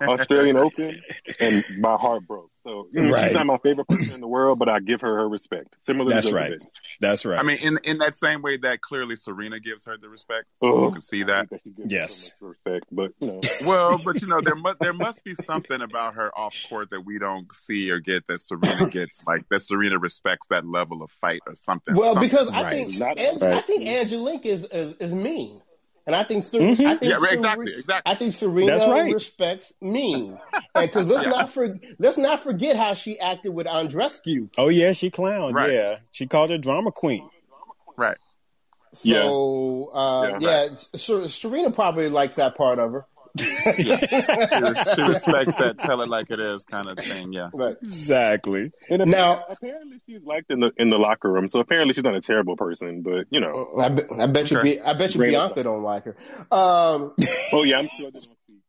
Australian 0.01 0.57
Open 0.57 1.01
and 1.39 1.63
my 1.79 1.95
heart 1.95 2.27
broke. 2.27 2.50
So 2.63 2.87
you 2.91 3.01
know, 3.03 3.13
right. 3.13 3.25
she's 3.25 3.33
not 3.33 3.47
my 3.47 3.57
favorite 3.57 3.87
person 3.87 4.13
in 4.13 4.21
the 4.21 4.27
world, 4.27 4.59
but 4.59 4.69
I 4.69 4.79
give 4.79 5.01
her 5.01 5.15
her 5.17 5.27
respect. 5.27 5.75
Similar 5.83 6.13
That's 6.13 6.31
right. 6.31 6.59
That's 6.99 7.25
right. 7.25 7.39
I 7.39 7.43
mean, 7.43 7.57
in 7.57 7.79
in 7.83 7.97
that 7.99 8.15
same 8.15 8.43
way 8.43 8.57
that 8.57 8.81
clearly 8.81 9.15
Serena 9.15 9.59
gives 9.59 9.85
her 9.85 9.97
the 9.97 10.09
respect. 10.09 10.45
Oh, 10.61 10.85
you 10.85 10.91
can 10.91 11.01
see 11.01 11.23
that. 11.23 11.49
that 11.49 11.61
yes. 11.77 12.33
So 12.39 12.47
respect, 12.47 12.85
but 12.91 13.13
you 13.19 13.27
know. 13.27 13.41
well, 13.65 13.99
but 14.03 14.21
you 14.21 14.27
know, 14.27 14.41
there 14.41 14.55
must 14.55 14.79
there 14.79 14.93
must 14.93 15.23
be 15.23 15.33
something 15.43 15.81
about 15.81 16.15
her 16.15 16.37
off 16.37 16.55
court 16.69 16.91
that 16.91 17.01
we 17.01 17.17
don't 17.17 17.51
see 17.53 17.89
or 17.89 17.99
get 17.99 18.27
that 18.27 18.41
Serena 18.41 18.87
gets. 18.91 19.25
like 19.25 19.49
that 19.49 19.61
Serena 19.61 19.97
respects 19.97 20.47
that 20.51 20.65
level 20.65 21.01
of 21.01 21.09
fight 21.11 21.41
or 21.47 21.55
something. 21.55 21.95
Well, 21.95 22.13
something. 22.13 22.29
because 22.29 22.49
I 22.49 22.63
right. 22.63 22.71
think 22.73 23.01
Ange, 23.01 23.41
right. 23.41 23.53
I 23.53 23.61
think 23.61 23.87
Angelique 23.87 24.45
is, 24.45 24.65
is 24.65 24.97
is 24.97 25.13
mean. 25.15 25.61
And 26.11 26.19
I 26.19 26.25
think, 26.25 26.43
Ser- 26.43 26.59
mm-hmm. 26.59 26.87
I 26.87 26.97
think 26.97 27.03
yeah, 27.03 27.31
exactly, 27.31 27.73
exactly. 27.73 28.11
I 28.11 28.15
think 28.15 28.33
Serena 28.33 28.75
right. 28.85 29.13
respects 29.13 29.71
me, 29.79 30.35
because 30.75 31.07
let's 31.09 31.23
yeah. 31.23 31.29
not 31.31 31.49
for, 31.49 31.79
let's 31.99 32.17
not 32.17 32.41
forget 32.41 32.75
how 32.75 32.95
she 32.95 33.17
acted 33.17 33.53
with 33.53 33.65
Andreescu. 33.65 34.49
Oh 34.57 34.67
yeah, 34.67 34.91
she 34.91 35.09
clowned. 35.09 35.53
Right. 35.53 35.71
Yeah, 35.71 35.99
she 36.11 36.27
called 36.27 36.49
her 36.49 36.57
drama 36.57 36.91
queen. 36.91 37.29
Right. 37.95 38.17
So 38.91 39.89
yeah, 39.93 39.97
uh, 39.97 40.37
yeah, 40.41 40.63
yeah 40.65 41.27
Serena 41.27 41.71
probably 41.71 42.09
likes 42.09 42.35
that 42.35 42.57
part 42.57 42.77
of 42.77 42.91
her 42.91 43.05
yeah. 43.37 43.45
she, 43.75 44.95
she, 44.95 45.01
respects 45.07 45.55
that 45.55 45.75
tell 45.79 46.01
it 46.01 46.09
like 46.09 46.29
it 46.31 46.39
is 46.39 46.63
kind 46.65 46.87
of 46.87 46.97
thing. 46.97 47.33
Yeah, 47.33 47.49
right. 47.53 47.75
exactly. 47.81 48.71
And 48.89 49.09
now, 49.09 49.43
apparently, 49.49 50.01
she's 50.05 50.23
liked 50.23 50.51
in 50.51 50.59
the 50.59 50.71
in 50.77 50.89
the 50.89 50.97
locker 50.97 51.31
room. 51.31 51.47
So 51.47 51.59
apparently, 51.59 51.93
she's 51.93 52.03
not 52.03 52.15
a 52.15 52.21
terrible 52.21 52.57
person. 52.57 53.01
But 53.01 53.27
you 53.29 53.39
know, 53.39 53.73
I, 53.79 53.89
be, 53.89 54.03
I 54.19 54.27
bet 54.27 54.51
okay. 54.51 54.75
you, 54.75 54.81
I 54.83 54.93
bet 54.93 55.15
you, 55.15 55.21
Bianca 55.21 55.63
don't 55.63 55.81
like 55.81 56.05
her. 56.05 56.15
Um, 56.51 57.13
oh 57.53 57.63
yeah, 57.63 57.79
I'm 57.79 57.87
sure. 57.87 58.11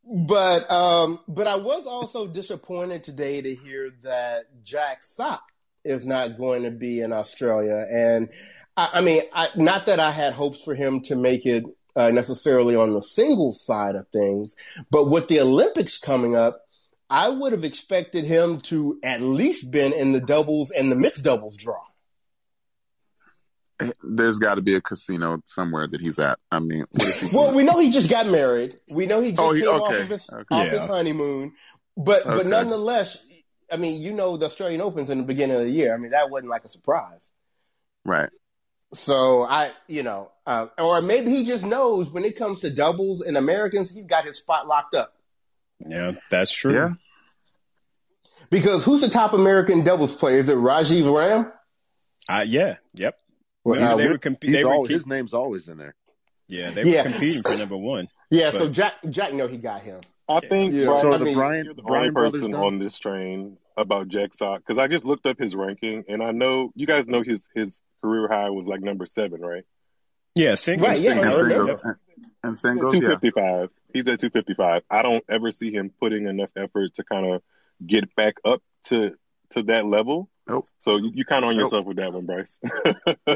But 0.05 0.71
um, 0.71 1.21
but 1.29 1.47
I 1.47 1.57
was 1.57 1.87
also 1.87 2.27
disappointed 2.27 3.05
today 3.05 3.41
to 3.41 3.55
hear 3.55 3.91
that 4.03 4.45
Jack 4.63 5.03
Sock 5.03 5.43
is 5.85 6.07
not 6.07 6.37
going 6.37 6.63
to 6.65 6.71
be 6.71 7.01
in 7.01 7.13
Australia, 7.13 7.85
and 7.91 8.29
I, 8.77 8.91
I 8.95 9.01
mean, 9.01 9.23
I, 9.33 9.49
not 9.57 9.87
that 9.87 10.01
I 10.01 10.11
had 10.11 10.33
hopes 10.33 10.63
for 10.63 10.75
him 10.75 11.01
to 11.03 11.17
make 11.17 11.47
it 11.47 11.65
uh, 11.97 12.11
necessarily 12.11 12.77
on 12.77 12.95
the 12.95 13.03
singles 13.03 13.65
side 13.65 13.95
of 13.95 14.09
things. 14.09 14.55
But 14.91 15.09
with 15.09 15.29
the 15.29 15.41
Olympics 15.41 15.99
coming 15.99 16.35
up, 16.35 16.63
I 17.09 17.29
would 17.29 17.53
have 17.53 17.65
expected 17.65 18.25
him 18.25 18.61
to 18.63 18.99
at 19.03 19.21
least 19.21 19.71
been 19.71 19.93
in 19.93 20.13
the 20.13 20.21
doubles 20.21 20.71
and 20.71 20.91
the 20.91 20.97
mixed 20.97 21.25
doubles 21.25 21.57
draw. 21.57 21.83
There's 24.03 24.39
got 24.39 24.55
to 24.55 24.63
be 24.63 24.77
a 24.77 24.81
casino 24.81 25.43
somewhere 25.45 25.87
that 25.87 26.01
he's 26.01 26.19
at. 26.19 26.39
I 26.51 26.61
mean, 26.61 26.87
well, 27.33 27.55
we 27.55 27.65
know 27.65 27.79
he 27.79 27.91
just 27.91 28.09
got 28.09 28.27
married. 28.27 28.79
We 28.95 29.07
know 29.07 29.21
he 29.21 29.31
just 29.31 29.41
oh, 29.41 29.53
he, 29.53 29.61
came 29.63 29.71
okay. 29.71 29.85
off 29.85 30.01
of 30.01 30.09
his, 30.09 30.31
okay. 30.31 30.45
off 30.51 30.67
yeah. 30.67 30.71
his 30.71 30.89
honeymoon. 30.89 31.55
But 31.97 32.25
okay. 32.25 32.37
but 32.37 32.47
nonetheless, 32.47 33.27
I 33.71 33.77
mean, 33.77 34.01
you 34.01 34.13
know, 34.13 34.37
the 34.37 34.47
Australian 34.47 34.81
Opens 34.81 35.11
in 35.11 35.19
the 35.19 35.25
beginning 35.25 35.57
of 35.57 35.63
the 35.63 35.71
year. 35.71 35.95
I 35.95 35.99
mean, 35.99 36.13
that 36.13 36.31
wasn't 36.31 36.51
like 36.51 36.65
a 36.65 36.69
surprise. 36.69 37.31
Right. 38.05 38.31
So 38.95 39.43
I, 39.43 39.71
you 39.89 40.03
know, 40.03 40.31
uh, 40.47 40.67
or 40.79 41.03
maybe 41.03 41.31
he 41.31 41.45
just 41.45 41.65
knows 41.65 42.11
when 42.11 42.25
it 42.25 42.37
comes 42.37 42.61
to 42.61 42.71
doubles 42.71 43.23
and 43.23 43.37
Americans, 43.37 43.91
he's 43.91 44.05
got 44.05 44.25
his 44.25 44.39
spot 44.39 44.67
locked 44.67 44.95
up. 44.95 45.15
Yeah, 45.79 46.13
that's 46.31 46.53
true. 46.53 46.75
Yeah. 46.75 46.91
Because 48.51 48.85
who's 48.85 49.01
the 49.01 49.09
top 49.09 49.33
American 49.33 49.83
doubles 49.83 50.15
player? 50.15 50.39
Is 50.39 50.49
it 50.49 50.57
Rajeev 50.57 51.17
Ram? 51.17 51.53
Uh, 52.29 52.45
yeah. 52.47 52.77
Yep. 52.95 53.19
Well, 53.65 53.83
uh, 53.83 53.97
they 53.97 54.09
were 54.09 54.19
comp- 54.19 54.41
they 54.41 54.65
were 54.65 54.87
his 54.87 55.07
name's 55.07 55.33
always 55.33 55.69
in 55.69 55.79
there. 55.79 55.95
Yeah, 56.49 56.71
they 56.71 56.85
yeah. 56.85 57.05
were 57.05 57.11
competing 57.11 57.43
for 57.43 57.57
number 57.57 57.77
one. 57.77 58.09
Yeah, 58.31 58.51
but... 58.51 58.59
so 58.59 58.71
Jack, 58.71 58.95
Jack, 59.09 59.33
know 59.33 59.47
he 59.47 59.59
got 59.59 59.83
him. 59.83 60.01
I 60.29 60.41
think 60.41 60.75
yeah. 60.75 60.87
Brian, 60.87 61.01
so 61.01 61.13
I 61.13 61.19
the 61.19 61.25
mean, 61.25 61.35
Brian, 61.35 61.73
the 61.75 61.83
Brian 61.83 62.15
person 62.15 62.55
on 62.55 62.79
this 62.79 62.99
train 62.99 63.57
about 63.77 64.09
Jack 64.09 64.35
Sock 64.35 64.61
because 64.61 64.79
I 64.79 64.87
just 64.87 65.05
looked 65.05 65.27
up 65.27 65.39
his 65.39 65.55
ranking 65.55 66.05
and 66.09 66.23
I 66.23 66.33
know 66.33 66.73
you 66.75 66.87
guys 66.87 67.07
know 67.07 67.23
his 67.23 67.49
his 67.55 67.81
career 68.03 68.29
high 68.29 68.51
was 68.51 68.67
like 68.67 68.81
number 68.81 69.07
seven, 69.07 69.41
right? 69.41 69.65
Yeah, 70.35 70.55
singles. 70.55 70.89
Right, 70.89 71.01
yeah, 71.01 71.13
and 71.13 71.33
singles. 71.33 71.81
And 72.45 72.59
singles, 72.59 72.93
two 72.93 73.01
fifty 73.01 73.31
five. 73.31 73.71
Yeah. 73.71 73.93
He's 73.95 74.09
at 74.09 74.21
two 74.21 74.31
fifty 74.31 74.55
five. 74.55 74.83
I 74.91 75.03
don't 75.03 75.25
ever 75.29 75.53
see 75.53 75.73
him 75.73 75.93
putting 76.01 76.27
enough 76.27 76.51
effort 76.57 76.95
to 76.95 77.05
kind 77.05 77.27
of 77.27 77.43
get 77.87 78.15
back 78.17 78.35
up 78.45 78.63
to 78.85 79.15
to 79.51 79.63
that 79.65 79.87
level. 79.87 80.29
Nope. 80.49 80.69
So 80.79 80.97
you, 80.97 81.13
you 81.15 81.25
kind 81.25 81.45
of 81.45 81.51
on 81.51 81.57
nope. 81.57 81.67
yourself 81.67 81.87
with 81.87 81.99
that 81.99 82.13
one, 82.13 82.27
Bryce. 82.27 82.61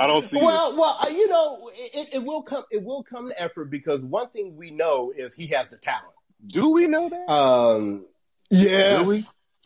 I 0.00 0.06
don't 0.06 0.24
see. 0.24 0.38
Well, 0.38 0.72
it. 0.72 0.76
well, 0.76 0.98
uh, 1.02 1.08
you 1.08 1.28
know, 1.28 1.70
it, 1.74 2.14
it 2.14 2.24
will 2.24 2.42
come. 2.42 2.64
It 2.70 2.82
will 2.82 3.02
come 3.02 3.28
to 3.28 3.40
effort 3.40 3.66
because 3.66 4.04
one 4.04 4.30
thing 4.30 4.56
we 4.56 4.70
know 4.70 5.12
is 5.14 5.34
he 5.34 5.48
has 5.48 5.68
the 5.68 5.76
talent. 5.76 6.14
Do 6.46 6.70
we 6.70 6.86
know 6.86 7.08
that? 7.08 7.30
Um, 7.30 8.06
yeah. 8.50 9.04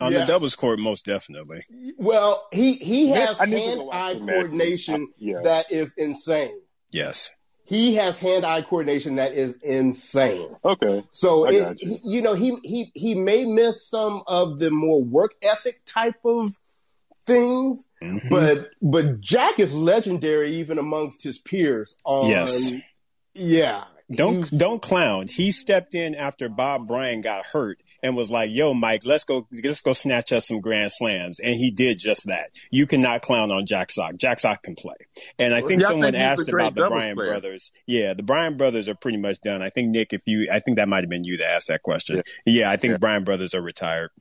On 0.01 0.11
yes. 0.11 0.21
the 0.21 0.33
doubles 0.33 0.55
court, 0.55 0.79
most 0.79 1.05
definitely. 1.05 1.63
Well, 1.97 2.47
he 2.51 2.73
he 2.73 3.09
has 3.09 3.37
hand-eye 3.37 4.15
coordination 4.19 5.13
yeah. 5.17 5.41
that 5.43 5.71
is 5.71 5.93
insane. 5.95 6.59
Yes. 6.91 7.31
He 7.65 7.95
has 7.95 8.17
hand-eye 8.17 8.63
coordination 8.63 9.15
that 9.15 9.31
is 9.31 9.55
insane. 9.61 10.55
Okay. 10.65 11.03
So 11.11 11.47
it, 11.47 11.81
you. 11.81 11.97
you 12.03 12.21
know 12.21 12.33
he 12.33 12.57
he 12.63 12.91
he 12.93 13.15
may 13.15 13.45
miss 13.45 13.87
some 13.87 14.23
of 14.27 14.59
the 14.59 14.71
more 14.71 15.01
work 15.01 15.35
ethic 15.41 15.81
type 15.85 16.19
of 16.25 16.51
things, 17.25 17.87
mm-hmm. 18.03 18.27
but 18.29 18.71
but 18.81 19.21
Jack 19.21 19.59
is 19.59 19.73
legendary 19.73 20.49
even 20.57 20.79
amongst 20.79 21.23
his 21.23 21.37
peers. 21.37 21.95
On, 22.03 22.29
yes. 22.29 22.73
Yeah. 23.33 23.85
Don't 24.11 24.49
don't 24.57 24.81
clown. 24.81 25.29
He 25.29 25.53
stepped 25.53 25.95
in 25.95 26.15
after 26.15 26.49
Bob 26.49 26.87
Bryan 26.87 27.21
got 27.21 27.45
hurt 27.45 27.81
and 28.03 28.15
was 28.15 28.31
like, 28.31 28.49
"Yo, 28.51 28.73
Mike, 28.73 29.01
let's 29.05 29.23
go, 29.23 29.47
let's 29.51 29.81
go 29.81 29.93
snatch 29.93 30.31
us 30.31 30.47
some 30.47 30.61
grand 30.61 30.91
slams." 30.91 31.39
And 31.39 31.55
he 31.55 31.71
did 31.71 31.99
just 31.99 32.27
that. 32.27 32.51
You 32.69 32.87
cannot 32.87 33.21
clown 33.21 33.51
on 33.51 33.65
Jack 33.65 33.91
Sock. 33.91 34.15
Jack 34.15 34.39
Sock 34.39 34.63
can 34.63 34.75
play. 34.75 34.95
And 35.37 35.53
I 35.53 35.61
think 35.61 35.81
someone 35.81 36.15
asked 36.15 36.49
about 36.49 36.75
the 36.75 36.87
Bryan 36.87 37.15
player. 37.15 37.29
brothers. 37.29 37.71
Yeah, 37.85 38.13
the 38.13 38.23
Bryan 38.23 38.57
brothers 38.57 38.87
are 38.87 38.95
pretty 38.95 39.17
much 39.17 39.41
done. 39.41 39.61
I 39.61 39.69
think 39.69 39.89
Nick, 39.89 40.13
if 40.13 40.21
you, 40.25 40.47
I 40.51 40.59
think 40.59 40.77
that 40.77 40.87
might 40.87 41.01
have 41.01 41.09
been 41.09 41.23
you 41.23 41.37
that 41.37 41.51
asked 41.51 41.67
that 41.67 41.83
question. 41.83 42.17
Yeah, 42.45 42.61
yeah 42.61 42.71
I 42.71 42.77
think 42.77 42.91
yeah. 42.91 42.97
Bryan 42.97 43.23
brothers 43.23 43.53
are 43.53 43.61
retired. 43.61 44.11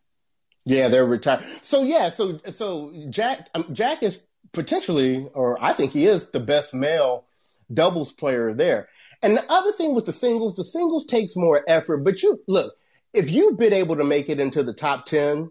Yeah, 0.65 0.89
they're 0.89 1.07
retired. 1.07 1.45
So 1.63 1.83
yeah, 1.83 2.11
so 2.11 2.39
so 2.51 2.93
Jack 3.09 3.49
um, 3.55 3.67
Jack 3.73 4.03
is 4.03 4.23
potentially, 4.53 5.29
or 5.33 5.63
I 5.63 5.73
think 5.73 5.93
he 5.93 6.07
is 6.07 6.31
the 6.31 6.41
best 6.41 6.75
male 6.75 7.25
doubles 7.73 8.13
player 8.13 8.53
there. 8.55 8.89
And 9.23 9.37
the 9.37 9.53
other 9.53 9.73
thing 9.73 9.95
with 9.95 10.07
the 10.07 10.13
singles, 10.13 10.57
the 10.57 10.65
singles 10.65 11.07
takes 11.07 11.37
more 11.37 11.63
effort. 11.67 11.99
But 11.99 12.23
you 12.23 12.43
look, 12.49 12.75
if 13.13 13.31
you've 13.31 13.59
been 13.59 13.73
able 13.73 13.97
to 13.97 14.05
make 14.05 14.29
it 14.29 14.41
into 14.41 14.63
the 14.63 14.73
top 14.73 15.07
10 15.07 15.51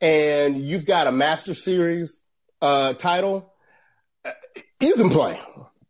and 0.00 0.58
you've 0.58 0.86
got 0.86 1.06
a 1.06 1.12
master 1.12 1.54
series 1.54 2.22
uh, 2.60 2.94
title, 2.94 3.52
uh, 4.24 4.30
you 4.80 4.94
can 4.94 5.10
play. 5.10 5.40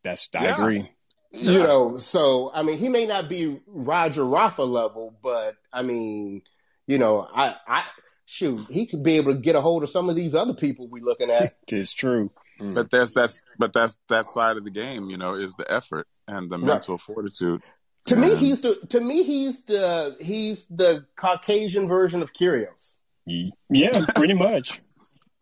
That's, 0.02 0.28
I 0.36 0.44
yeah. 0.44 0.54
agree. 0.54 0.90
You 1.32 1.58
know, 1.58 1.96
so, 1.98 2.50
I 2.54 2.62
mean, 2.62 2.78
he 2.78 2.88
may 2.88 3.06
not 3.06 3.28
be 3.28 3.60
Roger 3.66 4.24
Rafa 4.24 4.62
level, 4.62 5.14
but 5.22 5.54
I 5.70 5.82
mean, 5.82 6.42
you 6.86 6.96
know, 6.96 7.20
I, 7.20 7.56
I 7.66 7.84
shoot, 8.24 8.66
he 8.70 8.86
could 8.86 9.02
be 9.02 9.18
able 9.18 9.34
to 9.34 9.38
get 9.38 9.54
a 9.54 9.60
hold 9.60 9.82
of 9.82 9.90
some 9.90 10.08
of 10.08 10.16
these 10.16 10.34
other 10.34 10.54
people 10.54 10.88
we 10.88 11.00
looking 11.00 11.30
at. 11.30 11.54
it's 11.68 11.92
true. 11.92 12.30
Mm. 12.60 12.74
But 12.74 12.90
that's 12.90 13.10
that's 13.10 13.42
but 13.58 13.74
that's 13.74 13.98
that 14.08 14.24
side 14.24 14.56
of 14.56 14.64
the 14.64 14.70
game, 14.70 15.10
you 15.10 15.18
know, 15.18 15.34
is 15.34 15.52
the 15.54 15.70
effort 15.70 16.06
and 16.26 16.48
the 16.48 16.56
mental 16.56 16.94
right. 16.94 17.00
fortitude. 17.00 17.60
To 18.06 18.14
and... 18.14 18.22
me, 18.22 18.36
he's 18.36 18.60
the 18.62 18.76
to 18.90 19.00
me 19.00 19.22
he's 19.22 19.64
the 19.64 20.16
he's 20.20 20.64
the 20.66 21.06
Caucasian 21.16 21.88
version 21.88 22.22
of 22.22 22.32
Kyrgios. 22.32 22.94
Yeah, 23.26 24.04
pretty 24.14 24.34
much. 24.34 24.80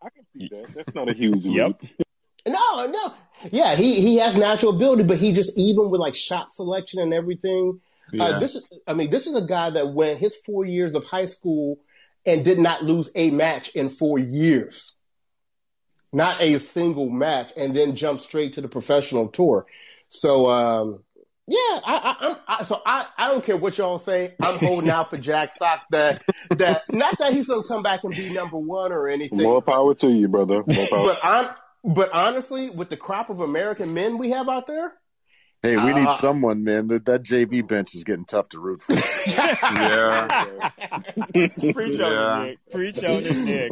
I 0.01 0.09
can 0.09 0.25
see 0.35 0.49
that. 0.49 0.73
That's 0.73 0.95
not 0.95 1.09
a 1.09 1.13
huge 1.13 1.45
yep. 1.45 1.79
No, 2.47 2.85
no. 2.87 3.13
Yeah, 3.51 3.75
he 3.75 4.01
he 4.01 4.17
has 4.17 4.37
natural 4.37 4.75
ability, 4.75 5.03
but 5.03 5.17
he 5.17 5.33
just 5.33 5.57
even 5.57 5.89
with 5.89 6.01
like 6.01 6.15
shot 6.15 6.53
selection 6.53 7.01
and 7.01 7.13
everything. 7.13 7.79
Uh, 8.07 8.17
yeah. 8.17 8.23
Uh, 8.23 8.39
this 8.39 8.55
is, 8.55 8.67
I 8.87 8.93
mean, 8.93 9.09
this 9.09 9.25
is 9.25 9.35
a 9.35 9.45
guy 9.45 9.71
that 9.71 9.93
went 9.93 10.19
his 10.19 10.35
four 10.45 10.63
years 10.63 10.95
of 10.95 11.03
high 11.05 11.25
school 11.25 11.79
and 12.25 12.45
did 12.45 12.59
not 12.59 12.83
lose 12.83 13.09
a 13.15 13.31
match 13.31 13.69
in 13.69 13.89
four 13.89 14.19
years 14.19 14.93
not 16.15 16.41
a 16.41 16.57
single 16.59 17.09
match, 17.09 17.51
and 17.57 17.75
then 17.75 17.97
jump 17.97 18.21
straight 18.21 18.53
to 18.53 18.61
the 18.61 18.69
professional 18.69 19.27
tour. 19.27 19.65
So, 20.07 20.49
um, 20.49 21.03
yeah, 21.47 21.57
I, 21.57 22.35
I, 22.47 22.55
I, 22.59 22.63
so 22.63 22.81
I, 22.85 23.05
I 23.17 23.31
don't 23.31 23.43
care 23.43 23.57
what 23.57 23.77
y'all 23.77 23.99
say. 23.99 24.35
I'm 24.43 24.57
holding 24.59 24.89
out 24.89 25.09
for 25.09 25.17
Jack 25.17 25.55
Sock 25.57 25.81
that 25.91 26.23
that 26.51 26.81
not 26.89 27.17
that 27.19 27.33
he's 27.33 27.47
gonna 27.47 27.67
come 27.67 27.83
back 27.83 28.03
and 28.03 28.13
be 28.13 28.33
number 28.33 28.57
one 28.57 28.91
or 28.91 29.07
anything. 29.07 29.41
More 29.41 29.61
power 29.61 29.93
to 29.95 30.09
you, 30.09 30.27
brother. 30.27 30.63
but 30.65 31.25
on, 31.25 31.55
but 31.83 32.11
honestly, 32.13 32.69
with 32.69 32.89
the 32.89 32.97
crop 32.97 33.29
of 33.29 33.41
American 33.41 33.93
men 33.93 34.17
we 34.17 34.31
have 34.31 34.49
out 34.49 34.67
there, 34.67 34.93
Hey, 35.65 35.77
we 35.77 35.93
need 35.93 36.07
uh, 36.07 36.17
someone, 36.17 36.63
man. 36.63 36.89
That 36.89 37.05
that 37.05 37.23
JV 37.23 37.67
bench 37.67 37.95
is 37.95 38.03
getting 38.03 38.25
tough 38.25 38.49
to 38.49 38.59
root 38.59 38.83
for. 38.83 38.93
yeah. 39.73 40.27
Preach 41.73 41.97
yeah. 41.97 42.05
on 42.05 42.45
it, 42.45 42.45
Nick. 42.45 42.71
Preach 42.71 43.03
on 43.03 43.23
it, 43.23 43.71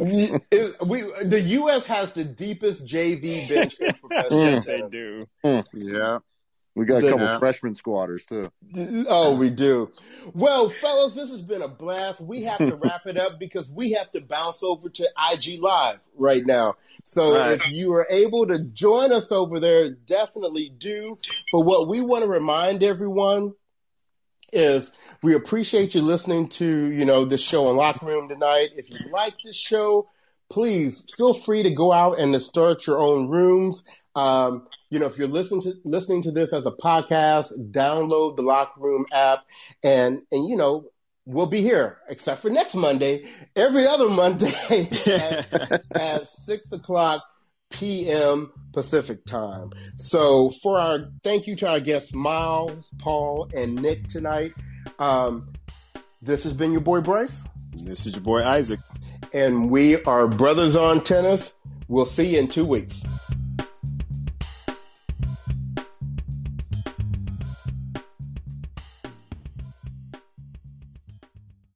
we 0.84 1.02
the 1.24 1.40
U.S. 1.40 1.86
has 1.86 2.12
the 2.12 2.24
deepest 2.24 2.84
JV 2.84 3.48
bench 3.48 3.76
in 3.78 3.92
professional. 4.00 4.40
yes, 4.40 4.66
they 4.66 4.82
do. 4.90 5.28
Yeah. 5.72 6.18
We 6.74 6.86
got 6.86 7.04
a 7.04 7.08
couple 7.08 7.26
yeah. 7.26 7.38
freshman 7.38 7.74
squatters 7.76 8.26
too. 8.26 8.50
Oh, 9.08 9.36
we 9.36 9.50
do. 9.50 9.92
Well, 10.32 10.68
fellas, 10.68 11.14
this 11.14 11.30
has 11.30 11.40
been 11.40 11.62
a 11.62 11.68
blast. 11.68 12.20
We 12.20 12.42
have 12.42 12.58
to 12.58 12.74
wrap 12.74 13.06
it 13.06 13.16
up 13.16 13.38
because 13.38 13.70
we 13.70 13.92
have 13.92 14.10
to 14.12 14.20
bounce 14.20 14.62
over 14.62 14.88
to 14.88 15.08
IG 15.32 15.60
Live 15.60 16.00
right 16.16 16.44
now. 16.44 16.74
So 17.04 17.36
right. 17.36 17.52
if 17.52 17.70
you 17.70 17.92
are 17.92 18.06
able 18.10 18.46
to 18.48 18.58
join 18.58 19.12
us 19.12 19.30
over 19.30 19.60
there, 19.60 19.90
definitely 19.90 20.70
do. 20.76 21.16
But 21.52 21.60
what 21.60 21.88
we 21.88 22.00
want 22.00 22.24
to 22.24 22.28
remind 22.28 22.82
everyone 22.82 23.52
is 24.52 24.90
we 25.22 25.34
appreciate 25.34 25.94
you 25.94 26.02
listening 26.02 26.48
to, 26.48 26.64
you 26.64 27.04
know, 27.04 27.24
this 27.24 27.42
show 27.42 27.70
in 27.70 27.76
Locker 27.76 28.06
Room 28.06 28.28
tonight. 28.28 28.70
If 28.76 28.90
you 28.90 28.98
like 29.12 29.34
this 29.44 29.56
show, 29.56 30.08
please 30.50 31.02
feel 31.16 31.34
free 31.34 31.62
to 31.62 31.74
go 31.74 31.92
out 31.92 32.18
and 32.18 32.32
to 32.32 32.40
start 32.40 32.86
your 32.86 32.98
own 32.98 33.28
rooms. 33.28 33.84
Um, 34.14 34.66
you 34.90 34.98
know, 34.98 35.06
if 35.06 35.18
you're 35.18 35.28
listening 35.28 35.62
to 35.62 35.74
listening 35.84 36.22
to 36.22 36.30
this 36.30 36.52
as 36.52 36.66
a 36.66 36.70
podcast, 36.70 37.52
download 37.72 38.36
the 38.36 38.42
Locker 38.42 38.80
Room 38.80 39.06
app, 39.12 39.40
and 39.82 40.22
and 40.30 40.48
you 40.48 40.56
know, 40.56 40.86
we'll 41.26 41.46
be 41.46 41.60
here 41.60 41.98
except 42.08 42.42
for 42.42 42.50
next 42.50 42.74
Monday, 42.74 43.26
every 43.56 43.86
other 43.86 44.08
Monday 44.08 44.52
at, 44.70 45.92
at 45.96 46.28
six 46.28 46.70
o'clock 46.72 47.22
p.m. 47.70 48.52
Pacific 48.72 49.24
time. 49.24 49.70
So 49.96 50.50
for 50.50 50.78
our 50.78 51.10
thank 51.22 51.46
you 51.46 51.56
to 51.56 51.68
our 51.68 51.80
guests 51.80 52.14
Miles, 52.14 52.90
Paul, 52.98 53.50
and 53.54 53.74
Nick 53.74 54.06
tonight. 54.08 54.52
Um, 54.98 55.52
this 56.22 56.44
has 56.44 56.52
been 56.52 56.72
your 56.72 56.80
boy 56.80 57.00
Bryce. 57.00 57.46
This 57.72 58.06
is 58.06 58.14
your 58.14 58.22
boy 58.22 58.44
Isaac. 58.44 58.80
And 59.32 59.70
we 59.70 60.02
are 60.04 60.28
brothers 60.28 60.76
on 60.76 61.02
tennis. 61.02 61.52
We'll 61.88 62.06
see 62.06 62.34
you 62.34 62.38
in 62.38 62.48
two 62.48 62.64
weeks. 62.64 63.02